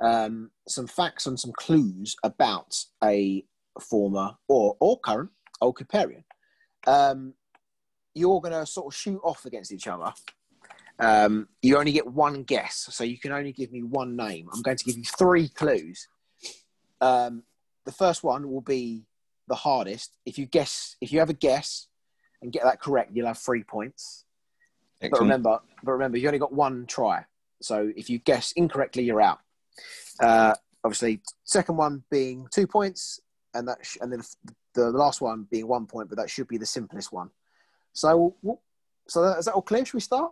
um, 0.01 0.51
some 0.67 0.87
facts 0.87 1.25
and 1.27 1.39
some 1.39 1.53
clues 1.53 2.15
about 2.23 2.75
a 3.03 3.45
former 3.83 4.35
or, 4.47 4.75
or 4.79 4.99
current 4.99 5.29
old 5.61 5.77
Cooperian. 5.77 6.23
Um, 6.85 7.33
you're 8.13 8.41
going 8.41 8.53
to 8.53 8.65
sort 8.65 8.93
of 8.93 8.97
shoot 8.97 9.21
off 9.23 9.45
against 9.45 9.71
each 9.71 9.87
other. 9.87 10.13
Um, 10.99 11.47
you 11.61 11.77
only 11.77 11.91
get 11.91 12.07
one 12.07 12.43
guess, 12.43 12.87
so 12.91 13.03
you 13.03 13.19
can 13.19 13.31
only 13.31 13.51
give 13.51 13.71
me 13.71 13.83
one 13.83 14.15
name. 14.15 14.49
I'm 14.51 14.61
going 14.61 14.77
to 14.77 14.83
give 14.83 14.97
you 14.97 15.03
three 15.03 15.47
clues. 15.49 16.07
Um, 17.01 17.43
the 17.85 17.91
first 17.91 18.23
one 18.23 18.51
will 18.51 18.61
be 18.61 19.05
the 19.47 19.55
hardest. 19.55 20.17
If 20.25 20.39
you 20.39 20.45
guess, 20.45 20.95
if 20.99 21.11
you 21.11 21.19
have 21.19 21.29
a 21.29 21.33
guess 21.33 21.87
and 22.41 22.51
get 22.51 22.63
that 22.63 22.81
correct, 22.81 23.11
you'll 23.13 23.27
have 23.27 23.37
three 23.37 23.63
points. 23.63 24.25
But 24.99 25.19
remember, 25.19 25.59
but 25.83 25.91
remember, 25.91 26.17
you 26.17 26.27
only 26.27 26.39
got 26.39 26.53
one 26.53 26.87
try. 26.87 27.25
So 27.61 27.91
if 27.95 28.09
you 28.09 28.17
guess 28.17 28.51
incorrectly, 28.53 29.03
you're 29.03 29.21
out. 29.21 29.39
Uh, 30.19 30.55
obviously, 30.83 31.21
second 31.43 31.77
one 31.77 32.03
being 32.09 32.47
two 32.51 32.65
points, 32.65 33.19
and 33.53 33.67
that 33.67 33.85
sh- 33.85 33.97
and 34.01 34.11
then 34.11 34.21
the, 34.73 34.91
the 34.91 34.91
last 34.91 35.21
one 35.21 35.47
being 35.49 35.67
one 35.67 35.85
point, 35.85 36.09
but 36.09 36.17
that 36.17 36.29
should 36.29 36.47
be 36.47 36.57
the 36.57 36.65
simplest 36.65 37.11
one. 37.11 37.29
So, 37.93 38.35
so 39.07 39.21
that, 39.23 39.39
is 39.39 39.45
that 39.45 39.53
all 39.53 39.61
clear? 39.61 39.85
Should 39.85 39.95
we 39.95 40.01
start? 40.01 40.31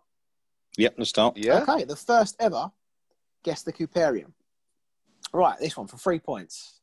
Yep. 0.78 0.96
Let's 0.98 1.10
start. 1.10 1.38
Yeah. 1.38 1.64
Okay, 1.68 1.84
the 1.86 1.96
first 1.96 2.36
ever 2.40 2.72
guess 3.44 3.62
the 3.62 3.72
Cooperian. 3.74 4.32
Right, 5.34 5.58
this 5.60 5.78
one 5.78 5.88
for 5.88 5.98
three 5.98 6.20
points. 6.20 6.80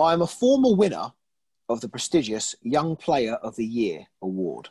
I 0.00 0.12
am 0.12 0.22
a 0.22 0.26
former 0.26 0.74
winner 0.74 1.12
of 1.68 1.80
the 1.80 1.88
prestigious 1.88 2.54
Young 2.62 2.96
Player 2.96 3.34
of 3.34 3.56
the 3.56 3.64
Year 3.64 4.06
award. 4.22 4.68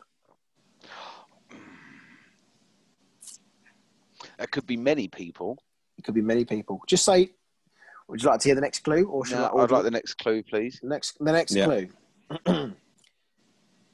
That 4.37 4.51
could 4.51 4.67
be 4.67 4.77
many 4.77 5.07
people. 5.07 5.57
It 5.97 6.03
could 6.03 6.13
be 6.13 6.21
many 6.21 6.45
people. 6.45 6.81
Just 6.87 7.05
say, 7.05 7.31
would 8.07 8.21
you 8.21 8.29
like 8.29 8.39
to 8.41 8.47
hear 8.49 8.55
the 8.55 8.61
next 8.61 8.79
clue, 8.83 9.05
or 9.07 9.25
should 9.25 9.37
No, 9.37 9.45
I, 9.45 9.49
or 9.49 9.61
I'd 9.63 9.71
like 9.71 9.83
the 9.83 9.91
next 9.91 10.15
clue, 10.15 10.43
please. 10.43 10.79
next 10.83 11.17
the 11.19 11.31
next 11.31 11.55
Yeah. 11.55 11.65
clue? 11.65 11.89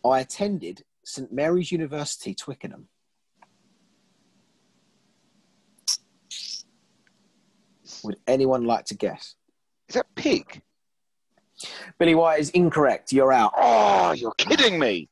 I 0.06 0.19
attended 0.19 0.84
St 1.04 1.32
Mary's 1.32 1.71
University, 1.71 2.34
Twickenham. 2.34 2.88
Would 8.04 8.17
anyone 8.28 8.65
like 8.65 8.86
to 8.86 8.95
guess? 8.95 9.36
Is 9.88 9.95
that 9.95 10.08
pig? 10.15 10.62
Billy 12.00 12.15
Wyatt 12.15 12.39
is 12.41 12.50
incorrect. 12.52 13.12
You're 13.13 13.32
out. 13.32 13.54
Oh, 13.56 14.13
you're 14.13 14.34
kidding 14.38 14.80
me. 14.80 15.10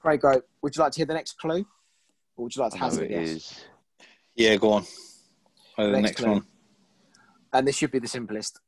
Craig, 0.00 0.20
go. 0.20 0.40
Would 0.62 0.74
you 0.76 0.82
like 0.82 0.92
to 0.92 0.96
hear 0.96 1.06
the 1.06 1.14
next 1.14 1.38
clue, 1.38 1.66
or 2.36 2.44
would 2.44 2.56
you 2.56 2.62
like 2.62 2.72
to 2.72 2.78
I 2.78 2.84
hazard 2.84 3.10
a 3.10 3.14
it 3.20 3.24
guess? 3.24 3.64
Yeah. 4.34 4.56
Go 4.56 4.72
on. 4.72 4.84
Uh, 5.76 5.86
the 5.86 5.90
Next 5.92 6.02
next 6.02 6.16
clue. 6.20 6.30
one. 6.32 6.46
And 7.58 7.66
this 7.66 7.76
should 7.76 7.90
be 7.90 7.98
the 7.98 8.06
simplest. 8.06 8.60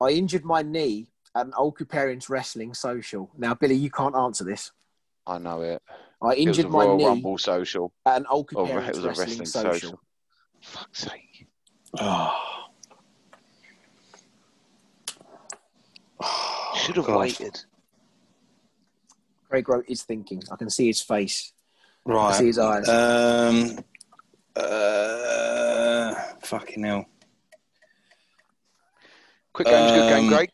I 0.00 0.08
injured 0.08 0.44
my 0.44 0.62
knee 0.62 1.06
at 1.36 1.46
an 1.46 1.52
old 1.56 1.78
Cooperians 1.78 2.28
wrestling 2.28 2.74
social. 2.74 3.30
Now, 3.38 3.54
Billy, 3.54 3.76
you 3.76 3.88
can't 3.88 4.16
answer 4.16 4.42
this. 4.42 4.72
I 5.28 5.38
know 5.38 5.60
it. 5.62 5.80
I 6.20 6.26
It 6.26 6.28
was 6.28 6.36
a 6.36 6.40
injured 6.40 6.70
my 6.70 6.84
Royal 6.84 6.96
knee 6.96 7.06
Rumble 7.06 7.38
social. 7.38 7.92
at 8.04 8.16
an 8.16 8.26
old 8.28 8.50
Oh, 8.56 8.66
it 8.66 8.74
was 8.88 8.98
a 9.04 9.08
wrestling, 9.10 9.28
wrestling 9.38 9.46
social. 9.46 9.72
social. 9.74 10.00
Fuck's 10.60 10.98
sake. 11.02 11.46
Oh. 12.00 12.34
Should 16.74 16.96
have 16.96 17.06
waited. 17.06 17.60
Craig 19.48 19.68
Rowe 19.68 19.84
is 19.86 20.02
thinking. 20.02 20.42
I 20.50 20.56
can 20.56 20.68
see 20.68 20.88
his 20.88 21.00
face. 21.00 21.52
Right. 22.04 22.26
I 22.26 22.30
can 22.30 22.38
see 22.40 22.46
his 22.46 22.58
eyes. 22.58 22.88
Um. 22.88 23.78
Uh. 24.56 26.14
Fucking 26.42 26.82
hell. 26.82 27.06
Quick 29.52 29.68
game's 29.68 29.92
a 29.92 29.94
good 29.94 30.08
game, 30.08 30.24
Um, 30.24 30.28
Greg. 30.28 30.50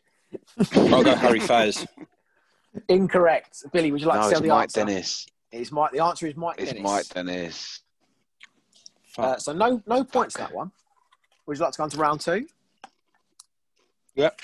I'll 0.93 1.03
go 1.03 1.15
Harry 1.15 1.39
Faz. 1.39 1.87
Incorrect. 2.87 3.63
Billy, 3.71 3.91
would 3.91 4.01
you 4.01 4.07
like 4.07 4.21
no, 4.21 4.23
to 4.23 4.29
tell 4.29 4.39
it's 4.39 4.41
the 4.41 4.47
Mike 4.47 4.63
answer? 4.63 4.85
Dennis. 4.85 5.27
It's 5.51 5.71
Mike. 5.71 5.91
The 5.91 6.03
answer 6.03 6.27
is 6.27 6.35
Mike 6.35 6.55
It's 6.59 6.71
Dennis. 6.71 6.83
Mike 6.83 7.05
Dennis. 7.09 7.81
Uh, 9.17 9.37
so 9.37 9.53
no, 9.53 9.81
no 9.87 10.03
points 10.03 10.37
that 10.37 10.53
one. 10.53 10.71
Would 11.45 11.57
you 11.57 11.63
like 11.63 11.73
to 11.73 11.77
go 11.77 11.83
on 11.83 11.89
to 11.89 11.97
round 11.97 12.21
two? 12.21 12.45
Yep. 14.15 14.41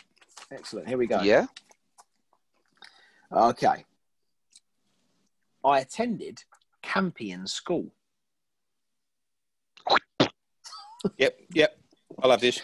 Excellent. 0.51 0.87
Here 0.87 0.97
we 0.97 1.05
go. 1.07 1.21
Yeah. 1.21 1.45
Okay. 3.31 3.85
I 5.63 5.79
attended 5.79 6.43
Campion 6.81 7.45
School. 7.47 7.91
Yep. 11.17 11.39
Yep. 11.53 11.77
I'll 12.23 12.31
have 12.31 12.41
this. 12.41 12.61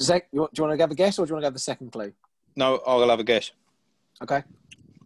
Does 0.00 0.06
that, 0.06 0.28
you 0.32 0.40
want, 0.40 0.54
do 0.54 0.62
you 0.62 0.66
want 0.66 0.78
to 0.78 0.82
have 0.82 0.90
a 0.90 0.94
guess 0.94 1.18
or 1.18 1.26
do 1.26 1.30
you 1.30 1.34
want 1.34 1.42
to 1.42 1.48
have 1.48 1.52
the 1.52 1.58
second 1.60 1.92
clue? 1.92 2.10
No, 2.56 2.80
I'll 2.86 3.06
have 3.06 3.20
a 3.20 3.24
guess. 3.24 3.50
Okay. 4.22 4.42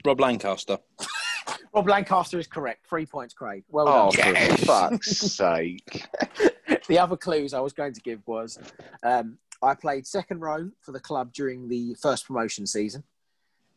Rob 0.04 0.20
Lancaster. 0.20 0.78
Rob 1.74 1.88
Lancaster 1.88 2.38
is 2.38 2.46
correct. 2.46 2.86
Three 2.88 3.04
points, 3.04 3.34
Craig. 3.34 3.64
Well 3.68 3.86
done. 3.86 3.96
Oh, 3.96 4.32
done. 4.32 4.56
for 4.56 4.64
fuck's 4.64 5.16
sake. 5.32 6.04
the 6.86 6.96
other 7.00 7.16
clues 7.16 7.54
I 7.54 7.58
was 7.58 7.72
going 7.72 7.92
to 7.92 8.00
give 8.02 8.20
was 8.28 8.56
um, 9.02 9.36
I 9.60 9.74
played 9.74 10.06
second 10.06 10.40
row 10.42 10.70
for 10.80 10.92
the 10.92 11.00
club 11.00 11.32
during 11.32 11.68
the 11.68 11.96
first 12.00 12.28
promotion 12.28 12.64
season. 12.64 13.02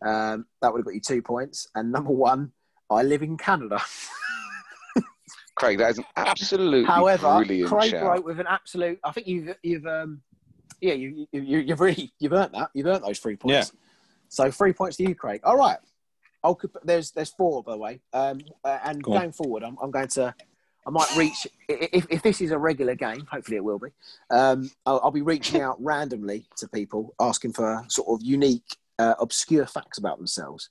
Um, 0.06 0.46
that 0.62 0.72
would 0.72 0.82
have 0.82 0.86
got 0.86 0.94
you 0.94 1.02
two 1.02 1.24
points. 1.24 1.68
And 1.74 1.92
number 1.92 2.12
one, 2.12 2.52
I 2.92 3.02
live 3.02 3.24
in 3.24 3.38
Canada. 3.38 3.82
Craig, 5.56 5.80
that 5.80 5.90
is 5.90 5.98
an 5.98 6.06
absolutely 6.16 6.84
However, 6.84 7.38
brilliant 7.38 7.72
Craig 7.72 7.90
shout. 7.90 8.04
wrote 8.04 8.24
with 8.24 8.40
an 8.40 8.46
absolute. 8.48 9.00
I 9.04 9.12
think 9.12 9.26
you've 9.26 9.56
you've 9.64 9.88
um, 9.88 10.22
yeah 10.82 10.94
you, 10.94 11.28
you 11.32 11.42
you- 11.42 11.60
you've 11.60 11.80
really 11.80 12.12
you've 12.20 12.34
earned 12.34 12.54
that. 12.54 12.70
You've 12.74 12.88
earned 12.88 13.04
those 13.04 13.20
three 13.20 13.36
points. 13.36 13.72
Yeah. 13.74 13.80
So 14.30 14.52
three 14.52 14.74
points 14.74 14.98
to 14.98 15.04
you, 15.04 15.16
Craig. 15.16 15.42
All 15.44 15.56
right. 15.58 15.78
I'll, 16.44 16.60
there's 16.84 17.12
there's 17.12 17.30
four 17.32 17.64
by 17.64 17.72
the 17.74 17.78
way. 17.78 18.00
Um, 18.14 18.40
uh, 18.64 18.80
and 18.84 19.02
Go 19.04 19.14
going 19.14 19.32
forward, 19.32 19.64
I'm, 19.64 19.78
I'm 19.82 19.92
going 19.92 20.08
to. 20.10 20.34
I 20.86 20.90
might 20.90 21.14
reach 21.18 21.46
if, 21.68 22.06
if 22.10 22.22
this 22.22 22.40
is 22.40 22.52
a 22.52 22.58
regular 22.58 22.96
game. 22.96 23.26
Hopefully, 23.30 23.58
it 23.58 23.64
will 23.64 23.80
be. 23.80 23.90
Um, 24.30 24.72
I'll, 24.86 25.02
I'll 25.04 25.12
be 25.12 25.22
reaching 25.22 25.62
out 25.62 25.76
randomly 25.84 26.46
to 26.58 26.68
people 26.70 27.14
asking 27.20 27.54
for 27.54 27.84
sort 27.90 28.08
of 28.08 28.26
unique, 28.26 28.78
uh, 28.98 29.16
obscure 29.20 29.66
facts 29.66 29.98
about 29.98 30.18
themselves 30.18 30.70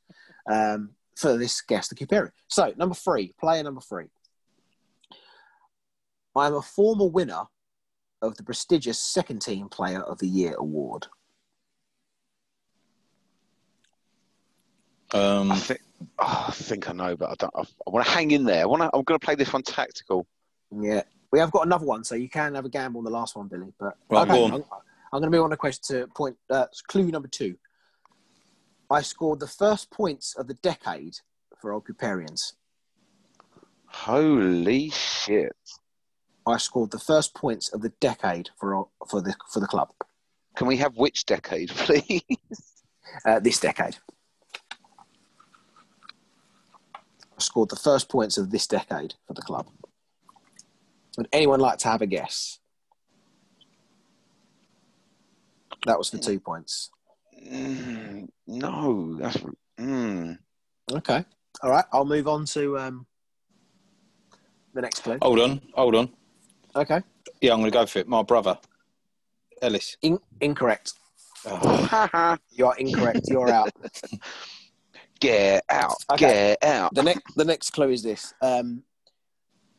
um, 0.50 0.90
for 1.16 1.36
this 1.36 1.60
guest, 1.60 1.90
the 1.90 1.96
Cooperian. 1.96 2.30
So, 2.48 2.72
number 2.78 2.94
three, 2.94 3.34
player 3.38 3.62
number 3.62 3.82
three. 3.82 4.06
I 6.34 6.46
am 6.46 6.54
a 6.54 6.62
former 6.62 7.06
winner 7.06 7.42
of 8.22 8.36
the 8.36 8.42
prestigious 8.42 8.98
Second 8.98 9.42
Team 9.42 9.68
Player 9.68 10.00
of 10.00 10.18
the 10.18 10.26
Year 10.26 10.54
award. 10.54 11.06
Um, 15.12 15.52
I 15.52 15.56
think, 15.56 15.80
oh, 16.18 16.44
I 16.48 16.52
think 16.52 16.90
I 16.90 16.92
know, 16.92 17.16
but 17.16 17.30
I 17.30 17.34
don't. 17.38 17.52
I, 17.54 17.60
I 17.60 17.90
want 17.90 18.06
to 18.06 18.12
hang 18.12 18.30
in 18.32 18.44
there. 18.44 18.62
I 18.62 18.66
want 18.66 18.82
to. 18.82 18.90
I'm 18.92 19.04
going 19.04 19.18
to 19.18 19.24
play 19.24 19.34
this 19.34 19.52
one 19.52 19.62
tactical. 19.62 20.26
Yeah, 20.76 21.02
We 21.30 21.38
have 21.38 21.52
got 21.52 21.66
another 21.66 21.86
one, 21.86 22.02
so 22.04 22.16
you 22.16 22.28
can 22.28 22.54
have 22.54 22.64
a 22.64 22.68
gamble 22.68 22.98
on 22.98 23.04
the 23.04 23.10
last 23.10 23.36
one, 23.36 23.46
Billy. 23.46 23.72
But 23.78 23.96
Right, 24.10 24.26
go 24.26 24.44
on. 24.44 24.52
I'm, 24.52 24.64
I'm 25.12 25.20
going 25.20 25.30
to 25.30 25.36
move 25.36 25.44
on 25.44 25.50
to 25.50 25.56
question 25.56 26.00
to 26.00 26.06
point 26.08 26.36
uh, 26.50 26.66
clue 26.88 27.10
number 27.10 27.28
two. 27.28 27.56
I 28.90 29.02
scored 29.02 29.40
the 29.40 29.46
first 29.46 29.90
points 29.90 30.34
of 30.36 30.48
the 30.48 30.54
decade 30.54 31.18
for 31.60 31.80
Ocuparians. 31.80 32.52
Holy 33.86 34.90
shit! 34.90 35.56
I 36.46 36.58
scored 36.58 36.92
the 36.92 36.98
first 36.98 37.34
points 37.34 37.72
of 37.72 37.82
the 37.82 37.88
decade 38.00 38.50
for 38.56 38.88
for 39.08 39.20
the 39.20 39.34
for 39.52 39.60
the 39.60 39.66
club. 39.66 39.90
Can 40.56 40.66
we 40.68 40.76
have 40.76 40.96
which 40.96 41.26
decade, 41.26 41.68
please? 41.70 42.22
Uh, 43.24 43.40
this 43.40 43.60
decade. 43.60 43.96
I 47.38 47.40
scored 47.42 47.68
the 47.68 47.76
first 47.76 48.08
points 48.08 48.38
of 48.38 48.50
this 48.50 48.66
decade 48.66 49.14
for 49.26 49.34
the 49.34 49.42
club. 49.42 49.68
Would 51.18 51.28
anyone 51.32 51.60
like 51.60 51.78
to 51.78 51.88
have 51.88 52.02
a 52.02 52.06
guess? 52.06 52.58
That 55.86 55.98
was 55.98 56.10
for 56.10 56.18
two 56.18 56.40
points. 56.40 56.90
Mm, 57.46 58.28
no, 58.46 59.16
that's. 59.18 59.38
Mm. 59.78 60.38
Okay. 60.92 61.24
All 61.62 61.70
right. 61.70 61.84
I'll 61.92 62.04
move 62.04 62.28
on 62.28 62.44
to 62.46 62.78
um, 62.78 63.06
the 64.74 64.82
next 64.82 65.00
clue. 65.00 65.18
Hold 65.20 65.40
on, 65.40 65.60
hold 65.74 65.94
on. 65.94 66.12
Okay. 66.76 67.00
Yeah, 67.40 67.52
I'm 67.52 67.60
going 67.60 67.70
to 67.70 67.76
go 67.76 67.86
for 67.86 67.98
it. 68.00 68.08
My 68.08 68.22
brother, 68.22 68.58
Ellis. 69.62 69.96
In- 70.02 70.20
incorrect. 70.40 70.92
Oh, 71.46 72.36
You 72.50 72.66
are 72.66 72.76
incorrect. 72.76 73.22
You're 73.28 73.50
out. 73.50 73.70
get 75.20 75.64
out! 75.70 75.94
Okay. 76.12 76.56
Get 76.60 76.64
out! 76.64 76.94
The 76.94 77.02
next 77.02 77.22
the 77.36 77.44
next 77.44 77.70
clue 77.70 77.90
is 77.90 78.02
this. 78.02 78.34
Um, 78.42 78.82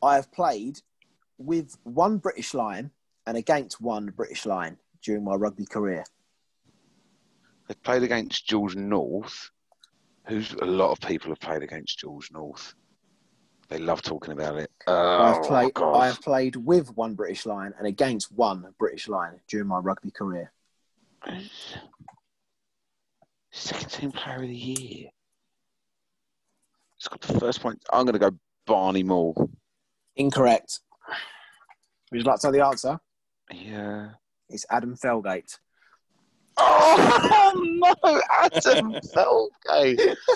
I 0.02 0.16
have 0.16 0.32
played 0.32 0.80
with 1.38 1.76
one 1.84 2.18
British 2.18 2.54
Lion 2.54 2.90
and 3.26 3.36
against 3.36 3.80
one 3.80 4.06
British 4.16 4.46
Lion 4.46 4.78
during 5.02 5.24
my 5.24 5.34
rugby 5.34 5.66
career. 5.66 6.04
They 7.68 7.74
played 7.74 8.02
against 8.02 8.46
George 8.46 8.74
North, 8.76 9.50
who's 10.26 10.52
a 10.54 10.64
lot 10.64 10.90
of 10.90 11.00
people 11.00 11.30
have 11.30 11.40
played 11.40 11.62
against 11.62 11.98
George 11.98 12.30
North. 12.32 12.74
They 13.68 13.78
love 13.78 14.00
talking 14.02 14.32
about 14.32 14.56
it. 14.56 14.70
Oh, 14.86 15.22
I've 15.22 15.42
played 15.42 15.74
God. 15.74 15.94
I 15.94 16.06
have 16.06 16.22
played 16.22 16.56
with 16.56 16.96
one 16.96 17.14
British 17.14 17.44
Lion 17.44 17.74
and 17.78 17.86
against 17.86 18.32
one 18.32 18.64
British 18.78 19.08
Lion 19.08 19.40
during 19.46 19.68
my 19.68 19.78
rugby 19.78 20.10
career. 20.10 20.52
Second 23.50 23.90
team 23.90 24.12
player 24.12 24.36
of 24.36 24.42
the 24.42 24.54
year. 24.54 25.08
It's 26.96 27.08
got 27.08 27.20
the 27.20 27.38
first 27.38 27.60
point. 27.60 27.82
I'm 27.92 28.06
going 28.06 28.14
to 28.14 28.18
go 28.18 28.36
Barney 28.66 29.02
Moore. 29.02 29.48
Incorrect. 30.16 30.80
Would 32.10 32.18
you 32.18 32.24
like 32.24 32.40
to 32.40 32.46
know 32.46 32.52
the 32.52 32.64
answer? 32.64 32.98
Yeah. 33.52 34.10
It's 34.48 34.64
Adam 34.70 34.96
Felgate. 34.96 35.58
Oh 36.56 37.92
no, 38.02 38.22
Adam 38.42 38.92
Felgate. 39.14 40.16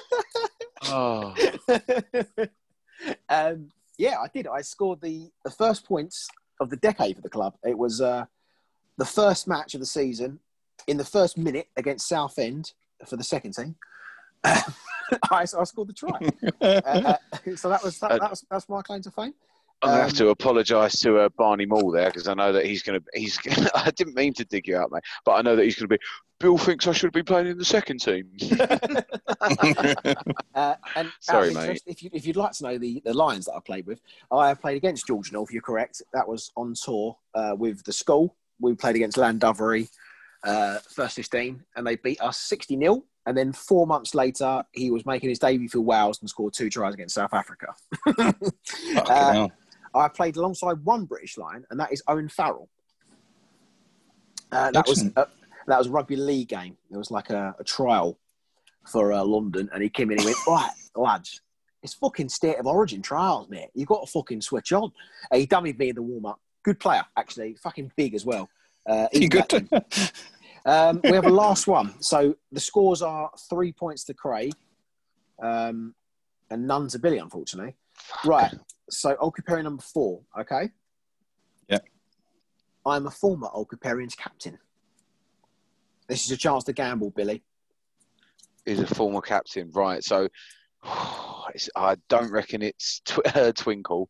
Oh, 0.84 1.32
um, 3.28 3.70
yeah, 3.98 4.16
I 4.20 4.28
did. 4.32 4.46
I 4.46 4.60
scored 4.62 5.00
the, 5.00 5.30
the 5.44 5.50
first 5.50 5.86
points 5.86 6.28
of 6.60 6.70
the 6.70 6.76
decade 6.76 7.16
for 7.16 7.22
the 7.22 7.28
club. 7.30 7.54
It 7.64 7.76
was 7.76 8.00
uh, 8.00 8.24
the 8.98 9.04
first 9.04 9.46
match 9.48 9.74
of 9.74 9.80
the 9.80 9.86
season 9.86 10.38
in 10.86 10.96
the 10.96 11.04
first 11.04 11.36
minute 11.38 11.68
against 11.76 12.08
Southend 12.08 12.72
for 13.06 13.16
the 13.16 13.24
second 13.24 13.52
team. 13.54 13.76
I, 14.44 14.62
I 15.30 15.44
scored 15.44 15.88
the 15.88 15.92
try. 15.92 16.18
Uh, 16.62 16.80
uh, 16.84 17.56
so 17.56 17.68
that 17.68 17.82
was 17.82 17.98
that, 17.98 18.20
that 18.20 18.30
was 18.30 18.44
that's 18.50 18.68
my 18.68 18.82
claim 18.82 19.02
to 19.02 19.10
fame. 19.10 19.34
I'm 19.82 19.88
going 19.90 19.98
to 19.98 20.02
Um, 20.02 20.08
have 20.08 20.16
to 20.18 20.28
apologise 20.28 21.00
to 21.00 21.18
uh, 21.18 21.28
Barney 21.36 21.66
Moore 21.66 21.92
there 21.92 22.06
because 22.06 22.28
I 22.28 22.34
know 22.34 22.52
that 22.52 22.64
he's 22.64 22.82
going 22.82 23.00
to. 23.00 23.06
He's. 23.18 23.38
I 23.74 23.90
didn't 23.90 24.14
mean 24.14 24.32
to 24.34 24.44
dig 24.44 24.68
you 24.68 24.76
out, 24.76 24.92
mate, 24.92 25.02
but 25.24 25.32
I 25.32 25.42
know 25.42 25.56
that 25.56 25.64
he's 25.64 25.74
going 25.74 25.88
to 25.88 25.98
be. 25.98 26.02
Bill 26.38 26.56
thinks 26.56 26.86
I 26.86 26.92
should 26.92 27.12
be 27.12 27.22
playing 27.22 27.48
in 27.48 27.58
the 27.58 27.64
second 27.64 27.98
team. 28.00 28.30
Uh, 30.54 30.74
and 30.96 31.10
Sorry, 31.20 31.48
interest, 31.48 31.84
If, 31.86 32.02
you, 32.02 32.10
if 32.12 32.26
you'd 32.26 32.36
like 32.36 32.52
to 32.52 32.64
know 32.64 32.78
the, 32.78 33.00
the 33.04 33.14
Lions 33.14 33.46
that 33.46 33.54
I 33.54 33.60
played 33.60 33.86
with, 33.86 34.00
I 34.30 34.48
have 34.48 34.60
played 34.60 34.76
against 34.76 35.06
George 35.06 35.32
North. 35.32 35.50
You're 35.50 35.62
correct. 35.62 36.02
That 36.12 36.28
was 36.28 36.52
on 36.56 36.74
tour 36.74 37.16
uh, 37.34 37.54
with 37.56 37.82
the 37.84 37.92
school. 37.92 38.36
We 38.60 38.74
played 38.74 38.96
against 38.96 39.16
Llandovery, 39.16 39.88
uh, 40.44 40.78
first 40.90 41.16
15, 41.16 41.64
and 41.74 41.86
they 41.86 41.96
beat 41.96 42.20
us 42.20 42.36
60 42.38 42.78
0. 42.78 43.04
And 43.24 43.36
then 43.36 43.52
four 43.52 43.86
months 43.86 44.14
later, 44.14 44.62
he 44.72 44.90
was 44.90 45.06
making 45.06 45.30
his 45.30 45.38
debut 45.38 45.68
for 45.68 45.80
Wales 45.80 46.20
and 46.20 46.28
scored 46.28 46.52
two 46.52 46.68
tries 46.68 46.94
against 46.94 47.14
South 47.14 47.32
Africa. 47.32 47.68
Uh. 48.96 49.48
I 49.94 50.08
played 50.08 50.36
alongside 50.36 50.84
one 50.84 51.04
British 51.04 51.36
Lion, 51.36 51.66
and 51.70 51.78
that 51.78 51.92
is 51.92 52.02
Owen 52.08 52.28
Farrell. 52.28 52.68
Uh, 54.50 54.70
that 54.70 54.86
was 54.86 55.04
uh, 55.16 55.24
that 55.66 55.78
was 55.78 55.86
a 55.86 55.90
rugby 55.90 56.16
league 56.16 56.48
game. 56.48 56.76
It 56.90 56.96
was 56.96 57.10
like 57.10 57.30
a, 57.30 57.54
a 57.58 57.64
trial 57.64 58.18
for 58.86 59.12
uh, 59.12 59.24
London, 59.24 59.68
and 59.72 59.82
he 59.82 59.88
came 59.88 60.10
in 60.10 60.18
and 60.18 60.20
he 60.20 60.26
went, 60.26 60.38
"Right, 60.46 60.70
lads, 60.96 61.40
it's 61.82 61.94
fucking 61.94 62.28
state 62.28 62.58
of 62.58 62.66
origin 62.66 63.02
trials, 63.02 63.48
mate. 63.48 63.70
You 63.74 63.86
got 63.86 64.04
to 64.06 64.10
fucking 64.10 64.40
switch 64.40 64.72
on." 64.72 64.92
Uh, 65.30 65.36
he 65.36 65.46
dummied 65.46 65.78
me 65.78 65.90
in 65.90 65.94
the 65.94 66.02
warm 66.02 66.26
up. 66.26 66.40
Good 66.62 66.78
player, 66.78 67.04
actually, 67.16 67.56
fucking 67.62 67.92
big 67.96 68.14
as 68.14 68.24
well. 68.24 68.48
Uh, 68.86 69.08
You 69.12 69.28
good? 69.30 69.68
Um, 70.64 71.00
we 71.02 71.12
have 71.12 71.26
a 71.26 71.30
last 71.30 71.66
one. 71.66 72.00
So 72.00 72.36
the 72.52 72.60
scores 72.60 73.02
are 73.02 73.30
three 73.50 73.72
points 73.72 74.04
to 74.04 74.14
Craig, 74.14 74.52
um, 75.42 75.94
and 76.50 76.66
none 76.66 76.88
to 76.88 76.98
Billy, 76.98 77.18
unfortunately. 77.18 77.74
Right. 78.24 78.52
So 78.90 79.16
Old 79.18 79.34
Cooperian 79.34 79.64
number 79.64 79.82
four. 79.82 80.20
Okay. 80.38 80.70
Yep. 81.68 81.84
I'm 82.86 83.06
a 83.06 83.10
former 83.10 83.48
Old 83.52 83.68
Cooperian's 83.68 84.14
captain. 84.14 84.58
This 86.08 86.24
is 86.24 86.30
a 86.30 86.36
chance 86.36 86.64
to 86.64 86.72
gamble, 86.72 87.10
Billy. 87.10 87.42
He's 88.64 88.80
a 88.80 88.86
former 88.86 89.20
captain, 89.20 89.70
right? 89.72 90.02
So 90.02 90.28
it's, 91.54 91.68
I 91.76 91.96
don't 92.08 92.30
reckon 92.30 92.62
it's 92.62 93.00
tw- 93.04 93.26
uh, 93.34 93.52
Twinkle. 93.52 94.08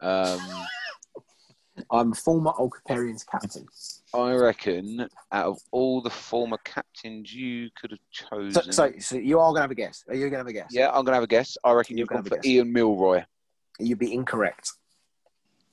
Um, 0.00 0.40
I'm 1.90 2.12
a 2.12 2.14
former 2.14 2.52
Old 2.58 2.72
Cooperian's 2.72 3.24
captain. 3.24 3.66
I 4.14 4.32
reckon 4.34 5.08
out 5.32 5.46
of 5.46 5.58
all 5.70 6.02
the 6.02 6.10
former 6.10 6.58
captains 6.64 7.32
you 7.32 7.70
could 7.80 7.92
have 7.92 8.00
chosen. 8.10 8.62
So, 8.64 8.70
so, 8.70 8.92
so 8.98 9.16
you 9.16 9.38
are 9.38 9.48
going 9.50 9.56
to 9.56 9.62
have 9.62 9.70
a 9.70 9.74
guess. 9.74 10.04
Are 10.08 10.14
you 10.14 10.22
going 10.22 10.32
to 10.32 10.38
have 10.38 10.46
a 10.46 10.52
guess? 10.52 10.68
yeah, 10.70 10.88
I'm 10.88 11.04
going 11.04 11.06
to 11.06 11.14
have 11.14 11.22
a 11.22 11.28
guess. 11.28 11.56
I 11.64 11.72
reckon 11.72 11.96
You're 11.96 12.02
you've 12.02 12.08
gonna 12.08 12.22
gone 12.22 12.32
have 12.32 12.38
for 12.38 12.42
guess. 12.42 12.50
Ian 12.50 12.72
Milroy. 12.72 13.24
You'd 13.78 13.98
be 13.98 14.12
incorrect. 14.12 14.72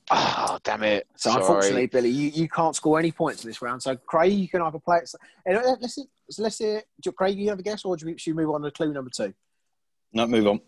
Oh, 0.09 0.57
damn 0.63 0.83
it. 0.83 1.05
So 1.15 1.29
Sorry. 1.29 1.41
unfortunately, 1.43 1.85
Billy, 1.87 2.09
you, 2.09 2.29
you 2.29 2.47
can't 2.47 2.75
score 2.75 2.97
any 2.97 3.11
points 3.11 3.43
in 3.43 3.49
this 3.49 3.61
round. 3.61 3.83
So 3.83 3.95
Craig, 3.95 4.31
you 4.31 4.47
can 4.47 4.61
either 4.61 4.79
play 4.79 4.97
it. 4.99 5.11
and, 5.45 5.57
uh, 5.57 5.75
Let's 5.81 5.95
see, 5.95 6.05
so 6.29 6.43
let's 6.43 6.57
see. 6.57 6.79
do- 7.01 7.11
Craig, 7.11 7.37
you 7.37 7.49
have 7.49 7.59
a 7.59 7.63
guess, 7.63 7.83
or 7.83 7.97
do 7.97 8.05
we, 8.05 8.17
should 8.17 8.27
you 8.27 8.35
move 8.35 8.49
on 8.51 8.61
to 8.61 8.71
clue 8.71 8.93
number 8.93 9.11
two? 9.13 9.33
no, 10.13 10.25
move 10.25 10.47
on. 10.47 10.61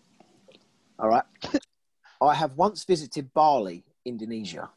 All 0.99 1.07
right. 1.09 1.23
I 2.21 2.33
have 2.35 2.57
once 2.57 2.83
visited 2.83 3.33
Bali, 3.33 3.85
Indonesia. 4.03 4.69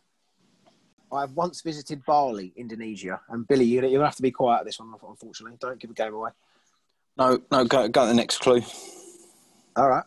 I 1.12 1.22
have 1.22 1.32
once 1.32 1.60
visited 1.60 2.04
Bali, 2.06 2.52
Indonesia. 2.56 3.20
And 3.28 3.46
Billy, 3.46 3.64
you're, 3.64 3.82
you're 3.82 3.90
going 3.90 4.00
to 4.02 4.06
have 4.06 4.16
to 4.16 4.22
be 4.22 4.30
quiet 4.30 4.60
at 4.60 4.66
this 4.66 4.78
one, 4.78 4.94
unfortunately. 5.06 5.58
Don't 5.60 5.80
give 5.80 5.90
a 5.90 5.94
game 5.94 6.14
away. 6.14 6.30
No, 7.18 7.38
no, 7.50 7.64
go, 7.64 7.88
go 7.88 8.02
to 8.02 8.06
the 8.06 8.14
next 8.14 8.38
clue. 8.38 8.62
All 9.76 9.88
right. 9.88 10.04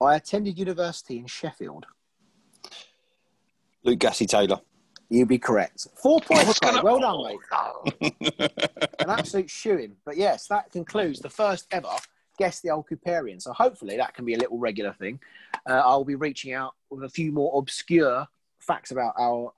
I 0.00 0.16
attended 0.16 0.58
university 0.58 1.18
in 1.18 1.26
Sheffield. 1.26 1.86
Luke 3.84 3.98
Gassy 3.98 4.26
Taylor. 4.26 4.60
You'd 5.08 5.28
be 5.28 5.38
correct. 5.38 5.86
Four 6.02 6.20
points, 6.20 6.58
gonna- 6.58 6.82
Well 6.82 6.98
done, 6.98 7.38
mate. 8.00 8.14
An 8.98 9.10
absolute 9.10 9.50
shoeing. 9.50 9.96
But 10.04 10.16
yes, 10.16 10.46
that 10.46 10.70
concludes 10.72 11.20
the 11.20 11.28
first 11.28 11.66
ever 11.70 11.88
Guess 12.38 12.60
the 12.60 12.70
Old 12.70 12.86
Cooperian. 12.88 13.40
So 13.40 13.52
hopefully 13.52 13.96
that 13.98 14.14
can 14.14 14.24
be 14.24 14.34
a 14.34 14.38
little 14.38 14.58
regular 14.58 14.94
thing. 14.94 15.20
Uh, 15.68 15.74
I'll 15.84 16.04
be 16.04 16.14
reaching 16.14 16.54
out 16.54 16.74
with 16.88 17.04
a 17.04 17.08
few 17.08 17.30
more 17.30 17.52
obscure 17.58 18.26
facts 18.58 18.90
about 18.90 19.14
our 19.18 19.52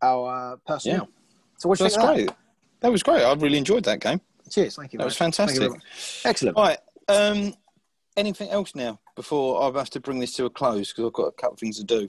our 0.00 0.52
uh, 0.52 0.56
personnel. 0.66 1.08
So 1.58 1.68
what 1.68 1.78
do 1.78 1.84
you 1.84 1.90
think 1.90 2.02
of 2.02 2.08
that? 2.08 2.14
great. 2.14 2.30
That 2.80 2.92
was 2.92 3.02
great. 3.02 3.22
I 3.22 3.32
really 3.34 3.58
enjoyed 3.58 3.84
that 3.84 4.00
game. 4.00 4.20
Cheers. 4.48 4.76
Thank 4.76 4.92
you. 4.94 4.98
That 4.98 5.02
very 5.02 5.08
was 5.08 5.20
much. 5.20 5.36
Thank 5.36 5.54
you 5.54 5.60
fantastic. 5.70 6.24
Excellent. 6.24 6.56
Right. 6.56 6.78
Um, 7.08 7.54
anything 8.16 8.48
else 8.50 8.74
now 8.74 8.98
before 9.16 9.62
I 9.62 9.76
have 9.78 9.90
to 9.90 10.00
bring 10.00 10.18
this 10.18 10.32
to 10.36 10.46
a 10.46 10.50
close 10.50 10.92
because 10.92 11.06
I've 11.06 11.12
got 11.12 11.24
a 11.24 11.32
couple 11.32 11.54
of 11.54 11.58
things 11.58 11.76
to 11.78 11.84
do. 11.84 12.08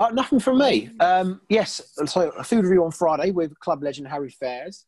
Uh, 0.00 0.08
nothing 0.10 0.40
from 0.40 0.58
me. 0.58 0.88
Um, 0.98 1.42
yes, 1.50 1.82
so 2.06 2.30
a 2.30 2.42
food 2.42 2.64
review 2.64 2.82
on 2.84 2.90
Friday 2.90 3.30
with 3.32 3.58
club 3.60 3.82
legend 3.82 4.08
Harry 4.08 4.30
Fairs. 4.30 4.86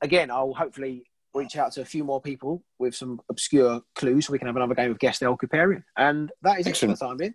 Again, 0.00 0.30
I'll 0.32 0.52
hopefully 0.52 1.04
reach 1.32 1.56
out 1.56 1.72
to 1.72 1.80
a 1.80 1.84
few 1.84 2.02
more 2.04 2.20
people 2.20 2.62
with 2.80 2.94
some 2.94 3.20
obscure 3.30 3.80
clues 3.94 4.26
so 4.26 4.32
we 4.32 4.38
can 4.38 4.48
have 4.48 4.56
another 4.56 4.74
game 4.74 4.90
of 4.90 4.98
Guess 4.98 5.20
the 5.20 5.26
Old 5.26 5.38
Cooperian. 5.38 5.84
And 5.96 6.30
that 6.42 6.58
is 6.58 6.66
it 6.66 6.76
for 6.76 6.86
the 6.86 6.92
Excellent. 6.92 6.98
time 7.00 7.16
being. 7.18 7.34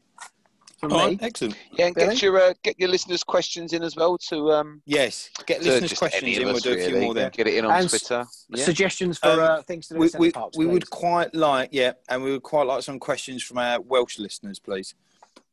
From 0.82 0.92
All 0.94 1.00
me. 1.00 1.06
right, 1.06 1.20
excellent. 1.24 1.58
Yeah, 1.72 1.88
and 1.88 1.96
Billy? 1.96 2.08
get 2.10 2.22
your 2.22 2.38
uh, 2.40 2.54
get 2.62 2.80
your 2.80 2.90
listeners' 2.90 3.24
questions 3.24 3.74
in 3.74 3.82
as 3.82 3.96
well 3.96 4.16
to 4.30 4.52
um 4.52 4.84
Yes, 4.86 5.32
get 5.48 5.64
listeners' 5.64 5.98
questions 5.98 6.38
in. 6.38 6.46
We'll 6.46 6.60
do 6.60 6.74
a 6.74 6.76
few 6.76 6.88
really. 6.94 7.00
more 7.06 7.14
there. 7.16 7.32
Get 7.32 7.48
it 7.48 7.56
in 7.56 7.66
on 7.66 7.72
And 7.72 7.86
s- 7.86 7.90
Twitter. 7.90 8.26
Yeah. 8.50 8.64
Suggestions 8.66 9.18
for 9.18 9.30
Um, 9.30 9.40
uh, 9.40 9.62
things 9.64 9.88
to 9.88 9.96
do 9.96 10.00
We, 10.02 10.10
we, 10.20 10.32
parks, 10.32 10.56
we 10.56 10.68
would 10.68 10.88
quite 10.92 11.34
like, 11.34 11.70
yeah, 11.72 11.94
and 12.10 12.22
we 12.22 12.32
would 12.32 12.44
quite 12.44 12.68
like 12.68 12.84
some 12.84 13.00
questions 13.00 13.42
from 13.42 13.58
our 13.58 13.82
Welsh 13.82 14.20
listeners, 14.20 14.60
please. 14.60 14.94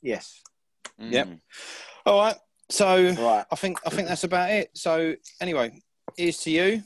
Yes. 0.02 0.42
Mm. 1.00 1.12
Yep. 1.12 1.28
All 2.06 2.18
right. 2.20 2.36
So 2.70 3.10
Right. 3.10 3.44
I 3.50 3.56
think 3.56 3.78
I 3.86 3.90
think 3.90 4.08
that's 4.08 4.24
about 4.24 4.50
it. 4.50 4.70
So 4.74 5.14
anyway, 5.40 5.80
here's 6.16 6.38
to 6.38 6.50
you. 6.50 6.82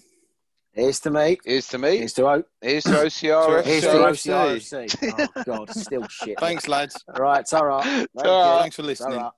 Here's 0.73 1.01
to 1.01 1.11
me. 1.11 1.39
Here's 1.45 1.67
to 1.69 1.79
me. 1.79 1.97
Here's 1.99 2.13
to 2.15 2.27
O. 2.27 2.43
Here's 2.63 2.85
to 2.85 2.91
OCR. 2.91 3.65
Here's 3.65 3.83
to 3.83 3.89
OCRFC. 3.89 4.85
OCRFC. 4.87 5.29
Oh 5.39 5.43
God, 5.45 5.71
still 5.71 6.07
shit. 6.09 6.39
Thanks, 6.39 6.69
lads. 6.69 7.03
Right, 7.17 7.41
it's 7.41 7.53
all 7.53 7.67
right. 7.67 7.83
Thank 7.85 8.13
Ta-ra. 8.23 8.55
you. 8.55 8.61
Thanks 8.61 8.77
for 8.77 8.89
It's 8.91 9.01
all 9.01 9.11
listening. 9.11 9.31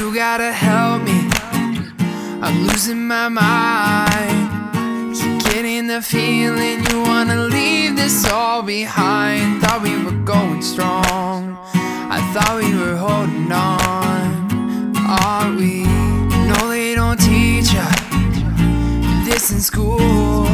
You 0.00 0.14
gotta 0.14 0.52
help 0.52 1.02
me. 1.02 1.30
I'm 2.42 2.66
losing 2.66 3.06
my 3.06 3.28
mind. 3.28 4.41
Getting 5.54 5.86
the 5.86 6.00
feeling 6.00 6.82
you 6.86 7.02
wanna 7.02 7.36
leave 7.44 7.94
this 7.94 8.26
all 8.32 8.62
behind. 8.62 9.60
Thought 9.60 9.82
we 9.82 10.02
were 10.02 10.18
going 10.24 10.62
strong. 10.62 11.58
I 11.74 12.20
thought 12.32 12.56
we 12.62 12.74
were 12.74 12.96
holding 12.96 13.52
on. 13.52 14.96
Are 14.96 15.54
we? 15.54 15.84
No, 16.48 16.70
they 16.70 16.94
don't 16.94 17.20
teach 17.20 17.74
ya 17.74 17.86
this 19.26 19.50
in 19.52 19.60
school. 19.60 20.44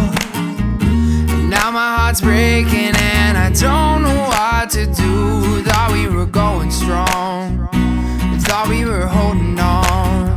Now 1.46 1.70
my 1.70 1.90
heart's 1.96 2.20
breaking 2.20 2.96
and 2.96 3.38
I 3.38 3.50
don't 3.50 4.02
know 4.02 4.18
what 4.26 4.68
to 4.70 4.86
do. 4.86 5.62
Thought 5.62 5.92
we 5.92 6.08
were 6.08 6.26
going 6.26 6.72
strong. 6.72 7.68
Thought 8.40 8.66
we 8.68 8.84
were 8.84 9.06
holding 9.06 9.60
on. 9.60 10.27